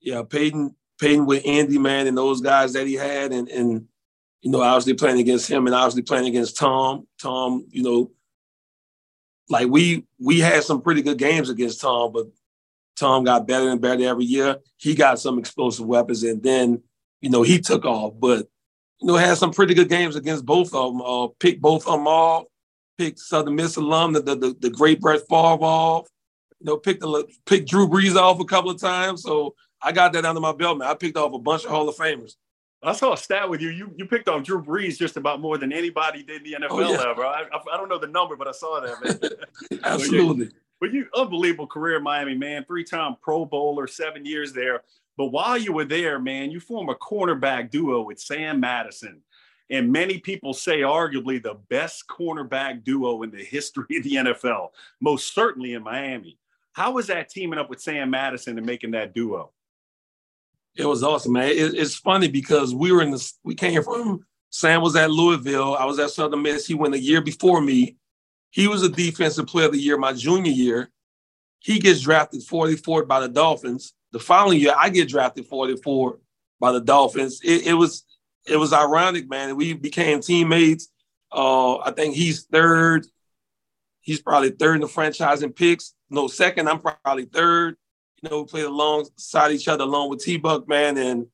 Yeah, 0.00 0.22
Peyton, 0.22 0.74
Peyton 1.00 1.26
with 1.26 1.46
Andy 1.46 1.78
man 1.78 2.06
and 2.06 2.16
those 2.16 2.40
guys 2.40 2.72
that 2.74 2.86
he 2.86 2.94
had, 2.94 3.32
and 3.32 3.48
and 3.48 3.86
you 4.42 4.50
know, 4.50 4.62
obviously 4.62 4.94
playing 4.94 5.18
against 5.18 5.50
him 5.50 5.66
and 5.66 5.74
obviously 5.74 6.02
playing 6.02 6.26
against 6.26 6.56
Tom. 6.56 7.06
Tom, 7.20 7.66
you 7.70 7.82
know, 7.82 8.10
like 9.48 9.68
we 9.68 10.06
we 10.20 10.40
had 10.40 10.62
some 10.62 10.82
pretty 10.82 11.02
good 11.02 11.18
games 11.18 11.50
against 11.50 11.80
Tom, 11.80 12.12
but 12.12 12.26
Tom 12.96 13.24
got 13.24 13.46
better 13.46 13.68
and 13.68 13.80
better 13.80 14.04
every 14.04 14.24
year. 14.24 14.58
He 14.76 14.94
got 14.94 15.18
some 15.18 15.38
explosive 15.38 15.86
weapons, 15.86 16.22
and 16.22 16.42
then 16.42 16.82
you 17.20 17.30
know 17.30 17.42
he 17.42 17.60
took 17.60 17.84
off. 17.84 18.14
But 18.18 18.48
you 19.00 19.08
know 19.08 19.16
had 19.16 19.38
some 19.38 19.52
pretty 19.52 19.74
good 19.74 19.88
games 19.88 20.16
against 20.16 20.46
both 20.46 20.74
of 20.74 20.92
them. 20.92 21.02
Uh, 21.02 21.28
picked 21.38 21.60
both 21.60 21.86
of 21.86 21.92
them 21.94 22.06
off. 22.06 22.44
Picked 22.96 23.20
Southern 23.20 23.54
Miss 23.54 23.76
alum, 23.76 24.12
the, 24.12 24.20
the 24.20 24.56
the 24.58 24.70
great 24.70 25.00
Brett 25.00 25.20
Favre 25.28 25.62
off. 25.62 26.08
You 26.60 26.66
know, 26.66 26.76
picked 26.76 27.00
the 27.00 27.24
picked 27.46 27.68
Drew 27.68 27.88
Brees 27.88 28.16
off 28.16 28.40
a 28.40 28.44
couple 28.44 28.70
of 28.70 28.80
times. 28.80 29.22
So 29.22 29.54
I 29.80 29.92
got 29.92 30.12
that 30.14 30.24
under 30.24 30.40
my 30.40 30.52
belt, 30.52 30.78
man. 30.78 30.88
I 30.88 30.94
picked 30.94 31.16
off 31.16 31.32
a 31.32 31.38
bunch 31.38 31.64
of 31.64 31.70
Hall 31.70 31.88
of 31.88 31.96
Famers. 31.96 32.34
I 32.82 32.92
saw 32.92 33.12
a 33.12 33.16
stat 33.16 33.48
with 33.48 33.60
you. 33.60 33.70
You 33.70 33.92
you 33.96 34.06
picked 34.06 34.28
off 34.28 34.44
Drew 34.44 34.62
Brees 34.62 34.98
just 34.98 35.16
about 35.16 35.40
more 35.40 35.58
than 35.58 35.72
anybody 35.72 36.22
did 36.22 36.46
in 36.46 36.60
the 36.60 36.66
NFL 36.66 36.70
oh, 36.70 36.92
yeah. 36.92 37.10
ever. 37.10 37.24
I, 37.24 37.42
I, 37.52 37.74
I, 37.74 37.76
don't 37.76 37.88
know 37.88 37.98
the 37.98 38.06
number, 38.06 38.36
but 38.36 38.46
I 38.46 38.52
saw 38.52 38.80
that, 38.80 39.04
man. 39.04 39.80
Absolutely. 39.84 40.50
But 40.80 40.92
you 40.92 41.06
unbelievable 41.16 41.66
career 41.66 41.96
in 41.96 42.04
Miami, 42.04 42.36
man. 42.36 42.64
Three-time 42.64 43.16
Pro 43.20 43.44
Bowler, 43.44 43.88
seven 43.88 44.24
years 44.24 44.52
there. 44.52 44.82
But 45.18 45.32
while 45.32 45.58
you 45.58 45.72
were 45.72 45.84
there, 45.84 46.20
man, 46.20 46.52
you 46.52 46.60
form 46.60 46.88
a 46.88 46.94
cornerback 46.94 47.72
duo 47.72 48.02
with 48.02 48.20
Sam 48.20 48.60
Madison. 48.60 49.20
And 49.68 49.92
many 49.92 50.18
people 50.18 50.54
say 50.54 50.80
arguably 50.80 51.42
the 51.42 51.58
best 51.68 52.06
cornerback 52.06 52.84
duo 52.84 53.22
in 53.24 53.32
the 53.32 53.44
history 53.44 53.96
of 53.96 54.04
the 54.04 54.14
NFL, 54.14 54.68
most 55.00 55.34
certainly 55.34 55.74
in 55.74 55.82
Miami. 55.82 56.38
How 56.72 56.92
was 56.92 57.08
that 57.08 57.28
teaming 57.28 57.58
up 57.58 57.68
with 57.68 57.82
Sam 57.82 58.10
Madison 58.10 58.56
and 58.56 58.64
making 58.64 58.92
that 58.92 59.12
duo? 59.12 59.50
It 60.76 60.86
was 60.86 61.02
awesome, 61.02 61.32
man. 61.32 61.48
It, 61.48 61.74
it's 61.74 61.96
funny 61.96 62.28
because 62.28 62.72
we 62.72 62.92
were 62.92 63.02
in 63.02 63.10
the 63.10 63.32
we 63.42 63.56
came 63.56 63.82
from 63.82 64.24
Sam 64.50 64.80
was 64.80 64.94
at 64.94 65.10
Louisville. 65.10 65.74
I 65.74 65.84
was 65.84 65.98
at 65.98 66.10
Southern 66.10 66.42
Miss. 66.42 66.68
He 66.68 66.74
went 66.74 66.94
a 66.94 67.00
year 67.00 67.20
before 67.20 67.60
me. 67.60 67.96
He 68.50 68.68
was 68.68 68.84
a 68.84 68.88
defensive 68.88 69.48
player 69.48 69.66
of 69.66 69.72
the 69.72 69.80
year 69.80 69.98
my 69.98 70.12
junior 70.12 70.52
year. 70.52 70.90
He 71.58 71.80
gets 71.80 72.02
drafted 72.02 72.44
44 72.44 73.04
by 73.06 73.18
the 73.18 73.28
Dolphins. 73.28 73.94
The 74.12 74.18
following 74.18 74.60
year, 74.60 74.74
I 74.76 74.88
get 74.88 75.08
drafted 75.08 75.46
44 75.46 76.18
by 76.60 76.72
the 76.72 76.80
Dolphins. 76.80 77.40
It, 77.42 77.66
it 77.68 77.74
was 77.74 78.04
it 78.46 78.56
was 78.56 78.72
ironic, 78.72 79.28
man. 79.28 79.56
We 79.56 79.74
became 79.74 80.20
teammates. 80.20 80.88
Uh, 81.30 81.78
I 81.78 81.90
think 81.90 82.14
he's 82.14 82.44
third. 82.44 83.06
He's 84.00 84.22
probably 84.22 84.50
third 84.50 84.76
in 84.76 84.80
the 84.80 84.88
franchise 84.88 85.42
in 85.42 85.52
picks. 85.52 85.94
No, 86.08 86.28
second. 86.28 86.68
I'm 86.68 86.80
probably 86.80 87.26
third. 87.26 87.76
You 88.22 88.30
know, 88.30 88.40
we 88.40 88.46
played 88.46 88.64
alongside 88.64 89.52
each 89.52 89.68
other 89.68 89.84
along 89.84 90.10
with 90.10 90.24
T 90.24 90.38
Buck, 90.38 90.66
man. 90.66 90.96
And, 90.96 91.26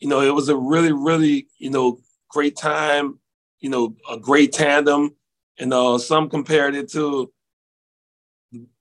you 0.00 0.08
know, 0.08 0.20
it 0.20 0.34
was 0.34 0.48
a 0.48 0.56
really, 0.56 0.92
really, 0.92 1.46
you 1.58 1.70
know, 1.70 2.00
great 2.28 2.56
time, 2.56 3.20
you 3.60 3.70
know, 3.70 3.94
a 4.10 4.18
great 4.18 4.52
tandem. 4.52 5.14
And 5.58 5.72
uh, 5.72 5.98
some 5.98 6.28
compared 6.28 6.74
it 6.74 6.90
to 6.92 7.32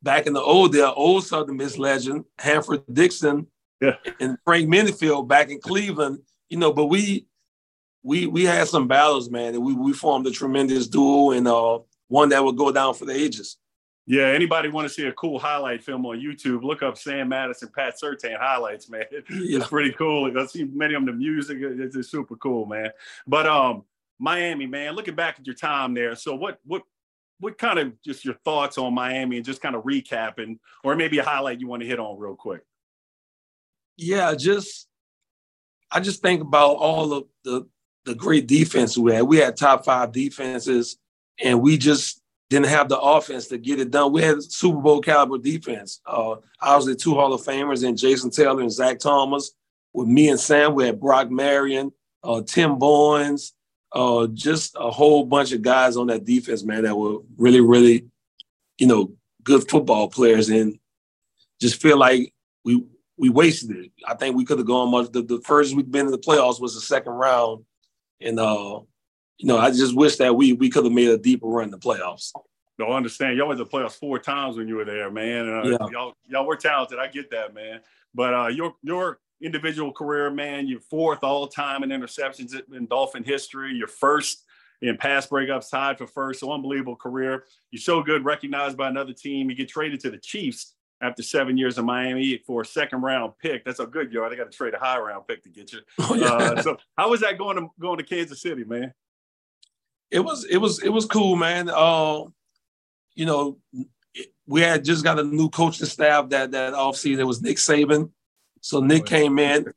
back 0.02 0.28
in 0.28 0.34
the 0.34 0.42
old 0.42 0.74
day, 0.74 0.82
old 0.82 1.26
Southern 1.26 1.58
Miss 1.58 1.78
legend, 1.78 2.26
Hanford 2.38 2.84
Dixon 2.92 3.48
yeah. 3.82 3.96
and 4.20 4.38
Frank 4.44 4.68
Minifield 4.68 5.28
back 5.28 5.50
in 5.50 5.60
Cleveland, 5.60 6.20
you 6.50 6.58
know, 6.58 6.74
but 6.74 6.86
we 6.86 7.28
we 8.04 8.28
we 8.28 8.46
had 8.46 8.68
some 8.68 8.88
battles, 8.88 9.30
man, 9.30 9.56
and 9.56 9.64
we 9.64 9.74
we 9.74 9.94
formed 9.94 10.26
a 10.28 10.32
tremendous 10.32 10.88
duo 10.88 11.32
and 11.32 11.48
uh 11.48 11.80
one 12.08 12.30
that 12.30 12.44
would 12.44 12.58
go 12.58 12.72
down 12.72 12.94
for 12.94 13.06
the 13.06 13.14
ages. 13.14 13.58
Yeah, 14.08 14.26
anybody 14.26 14.70
want 14.70 14.88
to 14.88 14.94
see 14.94 15.06
a 15.06 15.12
cool 15.12 15.38
highlight 15.38 15.84
film 15.84 16.04
on 16.08 16.20
YouTube? 16.20 16.64
Look 16.64 16.82
up 16.82 16.98
Sam 16.98 17.30
Madison, 17.30 17.70
Pat 17.76 17.94
Surtain 18.02 18.40
highlights, 18.40 18.90
man. 18.90 19.04
Yeah. 19.30 19.58
It's 19.60 19.68
pretty 19.68 19.92
cool. 19.92 20.36
I 20.36 20.46
see 20.48 20.64
many 20.64 20.96
of 20.96 21.06
them. 21.06 21.06
The 21.06 21.14
music 21.14 21.60
it's 21.62 21.96
just 21.96 22.10
super 22.10 22.36
cool, 22.38 22.66
man. 22.66 22.90
But 23.28 23.46
um, 23.46 23.84
Miami, 24.18 24.66
man, 24.66 24.96
looking 24.96 25.14
back 25.14 25.40
at 25.40 25.46
your 25.46 25.56
time 25.56 25.94
there. 25.94 26.16
So 26.16 26.34
what 26.34 26.60
what 26.66 26.82
what 27.40 27.58
kind 27.58 27.80
of 27.80 28.02
just 28.02 28.26
your 28.26 28.36
thoughts 28.46 28.78
on 28.78 28.94
Miami 28.94 29.38
and 29.38 29.46
just 29.46 29.62
kind 29.62 29.76
of 29.76 29.84
recapping, 29.84 30.60
or 30.84 30.96
maybe 30.96 31.20
a 31.20 31.24
highlight 31.24 31.60
you 31.60 31.68
want 31.68 31.82
to 31.82 31.88
hit 31.88 32.00
on 32.00 32.20
real 32.20 32.36
quick? 32.36 32.62
Yeah, 33.98 34.36
just 34.36 34.88
I 35.92 36.00
just 36.00 36.22
think 36.22 36.42
about 36.42 36.76
all 36.76 37.14
of 37.14 37.26
the 37.44 37.68
the 38.06 38.16
great 38.16 38.48
defense 38.48 38.98
we 38.98 39.14
had. 39.14 39.24
We 39.24 39.38
had 39.38 39.58
top 39.58 39.86
five 39.86 40.12
defenses, 40.12 40.98
and 41.44 41.62
we 41.62 41.78
just 41.78 42.22
didn't 42.50 42.68
have 42.68 42.90
the 42.90 43.00
offense 43.00 43.48
to 43.48 43.58
get 43.58 43.80
it 43.80 43.92
done. 43.92 44.12
We 44.12 44.22
had 44.22 44.42
Super 44.44 44.80
Bowl 44.80 45.02
caliber 45.02 45.38
defense. 45.38 46.02
Uh, 46.06 46.36
obviously, 46.62 46.96
two 46.96 47.14
Hall 47.14 47.34
of 47.34 47.42
Famers 47.42 47.88
and 47.88 47.98
Jason 47.98 48.32
Taylor 48.32 48.62
and 48.62 48.72
Zach 48.72 49.00
Thomas. 49.00 49.52
With 49.94 50.08
me 50.08 50.30
and 50.30 50.40
Sam, 50.40 50.76
we 50.76 50.86
had 50.86 51.00
Brock 51.00 51.32
Marion, 51.32 51.92
uh, 52.24 52.42
Tim 52.46 52.78
Bowens, 52.78 53.54
uh, 53.92 54.28
just 54.28 54.76
a 54.80 54.92
whole 54.92 55.26
bunch 55.26 55.52
of 55.52 55.62
guys 55.62 55.98
on 55.98 56.08
that 56.08 56.26
defense, 56.26 56.64
man, 56.64 56.84
that 56.84 56.96
were 56.96 57.20
really, 57.38 57.62
really, 57.62 58.08
you 58.78 58.88
know, 58.88 59.14
good 59.44 59.70
football 59.70 60.08
players, 60.10 60.50
and 60.50 60.80
just 61.60 61.82
feel 61.82 61.98
like 61.98 62.34
we 62.64 62.84
we 63.18 63.30
wasted 63.30 63.72
it. 63.72 63.92
I 64.08 64.16
think 64.16 64.36
we 64.36 64.46
could 64.46 64.60
have 64.60 64.68
gone 64.68 64.92
much. 64.92 65.12
The, 65.12 65.22
the 65.22 65.42
first 65.42 65.76
we've 65.76 65.90
been 65.90 66.06
in 66.06 66.12
the 66.12 66.18
playoffs 66.18 66.62
was 66.62 66.76
the 66.76 66.82
second 66.82 67.14
round, 67.14 67.66
and 68.22 68.40
uh, 68.40 68.82
you 69.38 69.48
know, 69.48 69.58
I 69.58 69.72
just 69.72 69.96
wish 69.96 70.18
that 70.18 70.36
we 70.36 70.54
we 70.54 70.70
could 70.70 70.84
have 70.84 70.94
made 70.94 71.10
a 71.10 71.18
deeper 71.18 71.48
run 71.48 71.66
in 71.66 71.72
the 71.72 71.78
playoffs. 71.80 72.32
No, 72.78 72.88
I 72.88 72.98
understand. 72.98 73.38
Y'all 73.38 73.50
went 73.50 73.58
to 73.58 73.66
the 73.66 73.70
playoffs 73.70 74.00
four 74.00 74.20
times 74.20 74.56
when 74.56 74.68
you 74.70 74.76
were 74.76 74.86
there, 74.86 75.12
man. 75.12 75.50
Uh, 75.50 75.64
Yeah. 75.64 75.78
Y'all 75.92 76.14
y'all 76.28 76.46
were 76.46 76.56
talented. 76.56 77.00
I 77.00 77.08
get 77.08 77.32
that, 77.32 77.54
man. 77.54 77.82
But 78.14 78.34
uh, 78.34 78.48
your 78.48 78.76
your 78.84 79.20
individual 79.42 79.92
career, 79.92 80.30
man, 80.30 80.68
you're 80.68 80.80
fourth 80.80 81.24
all 81.24 81.48
time 81.48 81.84
in 81.84 81.90
interceptions 81.90 82.54
in 82.74 82.88
Dolphin 82.88 83.24
history. 83.24 83.74
Your 83.74 83.88
first 83.88 84.46
in 84.82 84.98
pass 84.98 85.28
breakups, 85.28 85.70
tied 85.70 85.98
for 85.98 86.08
first. 86.08 86.40
So 86.40 86.52
unbelievable 86.52 86.96
career. 86.96 87.46
You're 87.72 87.82
so 87.82 88.02
good, 88.02 88.24
recognized 88.24 88.78
by 88.78 88.88
another 88.88 89.14
team. 89.14 89.50
You 89.50 89.56
get 89.56 89.70
traded 89.70 90.00
to 90.02 90.12
the 90.12 90.18
Chiefs 90.18 90.76
after 91.02 91.24
seven 91.24 91.58
years 91.58 91.78
in 91.78 91.86
Miami 91.86 92.42
for 92.46 92.62
a 92.62 92.66
second 92.66 93.02
round 93.02 93.34
pick. 93.42 93.66
That's 93.66 93.80
a 93.80 93.86
good 93.86 94.12
yard. 94.12 94.32
They 94.32 94.36
got 94.38 94.52
to 94.52 94.58
trade 94.58 94.74
a 94.74 94.80
high 94.80 95.00
round 95.00 95.28
pick 95.28 95.44
to 95.44 95.50
get 95.50 95.72
you. 95.74 95.80
Oh, 96.00 96.16
yeah. 96.16 96.28
Uh, 96.28 96.62
so 96.62 96.78
how 96.98 97.10
was 97.10 97.22
that 97.22 97.38
going 97.38 97.58
to 97.58 97.68
going 97.80 97.98
to 97.98 98.04
Kansas 98.04 98.42
City, 98.42 98.64
man? 98.64 98.94
it 100.12 100.20
was 100.20 100.46
it 100.46 100.58
was 100.58 100.82
it 100.84 100.90
was 100.90 101.06
cool, 101.06 101.36
man. 101.36 101.70
Uh, 101.70 102.24
you 103.16 103.26
know, 103.26 103.58
we 104.48 104.62
had 104.62 104.84
just 104.84 105.04
got 105.04 105.20
a 105.20 105.24
new 105.24 105.50
coaching 105.50 105.86
staff 105.86 106.30
that 106.30 106.52
that 106.52 106.74
offseason. 106.74 107.20
It 107.20 107.26
was 107.26 107.42
Nick 107.42 107.58
Saban. 107.58 108.12
So 108.62 108.82
Nick 108.82 109.06
came 109.06 109.40
in, 109.40 109.72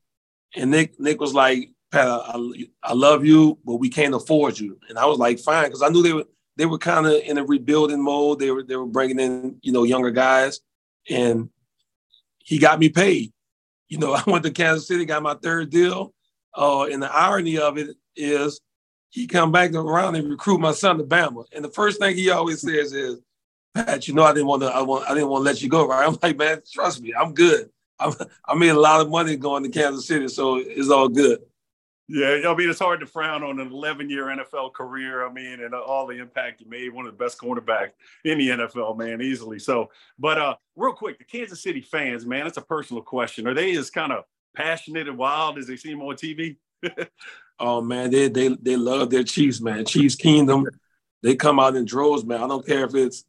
and 0.54 0.70
Nick 0.70 0.98
Nick 0.98 1.20
was 1.20 1.34
like, 1.34 1.70
"Pat, 1.90 2.06
I, 2.08 2.66
I 2.82 2.92
love 2.92 3.24
you, 3.24 3.58
but 3.64 3.76
we 3.76 3.88
can't 3.88 4.14
afford 4.14 4.58
you." 4.58 4.78
And 4.88 4.98
I 4.98 5.06
was 5.06 5.18
like, 5.18 5.38
"Fine," 5.38 5.66
because 5.66 5.82
I 5.82 5.88
knew 5.88 6.02
they 6.02 6.12
were 6.12 6.26
they 6.56 6.66
were 6.66 6.78
kind 6.78 7.06
of 7.06 7.14
in 7.14 7.38
a 7.38 7.44
rebuilding 7.44 8.02
mode. 8.02 8.38
They 8.38 8.50
were 8.50 8.62
they 8.62 8.76
were 8.76 8.86
bringing 8.86 9.20
in 9.20 9.58
you 9.62 9.72
know 9.72 9.84
younger 9.84 10.10
guys, 10.10 10.60
and 11.08 11.48
he 12.38 12.58
got 12.58 12.78
me 12.78 12.88
paid. 12.88 13.32
You 13.88 13.98
know, 13.98 14.12
I 14.14 14.22
went 14.26 14.44
to 14.44 14.50
Kansas 14.50 14.88
City, 14.88 15.04
got 15.04 15.22
my 15.22 15.34
third 15.34 15.70
deal. 15.70 16.12
Uh, 16.54 16.84
and 16.84 17.02
the 17.02 17.10
irony 17.10 17.58
of 17.58 17.78
it 17.78 17.96
is, 18.14 18.60
he 19.08 19.26
come 19.26 19.52
back 19.52 19.72
around 19.72 20.16
and 20.16 20.28
recruit 20.28 20.58
my 20.58 20.72
son 20.72 20.98
to 20.98 21.04
Bama. 21.04 21.44
And 21.52 21.64
the 21.64 21.70
first 21.70 21.98
thing 21.98 22.16
he 22.16 22.30
always 22.30 22.60
says 22.60 22.92
is, 22.92 23.20
Pat, 23.74 24.06
you 24.06 24.14
know 24.14 24.22
I 24.22 24.34
didn't 24.34 24.48
want 24.48 24.62
to 24.62 24.68
I 24.68 24.82
want 24.82 25.08
I 25.08 25.14
didn't 25.14 25.30
want 25.30 25.42
to 25.42 25.44
let 25.44 25.62
you 25.62 25.68
go, 25.68 25.86
right? 25.86 26.06
I'm 26.08 26.18
like, 26.22 26.36
man, 26.36 26.62
trust 26.70 27.00
me, 27.00 27.14
I'm 27.18 27.32
good. 27.32 27.70
I'm, 28.04 28.28
I 28.46 28.54
made 28.54 28.70
a 28.70 28.80
lot 28.80 29.00
of 29.00 29.10
money 29.10 29.36
going 29.36 29.62
to 29.62 29.68
Kansas 29.68 30.06
City, 30.06 30.28
so 30.28 30.56
it's 30.56 30.90
all 30.90 31.08
good. 31.08 31.40
Yeah, 32.08 32.42
I 32.48 32.54
mean, 32.54 32.68
it's 32.68 32.80
hard 32.80 33.00
to 33.00 33.06
frown 33.06 33.42
on 33.42 33.58
an 33.60 33.72
11 33.72 34.10
year 34.10 34.26
NFL 34.26 34.74
career. 34.74 35.26
I 35.26 35.32
mean, 35.32 35.62
and 35.62 35.74
all 35.74 36.06
the 36.06 36.18
impact 36.18 36.60
you 36.60 36.68
made, 36.68 36.92
one 36.92 37.06
of 37.06 37.16
the 37.16 37.24
best 37.24 37.38
cornerbacks 37.38 37.92
in 38.24 38.38
the 38.38 38.48
NFL, 38.48 38.98
man, 38.98 39.22
easily. 39.22 39.58
So, 39.58 39.90
but 40.18 40.36
uh, 40.36 40.56
real 40.76 40.92
quick, 40.92 41.18
the 41.18 41.24
Kansas 41.24 41.62
City 41.62 41.80
fans, 41.80 42.26
man, 42.26 42.46
it's 42.46 42.58
a 42.58 42.62
personal 42.62 43.02
question. 43.02 43.46
Are 43.46 43.54
they 43.54 43.74
as 43.76 43.88
kind 43.88 44.12
of 44.12 44.24
passionate 44.54 45.08
and 45.08 45.16
wild 45.16 45.58
as 45.58 45.66
they 45.66 45.76
seem 45.76 46.02
on 46.02 46.16
TV? 46.16 46.56
Oh 47.62 47.80
man, 47.80 48.10
they 48.10 48.28
they 48.28 48.48
they 48.60 48.76
love 48.76 49.10
their 49.10 49.22
Chiefs, 49.22 49.60
man. 49.60 49.84
Chiefs 49.84 50.16
Kingdom. 50.16 50.66
They 51.22 51.36
come 51.36 51.60
out 51.60 51.76
in 51.76 51.84
droves, 51.84 52.24
man. 52.24 52.42
I 52.42 52.48
don't 52.48 52.66
care 52.66 52.84
if 52.84 52.94
it's 52.96 53.24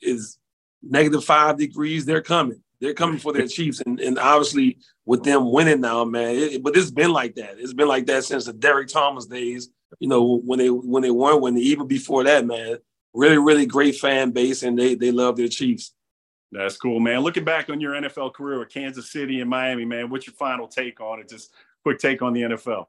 is 0.00 0.38
negative 0.82 1.22
five 1.22 1.58
degrees, 1.58 2.06
they're 2.06 2.22
coming. 2.22 2.62
They're 2.82 2.94
coming 2.94 3.18
for 3.18 3.32
their 3.32 3.46
Chiefs. 3.46 3.80
And, 3.80 4.00
and 4.00 4.18
obviously 4.18 4.78
with 5.06 5.22
them 5.22 5.52
winning 5.52 5.80
now, 5.80 6.04
man, 6.04 6.34
it, 6.34 6.62
but 6.64 6.76
it's 6.76 6.90
been 6.90 7.12
like 7.12 7.36
that. 7.36 7.54
It's 7.58 7.72
been 7.72 7.86
like 7.86 8.06
that 8.06 8.24
since 8.24 8.46
the 8.46 8.52
Derrick 8.52 8.88
Thomas 8.88 9.26
days, 9.26 9.70
you 10.00 10.08
know, 10.08 10.40
when 10.44 10.58
they 10.58 10.68
when 10.68 11.04
they 11.04 11.12
won, 11.12 11.40
when 11.40 11.56
even 11.56 11.86
before 11.86 12.24
that, 12.24 12.44
man. 12.44 12.78
Really, 13.14 13.38
really 13.38 13.66
great 13.66 13.96
fan 13.96 14.30
base 14.30 14.62
and 14.62 14.76
they 14.76 14.94
they 14.96 15.12
love 15.12 15.36
their 15.36 15.46
Chiefs. 15.46 15.94
That's 16.50 16.76
cool, 16.76 16.98
man. 16.98 17.20
Looking 17.20 17.44
back 17.44 17.70
on 17.70 17.80
your 17.80 17.92
NFL 17.92 18.34
career 18.34 18.58
with 18.58 18.70
Kansas 18.70 19.12
City 19.12 19.40
and 19.40 19.48
Miami, 19.48 19.84
man, 19.84 20.10
what's 20.10 20.26
your 20.26 20.34
final 20.34 20.66
take 20.66 21.00
on 21.00 21.20
it? 21.20 21.28
Just 21.28 21.52
quick 21.84 21.98
take 21.98 22.20
on 22.20 22.32
the 22.32 22.42
NFL. 22.42 22.86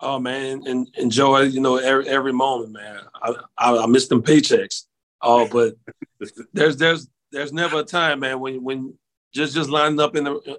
Oh 0.00 0.18
man, 0.18 0.62
and 0.66 0.88
enjoy 0.96 1.42
you 1.42 1.60
know 1.60 1.76
every 1.76 2.08
every 2.08 2.32
moment, 2.32 2.72
man. 2.72 3.00
I 3.14 3.34
I, 3.58 3.76
I 3.76 3.86
miss 3.86 4.08
them 4.08 4.22
paychecks. 4.22 4.84
Oh, 5.20 5.46
but 5.48 5.74
there's 6.52 6.76
there's 6.76 7.08
there's 7.36 7.52
never 7.52 7.80
a 7.80 7.84
time, 7.84 8.20
man, 8.20 8.40
when 8.40 8.64
when 8.64 8.94
just 9.34 9.54
just 9.54 9.68
lining 9.68 10.00
up 10.00 10.16
in 10.16 10.24
the 10.24 10.58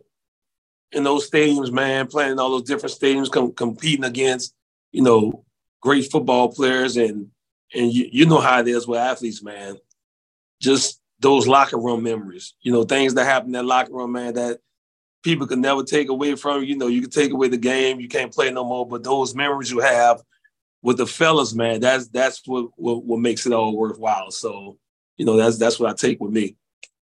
in 0.91 1.03
those 1.03 1.29
stadiums, 1.29 1.71
man, 1.71 2.07
playing 2.07 2.33
in 2.33 2.39
all 2.39 2.51
those 2.51 2.63
different 2.63 2.93
stadiums, 2.93 3.31
com- 3.31 3.53
competing 3.53 4.05
against 4.05 4.53
you 4.91 5.01
know 5.01 5.43
great 5.81 6.11
football 6.11 6.49
players, 6.49 6.95
and 6.95 7.29
and 7.73 7.91
you 7.91 8.07
you 8.11 8.25
know 8.27 8.39
how 8.39 8.59
it 8.59 8.67
is 8.67 8.87
with 8.87 8.99
athletes, 8.99 9.41
man. 9.41 9.77
Just 10.61 11.01
those 11.19 11.47
locker 11.47 11.79
room 11.79 12.03
memories, 12.03 12.53
you 12.61 12.71
know, 12.71 12.83
things 12.83 13.15
that 13.15 13.25
happen 13.25 13.47
in 13.47 13.53
that 13.53 13.65
locker 13.65 13.93
room, 13.93 14.11
man, 14.11 14.35
that 14.35 14.59
people 15.23 15.47
can 15.47 15.61
never 15.61 15.83
take 15.83 16.09
away 16.09 16.35
from 16.35 16.61
you. 16.61 16.69
You 16.69 16.77
know, 16.77 16.87
you 16.87 17.01
can 17.01 17.09
take 17.09 17.31
away 17.31 17.47
the 17.47 17.57
game, 17.57 17.99
you 17.99 18.07
can't 18.07 18.31
play 18.31 18.51
no 18.51 18.63
more, 18.63 18.87
but 18.87 19.03
those 19.03 19.33
memories 19.33 19.71
you 19.71 19.79
have 19.79 20.21
with 20.83 20.97
the 20.97 21.07
fellas, 21.07 21.55
man, 21.55 21.79
that's 21.79 22.07
that's 22.09 22.43
what 22.45 22.67
what, 22.75 23.03
what 23.03 23.19
makes 23.19 23.47
it 23.47 23.53
all 23.53 23.75
worthwhile. 23.75 24.29
So, 24.29 24.77
you 25.17 25.25
know, 25.25 25.37
that's 25.37 25.57
that's 25.57 25.79
what 25.79 25.89
I 25.89 25.93
take 25.93 26.19
with 26.19 26.31
me. 26.31 26.55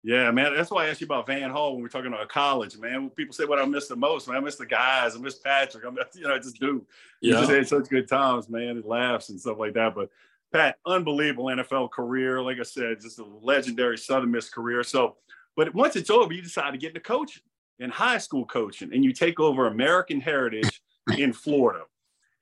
Yeah, 0.04 0.32
man. 0.32 0.56
That's 0.56 0.72
why 0.72 0.86
I 0.86 0.90
asked 0.90 1.02
you 1.02 1.06
about 1.06 1.28
Van 1.28 1.52
Hall 1.52 1.74
when 1.74 1.84
we're 1.84 1.90
talking 1.90 2.12
about 2.12 2.28
college, 2.28 2.76
man. 2.78 3.10
People 3.12 3.34
say 3.34 3.46
what 3.46 3.60
I 3.60 3.66
miss 3.66 3.88
the 3.88 3.96
most, 3.96 4.28
man, 4.28 4.38
I 4.38 4.40
miss 4.40 4.56
the 4.56 4.66
guys. 4.66 5.16
I 5.16 5.20
miss 5.20 5.36
Patrick. 5.36 5.86
I 5.86 5.92
miss, 5.92 6.06
you 6.16 6.24
know, 6.24 6.34
I 6.34 6.40
just 6.40 6.60
do. 6.60 6.86
You 7.22 7.34
just 7.34 7.52
had 7.52 7.68
such 7.68 7.88
good 7.88 8.08
times, 8.08 8.50
man, 8.50 8.70
and 8.70 8.86
laughs 8.86 9.30
and 9.30 9.40
stuff 9.40 9.60
like 9.60 9.74
that. 9.76 9.94
But 9.94 10.10
Pat, 10.52 10.78
unbelievable 10.86 11.46
NFL 11.46 11.92
career. 11.92 12.42
Like 12.42 12.60
I 12.60 12.64
said, 12.64 13.00
just 13.00 13.20
a 13.20 13.24
legendary 13.24 13.98
Southern 13.98 14.32
Miss 14.32 14.50
career. 14.50 14.84
So, 14.84 15.18
but 15.56 15.74
once 15.76 15.96
it's 15.96 16.10
over, 16.10 16.34
you 16.34 16.42
decide 16.42 16.72
to 16.72 16.78
get 16.78 16.90
into 16.90 17.00
coaching 17.00 17.44
and 17.80 17.92
high 17.92 18.18
school 18.18 18.46
coaching, 18.46 18.94
and 18.94 19.04
you 19.04 19.14
take 19.14 19.40
over 19.40 19.68
American 19.68 20.20
Heritage 20.20 20.82
in 21.18 21.32
Florida. 21.32 21.84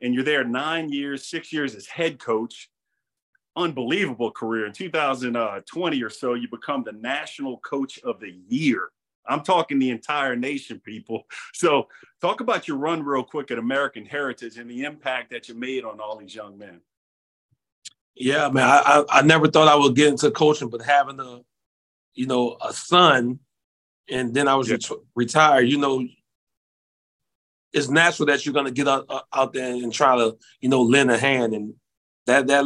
And 0.02 0.14
you're 0.14 0.24
there 0.24 0.46
nine 0.46 0.90
years, 0.90 1.28
six 1.28 1.52
years 1.52 1.76
as 1.76 1.86
head 1.86 2.20
coach. 2.20 2.70
Unbelievable 3.56 4.32
career. 4.32 4.66
In 4.66 4.74
2020 4.74 6.04
or 6.04 6.10
so, 6.10 6.34
you 6.34 6.48
become 6.50 6.84
the 6.84 6.92
national 6.94 7.58
coach 7.58 8.00
of 8.00 8.20
the 8.20 8.36
year. 8.48 8.90
I'm 9.28 9.42
talking 9.44 9.80
the 9.80 9.90
entire 9.92 10.36
nation, 10.36 10.80
people. 10.80 11.24
So, 11.54 11.88
talk 12.22 12.42
about 12.42 12.68
your 12.68 12.78
run 12.78 13.04
real 13.04 13.24
quick 13.24 13.52
at 13.52 13.60
American 13.60 14.06
Heritage 14.06 14.58
and 14.58 14.70
the 14.70 14.84
impact 14.86 15.32
that 15.32 15.50
you 15.50 15.56
made 15.56 15.84
on 15.84 16.00
all 16.00 16.18
these 16.18 16.34
young 16.34 16.58
men. 16.58 16.82
Yeah, 18.16 18.50
man. 18.50 18.68
I, 18.68 18.82
I 19.10 19.20
I 19.20 19.22
never 19.22 19.48
thought 19.48 19.68
I 19.68 19.76
would 19.76 19.96
get 19.96 20.08
into 20.10 20.32
coaching, 20.32 20.70
but 20.70 20.82
having 20.82 21.20
a, 21.20 21.42
you 22.14 22.28
know, 22.28 22.58
a 22.62 22.74
son, 22.74 23.40
and 24.10 24.34
then 24.34 24.48
I 24.48 24.56
was 24.56 24.68
Yeah. 24.70 24.76
ret- 24.76 25.00
retired. 25.16 25.70
You 25.70 25.78
know, 25.78 26.06
it's 27.72 27.90
natural 27.90 28.26
that 28.28 28.46
you're 28.46 28.54
gonna 28.54 28.72
get 28.72 28.88
out, 28.88 29.06
out 29.32 29.54
there 29.54 29.72
and 29.74 29.94
try 29.94 30.18
to, 30.18 30.38
you 30.60 30.70
know, 30.70 30.82
lend 30.82 31.12
a 31.12 31.18
hand, 31.18 31.54
and 31.54 31.76
that 32.26 32.48
that 32.48 32.66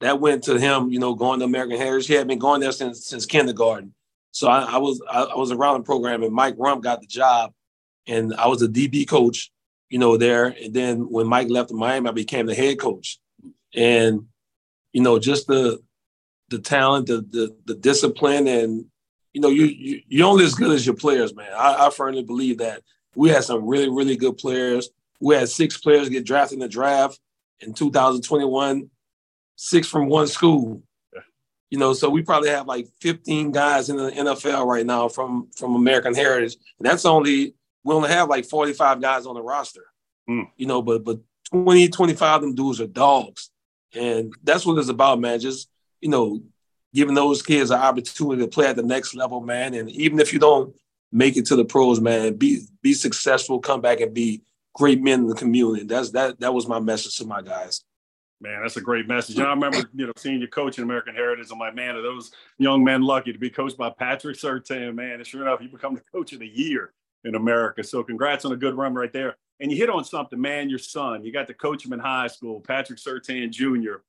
that 0.00 0.20
went 0.20 0.44
to 0.44 0.58
him. 0.58 0.90
You 0.90 0.98
know, 0.98 1.14
going 1.14 1.40
to 1.40 1.44
American 1.44 1.76
Heritage. 1.76 2.06
He 2.06 2.14
had 2.14 2.28
been 2.28 2.38
going 2.38 2.60
there 2.60 2.72
since 2.72 3.06
since 3.06 3.26
kindergarten, 3.26 3.94
So 4.30 4.48
I, 4.48 4.62
I 4.62 4.76
was 4.78 5.02
I, 5.10 5.22
I, 5.22 5.36
was 5.36 5.50
around 5.50 5.78
the 5.78 5.84
program, 5.84 6.22
and 6.22 6.32
Mike 6.32 6.56
Rumph 6.56 6.82
got 6.82 7.00
the 7.00 7.06
job, 7.06 7.52
and 8.06 8.34
I 8.34 8.48
was 8.48 8.62
a 8.62 8.68
DB 8.68 9.08
coach, 9.08 9.50
you 9.88 9.98
know, 9.98 10.16
there. 10.16 10.46
And 10.46 10.72
then 10.72 11.10
when 11.10 11.26
Mike 11.26 11.48
left 11.48 11.72
Miami, 11.72 12.08
I 12.08 12.12
became 12.12 12.46
the 12.46 12.54
head 12.54 12.78
coach, 12.78 13.18
and 13.74 14.26
you 14.92 15.02
know, 15.02 15.18
just 15.18 15.46
the 15.46 15.80
the 16.48 16.58
talent, 16.58 17.06
the 17.06 17.20
the, 17.20 17.56
the 17.66 17.74
discipline, 17.74 18.46
and 18.46 18.86
you 19.32 19.40
know, 19.40 19.48
you, 19.48 19.66
you 19.66 20.00
you're 20.08 20.28
only 20.28 20.44
as 20.44 20.54
good 20.54 20.70
as 20.70 20.86
your 20.86 20.96
players, 20.96 21.34
man. 21.34 21.52
I, 21.56 21.86
I 21.86 21.90
firmly 21.90 22.22
believe 22.22 22.58
that 22.58 22.82
we 23.14 23.30
had 23.30 23.44
some 23.44 23.66
really 23.66 23.88
really 23.88 24.16
good 24.16 24.38
players. 24.38 24.90
We 25.20 25.34
had 25.34 25.48
six 25.48 25.76
players 25.76 26.08
get 26.08 26.24
drafted 26.24 26.54
in 26.54 26.60
the 26.60 26.68
draft 26.68 27.18
in 27.60 27.74
2021, 27.74 28.88
six 29.58 29.88
from 29.88 30.08
one 30.08 30.28
school. 30.28 30.82
You 31.68 31.78
know, 31.78 31.92
so 31.92 32.08
we 32.08 32.22
probably 32.22 32.48
have 32.48 32.66
like 32.66 32.88
15 33.02 33.52
guys 33.52 33.90
in 33.90 33.96
the 33.96 34.10
NFL 34.10 34.64
right 34.64 34.86
now 34.86 35.08
from 35.08 35.50
from 35.54 35.74
American 35.74 36.14
Heritage, 36.14 36.56
and 36.78 36.88
that's 36.88 37.04
only 37.04 37.54
we 37.84 37.94
only 37.94 38.08
have 38.08 38.30
like 38.30 38.46
45 38.46 39.02
guys 39.02 39.26
on 39.26 39.34
the 39.34 39.42
roster. 39.42 39.84
Mm. 40.30 40.48
You 40.56 40.66
know, 40.66 40.80
but 40.80 41.04
but 41.04 41.18
20, 41.50 41.88
25 41.88 42.36
of 42.36 42.40
them 42.40 42.54
dudes 42.54 42.80
are 42.80 42.86
dogs, 42.86 43.50
and 43.94 44.32
that's 44.42 44.64
what 44.64 44.78
it's 44.78 44.88
about, 44.88 45.20
man. 45.20 45.40
Just 45.40 45.68
you 46.00 46.08
know, 46.08 46.40
giving 46.94 47.14
those 47.14 47.42
kids 47.42 47.70
an 47.70 47.80
opportunity 47.80 48.40
to 48.40 48.48
play 48.48 48.66
at 48.66 48.76
the 48.76 48.82
next 48.82 49.14
level, 49.14 49.42
man. 49.42 49.74
And 49.74 49.90
even 49.90 50.20
if 50.20 50.32
you 50.32 50.38
don't 50.38 50.74
make 51.12 51.36
it 51.36 51.44
to 51.46 51.56
the 51.56 51.66
pros, 51.66 52.00
man, 52.00 52.34
be 52.34 52.62
be 52.80 52.94
successful, 52.94 53.58
come 53.58 53.82
back 53.82 54.00
and 54.00 54.14
be 54.14 54.40
great 54.74 55.02
men 55.02 55.20
in 55.20 55.26
the 55.26 55.34
community. 55.34 55.84
That's 55.84 56.12
that 56.12 56.40
that 56.40 56.54
was 56.54 56.66
my 56.66 56.80
message 56.80 57.16
to 57.16 57.26
my 57.26 57.42
guys. 57.42 57.84
Man, 58.40 58.62
that's 58.62 58.76
a 58.76 58.80
great 58.80 59.08
message. 59.08 59.36
And 59.36 59.46
I 59.46 59.50
remember, 59.50 59.78
you 59.94 60.06
know, 60.06 60.12
seeing 60.16 60.40
you 60.40 60.46
coach 60.46 60.78
in 60.78 60.84
American 60.84 61.14
Heritage. 61.14 61.48
I'm 61.50 61.58
like, 61.58 61.74
man, 61.74 61.96
are 61.96 62.02
those 62.02 62.30
young 62.58 62.84
men 62.84 63.02
lucky 63.02 63.32
to 63.32 63.38
be 63.38 63.50
coached 63.50 63.76
by 63.76 63.90
Patrick 63.90 64.36
Surtain, 64.36 64.94
man? 64.94 65.14
And 65.14 65.26
sure 65.26 65.42
enough, 65.42 65.60
you 65.60 65.68
become 65.68 65.94
the 65.94 66.02
coach 66.12 66.32
of 66.32 66.38
the 66.38 66.46
year 66.46 66.92
in 67.24 67.34
America. 67.34 67.82
So 67.82 68.04
congrats 68.04 68.44
on 68.44 68.52
a 68.52 68.56
good 68.56 68.76
run 68.76 68.94
right 68.94 69.12
there. 69.12 69.36
And 69.60 69.72
you 69.72 69.76
hit 69.76 69.90
on 69.90 70.04
something, 70.04 70.40
man, 70.40 70.70
your 70.70 70.78
son. 70.78 71.24
You 71.24 71.32
got 71.32 71.48
to 71.48 71.54
coach 71.54 71.84
him 71.84 71.92
in 71.92 71.98
high 71.98 72.28
school, 72.28 72.60
Patrick 72.60 73.00
Surtain 73.00 73.50
Jr. 73.50 74.02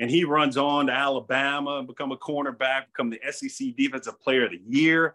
And 0.00 0.10
he 0.10 0.24
runs 0.24 0.56
on 0.56 0.86
to 0.86 0.92
Alabama 0.92 1.82
become 1.84 2.10
a 2.10 2.16
cornerback, 2.16 2.86
become 2.86 3.10
the 3.10 3.20
SEC 3.30 3.76
Defensive 3.76 4.20
Player 4.20 4.46
of 4.46 4.52
the 4.52 4.62
Year, 4.66 5.14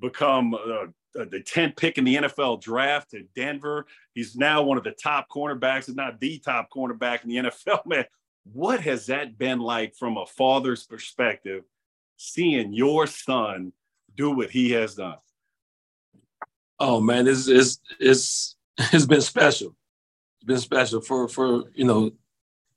become 0.00 0.54
uh, 0.54 0.86
Uh, 1.18 1.24
the 1.24 1.40
10th 1.40 1.76
pick 1.76 1.98
in 1.98 2.04
the 2.04 2.16
NFL 2.16 2.60
draft 2.60 3.10
to 3.10 3.24
Denver. 3.34 3.86
He's 4.14 4.36
now 4.36 4.62
one 4.62 4.78
of 4.78 4.84
the 4.84 4.92
top 4.92 5.28
cornerbacks, 5.28 5.88
if 5.88 5.96
not 5.96 6.20
the 6.20 6.38
top 6.38 6.68
cornerback 6.70 7.22
in 7.22 7.30
the 7.30 7.36
NFL. 7.36 7.86
Man, 7.86 8.04
what 8.52 8.80
has 8.80 9.06
that 9.06 9.38
been 9.38 9.58
like 9.58 9.94
from 9.94 10.16
a 10.16 10.26
father's 10.26 10.84
perspective, 10.84 11.64
seeing 12.16 12.72
your 12.72 13.06
son 13.06 13.72
do 14.14 14.30
what 14.30 14.50
he 14.50 14.70
has 14.72 14.94
done? 14.94 15.18
Oh 16.78 17.00
man, 17.00 17.26
it's 17.26 17.48
it's 17.48 17.80
it's 17.98 18.56
it's 18.92 19.06
been 19.06 19.20
special. 19.20 19.74
It's 20.36 20.46
been 20.46 20.58
special 20.58 21.00
for 21.00 21.28
for 21.28 21.64
you 21.74 21.84
know 21.84 22.12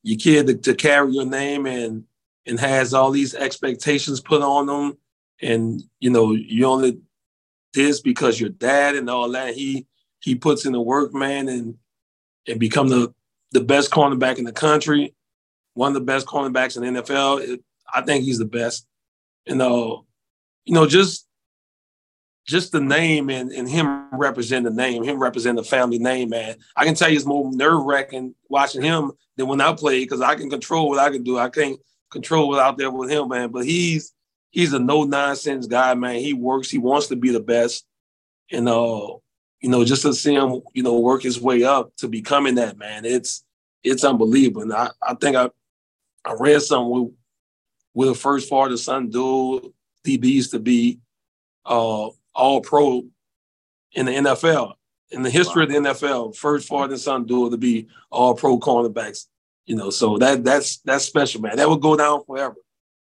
your 0.03 0.17
kid 0.17 0.47
to, 0.47 0.55
to 0.55 0.73
carry 0.73 1.13
your 1.13 1.25
name 1.25 1.65
and 1.65 2.05
and 2.45 2.59
has 2.59 2.93
all 2.93 3.11
these 3.11 3.35
expectations 3.35 4.21
put 4.21 4.41
on 4.41 4.67
them, 4.67 4.97
and 5.41 5.83
you 5.99 6.09
know 6.09 6.31
you 6.31 6.65
only 6.65 6.99
this 7.73 8.01
because 8.01 8.39
your 8.39 8.49
dad 8.49 8.95
and 8.95 9.09
all 9.09 9.29
that. 9.31 9.53
He 9.53 9.85
he 10.19 10.35
puts 10.35 10.65
in 10.65 10.73
the 10.73 10.81
work, 10.81 11.13
man, 11.13 11.47
and 11.47 11.75
and 12.47 12.59
become 12.59 12.89
the 12.89 13.13
the 13.51 13.61
best 13.61 13.91
cornerback 13.91 14.37
in 14.37 14.45
the 14.45 14.51
country, 14.51 15.15
one 15.73 15.89
of 15.89 15.93
the 15.95 16.01
best 16.01 16.27
cornerbacks 16.27 16.77
in 16.77 16.93
the 16.93 17.01
NFL. 17.01 17.41
It, 17.41 17.63
I 17.93 18.01
think 18.01 18.23
he's 18.23 18.39
the 18.39 18.45
best. 18.45 18.87
You 19.45 19.55
know, 19.55 20.05
you 20.65 20.73
know, 20.73 20.85
just 20.85 21.27
just 22.45 22.71
the 22.71 22.79
name 22.79 23.29
and, 23.29 23.51
and 23.51 23.69
him 23.69 24.09
represent 24.11 24.65
the 24.65 24.71
name, 24.71 25.03
him 25.03 25.21
represent 25.21 25.55
the 25.55 25.63
family 25.63 25.99
name, 25.99 26.29
man. 26.29 26.55
I 26.75 26.83
can 26.83 26.95
tell 26.95 27.09
you 27.09 27.15
it's 27.15 27.25
more 27.25 27.51
nerve 27.53 27.83
wracking 27.83 28.33
watching 28.49 28.81
him 28.81 29.11
than 29.37 29.47
when 29.47 29.61
I 29.61 29.73
play 29.73 29.99
because 29.99 30.21
I 30.21 30.35
can 30.35 30.49
control 30.49 30.89
what 30.89 30.99
I 30.99 31.11
can 31.11 31.23
do. 31.23 31.37
I 31.37 31.49
can't 31.49 31.79
control 32.09 32.49
what 32.49 32.59
out 32.59 32.77
there 32.77 32.89
with 32.89 33.11
him, 33.11 33.29
man. 33.29 33.51
But 33.51 33.65
he's 33.65 34.13
he's 34.51 34.73
a 34.73 34.79
no 34.79 35.03
nonsense 35.03 35.67
guy, 35.67 35.93
man. 35.93 36.15
He 36.15 36.33
works. 36.33 36.69
He 36.69 36.77
wants 36.77 37.07
to 37.07 37.15
be 37.15 37.31
the 37.31 37.39
best, 37.39 37.85
and 38.51 38.67
uh, 38.67 39.07
you 39.61 39.69
know, 39.69 39.83
just 39.83 40.03
to 40.03 40.13
see 40.13 40.35
him, 40.35 40.61
you 40.73 40.83
know, 40.83 40.99
work 40.99 41.23
his 41.23 41.39
way 41.39 41.63
up 41.63 41.95
to 41.97 42.07
becoming 42.07 42.55
that 42.55 42.77
man, 42.77 43.05
it's 43.05 43.43
it's 43.83 44.03
unbelievable. 44.03 44.63
And 44.63 44.73
I, 44.73 44.89
I 45.01 45.13
think 45.15 45.35
I 45.35 45.49
I 46.25 46.35
read 46.39 46.61
something 46.61 46.89
with 46.89 47.13
with 47.93 48.09
the 48.09 48.15
first 48.15 48.49
father 48.49 48.77
son 48.77 49.09
dual 49.09 49.73
DBs 50.05 50.51
to 50.51 50.59
be 50.59 50.99
uh 51.65 52.09
all 52.33 52.61
pro 52.61 53.03
in 53.93 54.05
the 54.05 54.13
NFL. 54.13 54.73
In 55.11 55.23
the 55.23 55.29
history 55.29 55.65
wow. 55.65 55.77
of 55.77 55.83
the 55.83 55.89
NFL, 55.89 56.35
first 56.35 56.67
father 56.67 56.97
son 56.97 57.25
dual 57.25 57.49
to 57.49 57.57
be 57.57 57.87
all 58.11 58.35
pro 58.35 58.59
cornerbacks. 58.59 59.25
You 59.65 59.75
know, 59.75 59.89
so 59.89 60.17
that 60.17 60.43
that's 60.43 60.77
that's 60.77 61.05
special, 61.05 61.41
man. 61.41 61.57
That 61.57 61.67
will 61.67 61.77
go 61.77 61.95
down 61.95 62.23
forever. 62.25 62.55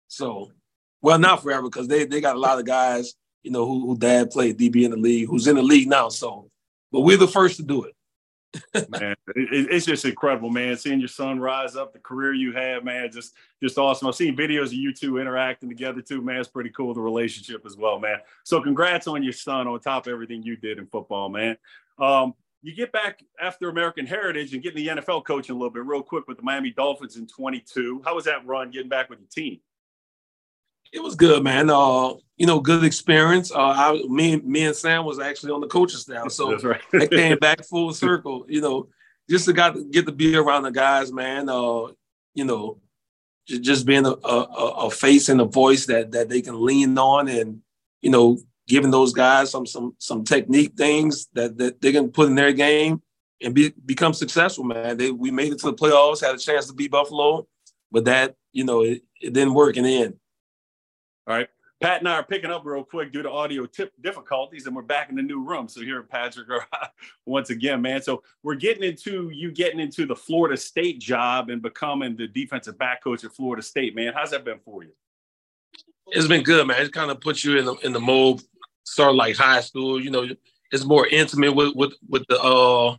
So 0.07 0.51
well, 1.01 1.19
not 1.19 1.43
forever 1.43 1.63
because 1.63 1.87
they 1.87 2.05
they 2.05 2.21
got 2.21 2.35
a 2.35 2.39
lot 2.39 2.59
of 2.59 2.65
guys, 2.65 3.13
you 3.43 3.51
know, 3.51 3.65
who, 3.65 3.87
who 3.87 3.97
dad 3.97 4.31
played 4.31 4.57
DB 4.57 4.83
in 4.83 4.91
the 4.91 4.97
league, 4.97 5.27
who's 5.27 5.47
in 5.47 5.55
the 5.55 5.61
league 5.63 5.87
now. 5.87 6.09
So, 6.09 6.49
but 6.91 7.01
we're 7.01 7.17
the 7.17 7.27
first 7.27 7.57
to 7.57 7.63
do 7.63 7.83
it. 7.83 7.93
man, 8.89 9.15
it, 9.35 9.67
it's 9.71 9.85
just 9.85 10.05
incredible, 10.05 10.49
man. 10.49 10.77
Seeing 10.77 10.99
your 10.99 11.09
son 11.09 11.39
rise 11.39 11.75
up, 11.75 11.93
the 11.93 11.99
career 11.99 12.33
you 12.33 12.53
have, 12.53 12.83
man, 12.83 13.11
just 13.11 13.33
just 13.61 13.77
awesome. 13.77 14.07
I've 14.07 14.15
seen 14.15 14.35
videos 14.35 14.67
of 14.67 14.73
you 14.73 14.93
two 14.93 15.17
interacting 15.17 15.69
together 15.69 16.01
too, 16.01 16.21
man. 16.21 16.37
It's 16.37 16.47
pretty 16.47 16.71
cool 16.71 16.93
the 16.93 17.01
relationship 17.01 17.65
as 17.65 17.75
well, 17.75 17.99
man. 17.99 18.17
So 18.43 18.61
congrats 18.61 19.07
on 19.07 19.23
your 19.23 19.33
son 19.33 19.67
on 19.67 19.79
top 19.79 20.07
of 20.07 20.13
everything 20.13 20.43
you 20.43 20.55
did 20.55 20.79
in 20.79 20.87
football, 20.87 21.29
man. 21.29 21.57
Um, 21.99 22.33
you 22.63 22.75
get 22.75 22.91
back 22.91 23.23
after 23.39 23.69
American 23.69 24.05
Heritage 24.05 24.53
and 24.53 24.63
getting 24.63 24.83
the 24.83 25.01
NFL 25.01 25.25
coaching 25.25 25.55
a 25.55 25.57
little 25.57 25.71
bit 25.71 25.85
real 25.85 26.01
quick 26.01 26.27
with 26.27 26.37
the 26.37 26.43
Miami 26.43 26.71
Dolphins 26.71 27.15
in 27.15 27.27
22. 27.27 28.01
How 28.03 28.15
was 28.15 28.25
that 28.25 28.45
run 28.45 28.71
getting 28.71 28.89
back 28.89 29.09
with 29.09 29.19
the 29.19 29.27
team? 29.27 29.59
It 30.93 31.01
was 31.01 31.15
good, 31.15 31.43
man. 31.43 31.69
Uh, 31.69 32.13
you 32.37 32.45
know, 32.45 32.59
good 32.59 32.83
experience. 32.83 33.51
Uh, 33.51 33.57
I, 33.57 34.03
me, 34.07 34.37
me 34.37 34.65
and 34.65 34.75
Sam 34.75 35.05
was 35.05 35.19
actually 35.19 35.51
on 35.51 35.61
the 35.61 35.67
coaching 35.67 35.99
staff, 35.99 36.31
so 36.31 36.55
right. 36.57 36.81
I 36.93 37.07
came 37.07 37.37
back 37.41 37.65
full 37.65 37.93
circle. 37.93 38.45
You 38.47 38.61
know, 38.61 38.89
just 39.29 39.45
to 39.45 39.53
got 39.53 39.75
to 39.75 39.83
get 39.83 40.05
to 40.05 40.11
be 40.11 40.35
around 40.35 40.63
the 40.63 40.71
guys, 40.71 41.11
man. 41.11 41.49
Uh, 41.49 41.87
you 42.33 42.45
know, 42.45 42.79
just 43.47 43.85
being 43.85 44.05
a, 44.05 44.11
a, 44.11 44.41
a 44.85 44.91
face 44.91 45.29
and 45.29 45.41
a 45.41 45.45
voice 45.45 45.85
that 45.87 46.11
that 46.11 46.29
they 46.29 46.41
can 46.41 46.63
lean 46.63 46.97
on, 46.97 47.27
and 47.27 47.61
you 48.01 48.09
know, 48.09 48.37
giving 48.67 48.91
those 48.91 49.13
guys 49.13 49.49
some 49.49 49.65
some 49.65 49.95
some 49.97 50.23
technique 50.23 50.73
things 50.77 51.27
that 51.33 51.57
that 51.57 51.81
they 51.81 51.91
can 51.91 52.11
put 52.11 52.27
in 52.27 52.35
their 52.35 52.53
game 52.53 53.01
and 53.41 53.53
be 53.53 53.73
become 53.85 54.13
successful, 54.13 54.63
man. 54.63 54.97
They 54.97 55.11
we 55.11 55.31
made 55.31 55.53
it 55.53 55.59
to 55.59 55.67
the 55.67 55.73
playoffs, 55.73 56.21
had 56.21 56.35
a 56.35 56.39
chance 56.39 56.67
to 56.67 56.73
beat 56.73 56.91
Buffalo, 56.91 57.47
but 57.91 58.05
that 58.05 58.35
you 58.51 58.63
know 58.63 58.81
it, 58.81 59.03
it 59.21 59.33
didn't 59.33 59.53
work 59.53 59.77
in 59.77 59.83
the 59.83 60.03
end. 60.03 60.15
All 61.27 61.35
right. 61.35 61.49
Pat 61.79 61.99
and 61.99 62.09
I 62.09 62.13
are 62.13 62.23
picking 62.23 62.49
up 62.49 62.65
real 62.65 62.83
quick 62.83 63.11
due 63.11 63.21
to 63.21 63.29
audio 63.29 63.65
tip 63.67 63.93
difficulties, 64.01 64.65
and 64.65 64.75
we're 64.75 64.81
back 64.81 65.09
in 65.09 65.15
the 65.15 65.21
new 65.21 65.43
room. 65.43 65.67
So 65.67 65.81
here, 65.81 66.01
Patrick, 66.01 66.47
once 67.25 67.51
again, 67.51 67.81
man. 67.81 68.01
So 68.01 68.23
we're 68.41 68.55
getting 68.55 68.83
into 68.83 69.29
you 69.29 69.51
getting 69.51 69.79
into 69.79 70.07
the 70.07 70.15
Florida 70.15 70.57
State 70.57 70.99
job 70.99 71.49
and 71.49 71.61
becoming 71.61 72.15
the 72.15 72.27
defensive 72.27 72.79
back 72.79 73.03
coach 73.03 73.23
at 73.25 73.33
Florida 73.33 73.61
State, 73.61 73.93
man. 73.93 74.13
How's 74.15 74.31
that 74.31 74.43
been 74.43 74.59
for 74.65 74.83
you? 74.83 74.91
It's 76.07 76.27
been 76.27 76.43
good, 76.43 76.65
man. 76.65 76.81
It 76.81 76.93
kind 76.93 77.11
of 77.11 77.21
puts 77.21 77.43
you 77.43 77.59
in 77.59 77.65
the 77.65 77.75
in 77.83 77.93
the 77.93 77.99
mold. 77.99 78.41
Start 78.85 79.13
like 79.13 79.35
high 79.35 79.61
school, 79.61 80.01
you 80.01 80.09
know. 80.09 80.27
It's 80.71 80.85
more 80.85 81.05
intimate 81.07 81.53
with 81.53 81.75
with 81.75 81.93
with 82.09 82.23
the 82.27 82.41
uh 82.41 82.95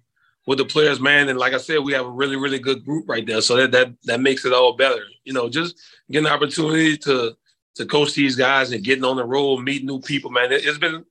with 0.47 0.59
the 0.59 0.65
players, 0.67 1.01
man. 1.01 1.29
And 1.29 1.39
like 1.39 1.53
I 1.53 1.59
said, 1.59 1.79
we 1.79 1.95
have 1.95 2.07
a 2.07 2.11
really 2.11 2.37
really 2.37 2.61
good 2.61 2.85
group 2.85 3.09
right 3.09 3.27
there. 3.27 3.41
So 3.41 3.57
that 3.57 3.73
that 3.73 3.95
that 4.05 4.21
makes 4.21 4.45
it 4.45 4.53
all 4.53 4.77
better. 4.77 5.03
You 5.25 5.33
know, 5.33 5.49
just 5.49 5.81
getting 6.11 6.25
the 6.25 6.33
opportunity 6.33 6.97
to 6.99 7.35
to 7.79 7.87
coach 7.87 8.15
these 8.15 8.37
guys 8.37 8.73
and 8.73 8.85
getting 8.85 9.05
on 9.05 9.17
the 9.17 9.25
road, 9.25 9.59
meeting 9.59 9.87
new 9.87 10.01
people, 10.01 10.31
man. 10.31 10.53
It, 10.53 10.65
has 10.65 10.79
been 10.79 11.05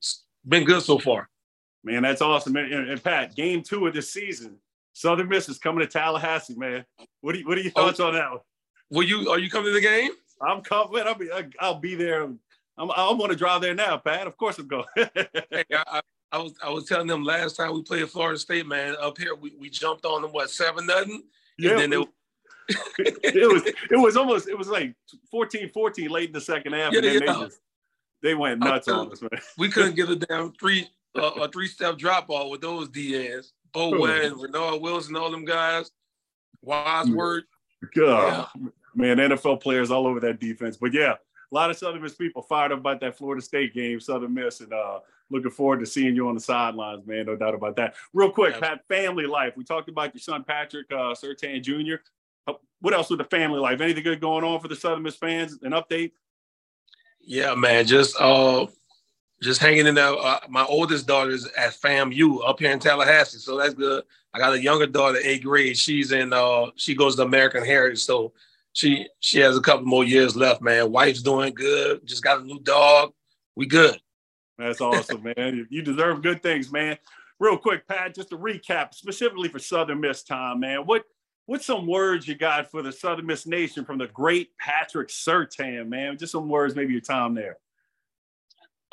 been 0.46 0.64
good 0.64 0.82
so 0.82 0.98
far. 0.98 1.28
Man, 1.82 2.02
that's 2.02 2.22
awesome. 2.22 2.56
And, 2.56 2.90
and, 2.90 3.02
Pat, 3.02 3.34
game 3.34 3.62
two 3.62 3.86
of 3.86 3.94
this 3.94 4.12
season, 4.12 4.56
Southern 4.92 5.28
Miss 5.28 5.48
is 5.48 5.58
coming 5.58 5.80
to 5.80 5.86
Tallahassee, 5.86 6.54
man. 6.56 6.84
What 7.20 7.34
are 7.34 7.38
you, 7.38 7.46
what 7.46 7.56
are 7.56 7.62
your 7.62 7.72
oh, 7.76 7.86
thoughts 7.86 8.00
oh, 8.00 8.08
on 8.08 8.14
that? 8.14 8.30
One? 8.30 8.40
Will 8.90 9.04
you 9.04 9.30
are 9.30 9.38
you 9.38 9.50
coming 9.50 9.68
to 9.68 9.74
the 9.74 9.80
game? 9.80 10.10
I'm 10.40 10.60
coming. 10.60 11.02
I'll 11.04 11.14
be 11.14 11.30
I'll 11.60 11.78
be 11.78 11.94
there. 11.94 12.22
I'm 12.22 12.38
I 12.78 13.12
want 13.12 13.32
to 13.32 13.36
drive 13.36 13.60
there 13.60 13.74
now, 13.74 13.96
Pat. 13.96 14.26
Of 14.26 14.36
course 14.36 14.58
I'm 14.58 14.68
going. 14.68 14.84
hey, 14.94 15.64
I, 15.72 16.00
I, 16.30 16.38
was 16.38 16.54
I 16.62 16.70
was 16.70 16.84
telling 16.84 17.06
them 17.06 17.24
last 17.24 17.56
time 17.56 17.74
we 17.74 17.82
played 17.82 18.08
Florida 18.08 18.38
State, 18.38 18.66
man. 18.66 18.94
Up 19.00 19.18
here 19.18 19.34
we, 19.34 19.54
we 19.58 19.68
jumped 19.68 20.04
on 20.04 20.22
them 20.22 20.32
what 20.32 20.50
seven 20.50 20.86
nothing. 20.86 21.22
Yeah, 21.58 21.78
and 21.78 21.92
then 21.92 22.04
it 22.98 23.52
was 23.52 23.62
it 23.90 23.96
was 23.96 24.16
almost 24.16 24.48
it 24.48 24.56
was 24.56 24.68
like 24.68 24.94
14 25.30 25.70
14 25.70 26.10
late 26.10 26.28
in 26.28 26.32
the 26.32 26.40
second 26.40 26.74
half 26.74 26.92
yeah, 26.92 26.98
and 26.98 27.06
then 27.06 27.14
yeah. 27.14 27.32
they 27.32 27.44
just 27.44 27.60
they 28.22 28.34
went 28.34 28.60
nuts 28.60 28.88
on 28.88 29.10
us 29.10 29.22
man. 29.22 29.30
we 29.56 29.68
couldn't 29.70 29.94
get 29.94 30.08
a 30.10 30.16
damn 30.16 30.52
three 30.52 30.86
uh, 31.16 31.30
a 31.40 31.48
three 31.48 31.66
step 31.66 31.96
drop 31.96 32.28
ball 32.28 32.50
with 32.50 32.60
those 32.60 32.88
DAs 32.88 33.52
Bo 33.72 34.00
Wynn, 34.00 34.34
Reinard 34.34 34.80
Wilson 34.80 35.16
all 35.16 35.30
them 35.30 35.44
guys 35.44 35.90
Wadsworth 36.62 37.44
God, 37.96 38.48
yeah. 38.54 38.68
man 38.94 39.16
NFL 39.16 39.62
players 39.62 39.90
all 39.90 40.06
over 40.06 40.20
that 40.20 40.40
defense 40.40 40.76
but 40.76 40.92
yeah 40.92 41.14
a 41.50 41.54
lot 41.54 41.70
of 41.70 41.78
Southern 41.78 42.02
Miss 42.02 42.14
people 42.14 42.42
fired 42.42 42.72
up 42.72 42.80
about 42.80 43.00
that 43.00 43.16
Florida 43.16 43.40
State 43.40 43.72
game, 43.72 44.00
Southern 44.00 44.34
Miss, 44.34 44.60
and 44.60 44.72
uh, 44.72 44.98
looking 45.30 45.50
forward 45.50 45.80
to 45.80 45.86
seeing 45.86 46.14
you 46.14 46.28
on 46.28 46.34
the 46.34 46.40
sidelines, 46.40 47.06
man. 47.06 47.26
No 47.26 47.36
doubt 47.36 47.54
about 47.54 47.76
that. 47.76 47.94
Real 48.12 48.30
quick. 48.30 48.60
Pat, 48.60 48.86
family 48.88 49.26
life. 49.26 49.54
We 49.56 49.64
talked 49.64 49.88
about 49.88 50.14
your 50.14 50.20
son 50.20 50.44
Patrick 50.44 50.86
uh, 50.90 51.14
Surtain 51.14 51.62
Jr. 51.62 52.02
Uh, 52.48 52.54
what 52.80 52.94
else 52.94 53.10
with 53.10 53.18
the 53.18 53.24
family 53.24 53.58
life? 53.58 53.80
Anything 53.80 54.04
good 54.04 54.20
going 54.20 54.44
on 54.44 54.60
for 54.60 54.68
the 54.68 54.76
Southern 54.76 55.02
Miss 55.02 55.16
fans? 55.16 55.58
An 55.62 55.72
update? 55.72 56.12
Yeah, 57.20 57.54
man. 57.54 57.86
Just 57.86 58.16
uh, 58.18 58.66
just 59.42 59.60
hanging 59.60 59.86
in 59.86 59.94
there. 59.94 60.16
Uh, 60.16 60.40
my 60.48 60.64
oldest 60.64 61.06
daughter 61.06 61.30
is 61.30 61.46
at 61.56 61.74
FAMU 61.74 62.40
up 62.48 62.58
here 62.58 62.70
in 62.70 62.78
Tallahassee, 62.78 63.38
so 63.38 63.56
that's 63.58 63.74
good. 63.74 64.04
I 64.32 64.38
got 64.38 64.54
a 64.54 64.62
younger 64.62 64.86
daughter, 64.86 65.18
eighth 65.22 65.44
grade. 65.44 65.76
She's 65.76 66.12
in. 66.12 66.32
Uh, 66.32 66.66
she 66.76 66.94
goes 66.94 67.16
to 67.16 67.22
American 67.22 67.64
Heritage, 67.64 68.00
so 68.00 68.32
she 68.72 69.08
she 69.20 69.40
has 69.40 69.56
a 69.56 69.60
couple 69.60 69.86
more 69.86 70.04
years 70.04 70.36
left. 70.36 70.62
Man, 70.62 70.90
wife's 70.90 71.22
doing 71.22 71.54
good. 71.54 72.06
Just 72.06 72.22
got 72.22 72.40
a 72.40 72.44
new 72.44 72.60
dog. 72.60 73.12
We 73.56 73.66
good. 73.66 74.00
That's 74.56 74.80
awesome, 74.80 75.22
man. 75.36 75.66
You 75.70 75.82
deserve 75.82 76.22
good 76.22 76.42
things, 76.42 76.70
man. 76.72 76.98
Real 77.40 77.56
quick, 77.56 77.86
Pat, 77.86 78.14
just 78.14 78.30
to 78.30 78.38
recap, 78.38 78.94
specifically 78.94 79.48
for 79.48 79.60
Southern 79.60 80.00
Miss 80.00 80.24
time, 80.24 80.60
man. 80.60 80.80
What 80.80 81.04
what's 81.48 81.64
some 81.64 81.86
words 81.86 82.28
you 82.28 82.34
got 82.34 82.70
for 82.70 82.82
the 82.82 82.92
Southern 82.92 83.24
Miss 83.24 83.46
Nation 83.46 83.82
from 83.82 83.96
the 83.96 84.06
great 84.08 84.50
Patrick 84.58 85.08
Surtain, 85.08 85.88
man? 85.88 86.18
Just 86.18 86.32
some 86.32 86.48
words, 86.48 86.76
maybe 86.76 86.92
your 86.92 87.00
time 87.00 87.34
there. 87.34 87.56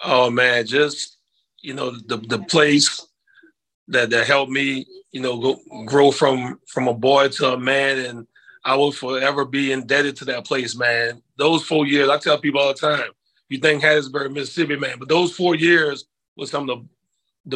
Oh 0.04 0.30
man, 0.30 0.66
just 0.66 1.18
you 1.62 1.74
know 1.74 1.92
the 1.92 2.18
the 2.18 2.40
place 2.40 3.06
that 3.90 4.10
that 4.10 4.26
helped 4.26 4.52
me, 4.52 4.86
you 5.12 5.22
know, 5.22 5.38
go, 5.38 5.60
grow 5.86 6.12
from 6.12 6.60
from 6.66 6.88
a 6.88 6.94
boy 6.94 7.28
to 7.28 7.54
a 7.54 7.58
man, 7.58 8.00
and 8.00 8.28
I 8.64 8.76
will 8.76 8.94
forever 8.94 9.44
be 9.44 9.74
indebted 9.74 10.16
to 10.18 10.26
that 10.26 10.46
place, 10.46 10.78
man. 10.78 11.22
Those 11.38 11.64
four 11.66 11.86
years, 11.86 12.08
I 12.08 12.18
tell 12.18 12.40
people 12.40 12.62
all 12.62 12.74
the 12.74 12.80
time, 12.80 13.10
you 13.50 13.58
think 13.58 13.84
Hattiesburg, 13.84 14.32
Mississippi, 14.32 14.78
man, 14.78 14.98
but 14.98 15.10
those 15.10 15.36
four 15.36 15.56
years 15.56 16.06
was 16.38 16.52
some 16.52 16.70
of 16.70 16.80
the 16.80 16.86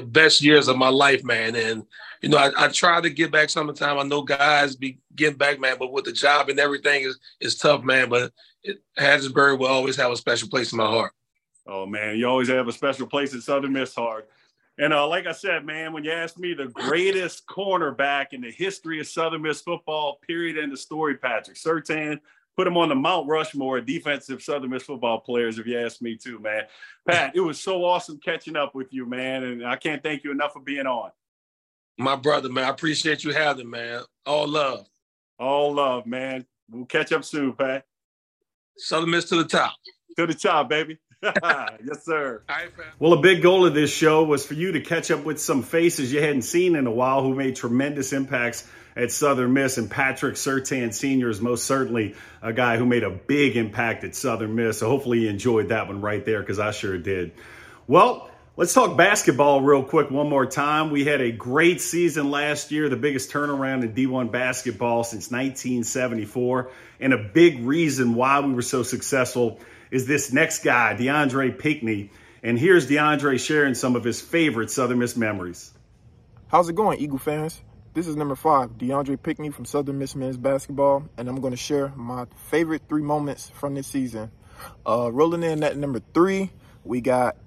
the 0.02 0.06
best 0.06 0.42
years 0.42 0.68
of 0.68 0.78
my 0.78 0.90
life, 0.90 1.24
man. 1.24 1.56
And 1.56 1.84
you 2.22 2.30
know, 2.30 2.38
I, 2.38 2.52
I 2.58 2.68
try 2.68 3.00
to 3.02 3.10
get 3.10 3.32
back 3.32 3.50
some 3.50 3.70
of 3.70 3.76
the 3.78 3.86
time. 3.86 3.98
I 3.98 4.04
know 4.04 4.22
guys 4.22 4.76
be 4.76 5.00
getting 5.16 5.38
back, 5.38 5.60
man, 5.60 5.78
but 5.80 5.92
with 5.92 6.06
the 6.06 6.12
job 6.12 6.50
and 6.50 6.60
everything 6.60 7.04
is 7.04 7.20
is 7.40 7.56
tough, 7.56 7.84
man. 7.84 8.10
But 8.10 8.32
it, 8.64 8.78
Hattiesburg 8.98 9.60
will 9.60 9.68
always 9.68 9.96
have 9.96 10.12
a 10.12 10.18
special 10.18 10.50
place 10.50 10.72
in 10.72 10.78
my 10.78 10.88
heart. 10.88 11.14
Oh 11.68 11.86
man, 11.86 12.18
you 12.18 12.28
always 12.28 12.50
have 12.50 12.68
a 12.68 12.74
special 12.74 13.08
place 13.08 13.34
in 13.34 13.42
Southern 13.42 13.74
Miss 13.74 13.96
Heart. 13.96 14.30
And 14.78 14.94
uh, 14.94 15.08
like 15.08 15.28
I 15.28 15.34
said, 15.34 15.66
man, 15.66 15.92
when 15.92 16.06
you 16.06 16.12
asked 16.12 16.40
me 16.40 16.54
the 16.54 16.68
greatest 16.68 17.46
cornerback 17.48 18.28
in 18.32 18.42
the 18.42 18.52
history 18.52 19.00
of 19.00 19.08
Southern 19.08 19.42
Miss 19.42 19.62
football, 19.62 20.20
period, 20.26 20.58
end 20.58 20.72
of 20.72 20.80
story, 20.80 21.16
Patrick 21.16 21.58
Surtain, 21.58 22.20
put 22.56 22.66
him 22.66 22.78
on 22.78 22.90
the 22.90 22.96
Mount 22.96 23.28
Rushmore 23.28 23.82
defensive 23.82 24.42
Southern 24.42 24.70
Miss 24.70 24.84
football 24.84 25.20
players, 25.20 25.60
if 25.60 25.68
you 25.68 25.78
ask 25.78 26.02
me 26.02 26.16
too, 26.16 26.40
man. 26.40 26.64
Pat, 27.08 27.36
it 27.36 27.42
was 27.42 27.60
so 27.60 27.84
awesome 27.84 28.20
catching 28.24 28.56
up 28.56 28.74
with 28.74 28.94
you, 28.94 29.06
man. 29.06 29.44
And 29.44 29.68
I 29.68 29.76
can't 29.76 30.02
thank 30.02 30.24
you 30.24 30.32
enough 30.32 30.54
for 30.54 30.62
being 30.62 30.88
on. 30.88 31.12
My 32.00 32.16
brother, 32.16 32.48
man. 32.48 32.64
I 32.64 32.70
appreciate 32.70 33.26
you 33.26 33.34
having, 33.34 33.70
man. 33.70 34.04
All 34.26 34.48
love. 34.48 34.88
All 35.38 35.74
love, 35.74 36.06
man. 36.06 36.46
We'll 36.72 36.86
catch 36.86 37.12
up 37.12 37.26
soon, 37.26 37.52
Pat. 37.54 37.86
Southern 38.78 39.12
Miss 39.12 39.26
to 39.26 39.36
the 39.36 39.44
top. 39.44 39.74
To 40.16 40.26
the 40.26 40.34
top, 40.34 40.70
baby. 40.70 40.98
yes, 41.22 42.06
sir. 42.06 42.44
well, 43.00 43.12
a 43.12 43.22
big 43.22 43.42
goal 43.42 43.66
of 43.66 43.74
this 43.74 43.92
show 43.92 44.24
was 44.24 44.46
for 44.46 44.54
you 44.54 44.72
to 44.72 44.80
catch 44.80 45.12
up 45.12 45.26
with 45.26 45.42
some 45.42 45.62
faces 45.62 46.14
you 46.14 46.22
hadn't 46.22 46.44
seen 46.44 46.78
in 46.78 46.88
a 46.88 46.92
while 46.92 47.22
who 47.22 47.36
made 47.36 47.58
tremendous 47.58 48.14
impacts 48.14 48.66
at 48.96 49.12
Southern 49.12 49.52
Miss. 49.52 49.78
And 49.78 49.92
Patrick 49.92 50.36
Surtain 50.36 50.94
Sr. 50.94 51.30
is 51.30 51.42
most 51.42 51.66
certainly 51.66 52.16
a 52.42 52.54
guy 52.54 52.78
who 52.78 52.86
made 52.86 53.04
a 53.04 53.10
big 53.10 53.58
impact 53.58 54.06
at 54.06 54.16
Southern 54.16 54.56
Miss. 54.56 54.80
So 54.80 54.88
hopefully 54.88 55.20
you 55.20 55.30
enjoyed 55.30 55.70
that 55.70 55.88
one 55.88 56.00
right 56.00 56.24
there 56.24 56.40
because 56.40 56.60
I 56.60 56.72
sure 56.72 56.98
did. 56.98 57.34
Well, 57.88 58.29
Let's 58.60 58.74
talk 58.74 58.98
basketball 58.98 59.62
real 59.62 59.84
quick 59.84 60.12
one 60.12 60.28
more 60.28 60.46
time. 60.46 60.90
We 60.90 61.06
had 61.06 61.22
a 61.22 61.32
great 61.32 61.80
season 61.80 62.30
last 62.30 62.72
year, 62.72 62.90
the 62.90 62.98
biggest 62.98 63.32
turnaround 63.32 63.84
in 63.84 63.94
D1 63.94 64.34
basketball 64.34 65.06
since 65.06 65.32
1974. 65.32 66.70
And 67.00 67.14
a 67.14 67.18
big 67.18 67.64
reason 67.64 68.16
why 68.16 68.42
we 68.42 68.52
were 68.52 68.62
so 68.62 68.84
successful 68.84 69.62
is 69.92 70.08
this 70.08 70.34
next 70.34 70.66
guy, 70.66 70.94
DeAndre 70.94 71.58
Pinkney. 71.58 72.12
And 72.44 72.60
here's 72.60 72.86
DeAndre 72.86 73.40
sharing 73.40 73.76
some 73.76 73.96
of 73.96 74.04
his 74.04 74.20
favorite 74.20 74.70
Southern 74.70 75.00
Miss 75.00 75.16
memories. 75.16 75.72
How's 76.48 76.68
it 76.68 76.76
going, 76.76 77.00
Eagle 77.00 77.18
fans? 77.18 77.62
This 77.94 78.08
is 78.08 78.18
number 78.18 78.36
five, 78.36 78.72
DeAndre 78.72 79.24
Pinkney 79.24 79.52
from 79.52 79.64
Southern 79.64 79.98
Miss 80.00 80.18
men's 80.18 80.36
basketball, 80.36 81.08
and 81.16 81.30
I'm 81.30 81.40
going 81.40 81.52
to 81.52 81.58
share 81.58 81.94
my 81.96 82.26
favorite 82.50 82.82
three 82.90 83.04
moments 83.04 83.50
from 83.52 83.76
this 83.76 83.88
season. 83.88 84.32
Uh, 84.86 85.10
rolling 85.14 85.44
in 85.44 85.64
at 85.64 85.78
number 85.78 86.02
three, 86.14 86.52
we 86.84 87.00
got 87.00 87.38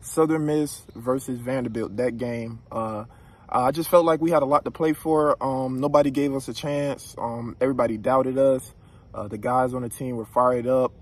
Southern 0.00 0.46
Miss 0.46 0.82
versus 0.94 1.38
Vanderbilt. 1.40 1.96
That 1.96 2.16
game, 2.16 2.60
uh, 2.70 3.04
I 3.48 3.70
just 3.70 3.88
felt 3.88 4.04
like 4.04 4.20
we 4.20 4.30
had 4.30 4.42
a 4.42 4.46
lot 4.46 4.64
to 4.64 4.70
play 4.70 4.92
for. 4.92 5.42
Um, 5.42 5.80
nobody 5.80 6.10
gave 6.10 6.34
us 6.34 6.48
a 6.48 6.54
chance. 6.54 7.14
Um, 7.18 7.56
everybody 7.60 7.98
doubted 7.98 8.38
us. 8.38 8.74
Uh, 9.12 9.28
the 9.28 9.38
guys 9.38 9.74
on 9.74 9.82
the 9.82 9.88
team 9.88 10.16
were 10.16 10.24
fired 10.24 10.66
up. 10.66 10.92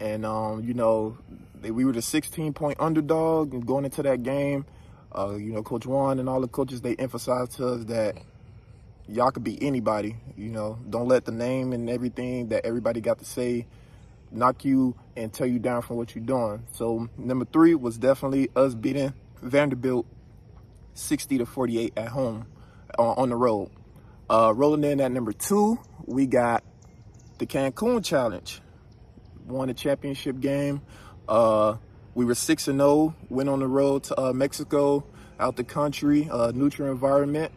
And, 0.00 0.26
um, 0.26 0.64
you 0.64 0.74
know, 0.74 1.16
they, 1.54 1.70
we 1.70 1.84
were 1.84 1.92
the 1.92 2.02
16 2.02 2.52
point 2.52 2.78
underdog 2.80 3.54
and 3.54 3.66
going 3.66 3.84
into 3.84 4.02
that 4.02 4.22
game. 4.22 4.66
Uh, 5.16 5.36
you 5.36 5.52
know, 5.52 5.62
Coach 5.62 5.86
Juan 5.86 6.18
and 6.18 6.28
all 6.28 6.40
the 6.40 6.48
coaches, 6.48 6.82
they 6.82 6.96
emphasized 6.96 7.52
to 7.52 7.66
us 7.68 7.84
that 7.84 8.18
y'all 9.08 9.30
could 9.30 9.44
be 9.44 9.62
anybody. 9.62 10.16
You 10.36 10.50
know, 10.50 10.78
don't 10.90 11.08
let 11.08 11.24
the 11.24 11.32
name 11.32 11.72
and 11.72 11.88
everything 11.88 12.48
that 12.48 12.66
everybody 12.66 13.00
got 13.00 13.18
to 13.20 13.24
say 13.24 13.66
knock 14.30 14.64
you 14.64 14.96
and 15.16 15.32
tear 15.32 15.46
you 15.46 15.58
down 15.58 15.82
from 15.82 15.96
what 15.96 16.14
you're 16.14 16.24
doing. 16.24 16.66
So 16.72 17.08
number 17.16 17.44
three 17.44 17.74
was 17.74 17.98
definitely 17.98 18.50
us 18.54 18.74
beating 18.74 19.14
Vanderbilt 19.42 20.06
60 20.94 21.38
to 21.38 21.46
48 21.46 21.92
at 21.96 22.08
home 22.08 22.46
uh, 22.98 23.12
on 23.12 23.28
the 23.28 23.36
road. 23.36 23.70
Uh, 24.28 24.52
rolling 24.54 24.84
in 24.84 25.00
at 25.00 25.12
number 25.12 25.32
two, 25.32 25.78
we 26.04 26.26
got 26.26 26.64
the 27.38 27.46
Cancun 27.46 28.04
Challenge 28.04 28.60
won 29.46 29.68
a 29.68 29.74
championship 29.74 30.40
game. 30.40 30.82
Uh, 31.28 31.76
we 32.14 32.24
were 32.24 32.34
6 32.34 32.68
and 32.68 32.78
0, 32.78 33.14
went 33.28 33.48
on 33.48 33.60
the 33.60 33.66
road 33.66 34.04
to 34.04 34.20
uh, 34.20 34.32
Mexico, 34.32 35.04
out 35.38 35.56
the 35.56 35.64
country, 35.64 36.28
uh, 36.30 36.52
neutral 36.54 36.90
environment. 36.90 37.52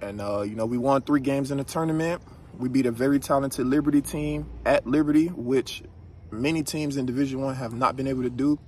And, 0.00 0.20
uh, 0.20 0.42
you 0.42 0.56
know, 0.56 0.66
we 0.66 0.78
won 0.78 1.02
three 1.02 1.20
games 1.20 1.50
in 1.50 1.58
the 1.58 1.64
tournament. 1.64 2.20
We 2.58 2.68
beat 2.68 2.86
a 2.86 2.90
very 2.90 3.20
talented 3.20 3.66
Liberty 3.66 4.02
team 4.02 4.50
at 4.66 4.86
Liberty, 4.86 5.28
which 5.28 5.82
many 6.32 6.62
teams 6.62 6.96
in 6.96 7.06
Division 7.06 7.40
One 7.40 7.54
have 7.54 7.72
not 7.72 7.96
been 7.96 8.06
able 8.08 8.22
to 8.22 8.30
do. 8.30 8.58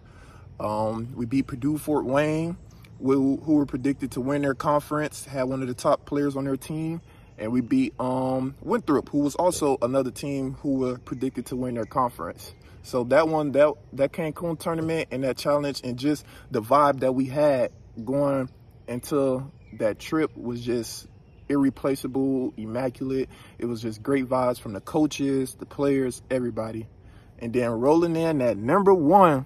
Um, 0.60 1.14
we 1.16 1.26
beat 1.26 1.46
Purdue 1.46 1.78
Fort 1.78 2.04
Wayne, 2.04 2.56
who, 3.00 3.38
who 3.38 3.54
were 3.54 3.66
predicted 3.66 4.12
to 4.12 4.20
win 4.20 4.42
their 4.42 4.54
conference, 4.54 5.24
had 5.24 5.44
one 5.44 5.62
of 5.62 5.68
the 5.68 5.74
top 5.74 6.04
players 6.06 6.36
on 6.36 6.44
their 6.44 6.56
team 6.56 7.00
and 7.38 7.52
we 7.52 7.60
beat 7.60 7.98
um, 7.98 8.54
Winthrop, 8.62 9.08
who 9.08 9.18
was 9.18 9.34
also 9.34 9.76
another 9.82 10.10
team 10.10 10.54
who 10.62 10.74
were 10.74 10.98
predicted 10.98 11.46
to 11.46 11.56
win 11.56 11.74
their 11.74 11.84
conference. 11.84 12.54
So 12.82 13.04
that 13.04 13.28
one, 13.28 13.52
that 13.52 13.74
that 13.94 14.12
Cancun 14.12 14.58
tournament 14.58 15.08
and 15.10 15.24
that 15.24 15.36
challenge, 15.36 15.80
and 15.82 15.98
just 15.98 16.24
the 16.50 16.60
vibe 16.60 17.00
that 17.00 17.12
we 17.12 17.26
had 17.26 17.72
going 18.04 18.50
into 18.86 19.50
that 19.78 19.98
trip 19.98 20.36
was 20.36 20.60
just 20.60 21.08
irreplaceable, 21.48 22.52
immaculate. 22.56 23.28
It 23.58 23.66
was 23.66 23.80
just 23.80 24.02
great 24.02 24.26
vibes 24.26 24.60
from 24.60 24.74
the 24.74 24.80
coaches, 24.80 25.54
the 25.54 25.66
players, 25.66 26.22
everybody. 26.30 26.86
And 27.45 27.53
then 27.53 27.72
rolling 27.72 28.16
in 28.16 28.40
at 28.40 28.57
number 28.57 28.95
one, 28.95 29.45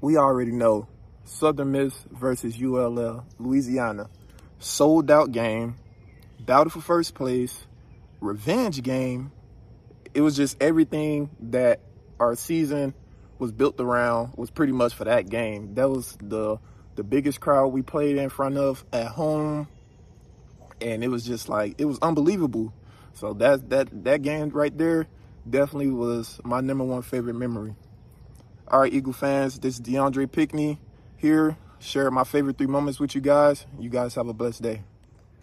we 0.00 0.16
already 0.16 0.52
know 0.52 0.86
Southern 1.24 1.72
Miss 1.72 1.92
versus 2.12 2.56
ULL, 2.62 3.26
Louisiana. 3.40 4.08
Sold 4.60 5.10
out 5.10 5.32
game 5.32 5.74
battle 6.38 6.70
for 6.70 6.80
first 6.80 7.14
place, 7.14 7.66
revenge 8.20 8.84
game. 8.84 9.32
It 10.14 10.20
was 10.20 10.36
just 10.36 10.62
everything 10.62 11.30
that 11.50 11.80
our 12.20 12.36
season 12.36 12.94
was 13.36 13.50
built 13.50 13.80
around 13.80 14.34
was 14.36 14.52
pretty 14.52 14.72
much 14.72 14.94
for 14.94 15.02
that 15.02 15.28
game. 15.28 15.74
That 15.74 15.90
was 15.90 16.16
the 16.22 16.58
the 16.94 17.02
biggest 17.02 17.40
crowd 17.40 17.72
we 17.72 17.82
played 17.82 18.16
in 18.16 18.28
front 18.28 18.58
of 18.58 18.84
at 18.92 19.08
home. 19.08 19.66
And 20.80 21.02
it 21.02 21.08
was 21.08 21.24
just 21.24 21.48
like 21.48 21.74
it 21.78 21.84
was 21.84 21.98
unbelievable. 22.00 22.72
So 23.14 23.32
that 23.32 23.70
that 23.70 24.04
that 24.04 24.22
game 24.22 24.50
right 24.50 24.78
there 24.78 25.08
definitely 25.48 25.90
was 25.90 26.40
my 26.44 26.60
number 26.60 26.84
one 26.84 27.02
favorite 27.02 27.34
memory. 27.34 27.74
All 28.68 28.80
right, 28.80 28.92
Eagle 28.92 29.12
fans, 29.12 29.58
this 29.58 29.74
is 29.74 29.80
DeAndre 29.80 30.30
Pinkney 30.30 30.78
here, 31.16 31.56
share 31.78 32.10
my 32.10 32.24
favorite 32.24 32.58
three 32.58 32.66
moments 32.66 32.98
with 32.98 33.14
you 33.14 33.20
guys. 33.20 33.66
You 33.78 33.90
guys 33.90 34.14
have 34.14 34.28
a 34.28 34.32
blessed 34.32 34.62
day. 34.62 34.82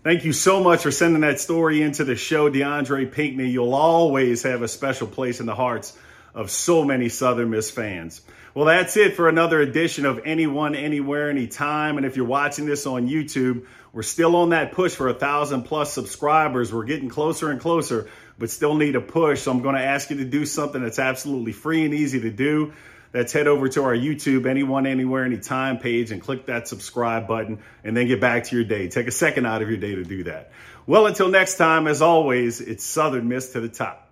Thank 0.04 0.24
you 0.24 0.32
so 0.32 0.64
much 0.64 0.84
for 0.84 0.91
sending 0.91 1.22
that 1.22 1.39
story 1.39 1.82
into 1.82 2.06
the 2.06 2.16
show, 2.16 2.50
DeAndre 2.50 3.12
Pinkney. 3.12 3.50
You'll 3.50 3.76
always 3.76 4.43
have 4.43 4.62
a 4.62 4.68
special 4.68 5.08
place 5.08 5.41
in 5.41 5.45
the 5.45 5.56
hearts 5.56 5.97
of 6.34 6.50
so 6.50 6.86
many 6.86 7.10
Southern 7.10 7.50
Miss 7.50 7.70
fans. 7.70 8.22
Well, 8.54 8.66
that's 8.66 8.97
it 8.97 9.16
for 9.16 9.30
another 9.30 9.60
edition 9.60 10.06
of 10.06 10.22
Anyone, 10.26 10.74
Anywhere, 10.74 11.30
Anytime. 11.30 11.97
And 11.97 12.06
if 12.06 12.16
you're 12.16 12.26
watching 12.26 12.66
this 12.66 12.86
on 12.86 13.08
YouTube, 13.08 13.66
we're 13.91 14.04
still 14.04 14.36
on 14.38 14.50
that 14.50 14.72
push 14.72 14.93
for 14.93 15.10
a 15.10 15.14
thousand 15.14 15.64
plus 15.64 15.93
subscribers. 15.93 16.74
We're 16.74 16.86
getting 16.86 17.10
closer 17.10 17.52
and 17.52 17.60
closer. 17.60 18.10
But 18.39 18.49
still 18.49 18.73
need 18.73 18.95
a 18.95 19.01
push. 19.01 19.41
So 19.41 19.51
I'm 19.51 19.61
going 19.61 19.75
to 19.75 19.83
ask 19.83 20.09
you 20.09 20.17
to 20.17 20.25
do 20.25 20.45
something 20.45 20.81
that's 20.81 20.97
absolutely 20.97 21.51
free 21.51 21.85
and 21.85 21.93
easy 21.93 22.21
to 22.21 22.31
do. 22.31 22.73
That's 23.11 23.33
head 23.33 23.47
over 23.47 23.67
to 23.69 23.83
our 23.83 23.95
YouTube, 23.95 24.45
Anyone, 24.47 24.85
Anywhere, 24.85 25.25
Anytime 25.25 25.79
page 25.79 26.11
and 26.11 26.21
click 26.21 26.45
that 26.45 26.67
subscribe 26.67 27.27
button 27.27 27.59
and 27.83 27.97
then 27.97 28.07
get 28.07 28.21
back 28.21 28.45
to 28.45 28.55
your 28.55 28.65
day. 28.65 28.87
Take 28.87 29.07
a 29.07 29.11
second 29.11 29.45
out 29.45 29.61
of 29.61 29.69
your 29.69 29.79
day 29.79 29.95
to 29.95 30.03
do 30.03 30.23
that. 30.23 30.51
Well, 30.85 31.05
until 31.05 31.29
next 31.29 31.55
time, 31.55 31.87
as 31.87 32.01
always, 32.01 32.61
it's 32.61 32.83
Southern 32.83 33.27
Miss 33.27 33.53
to 33.53 33.61
the 33.61 33.69
top. 33.69 34.09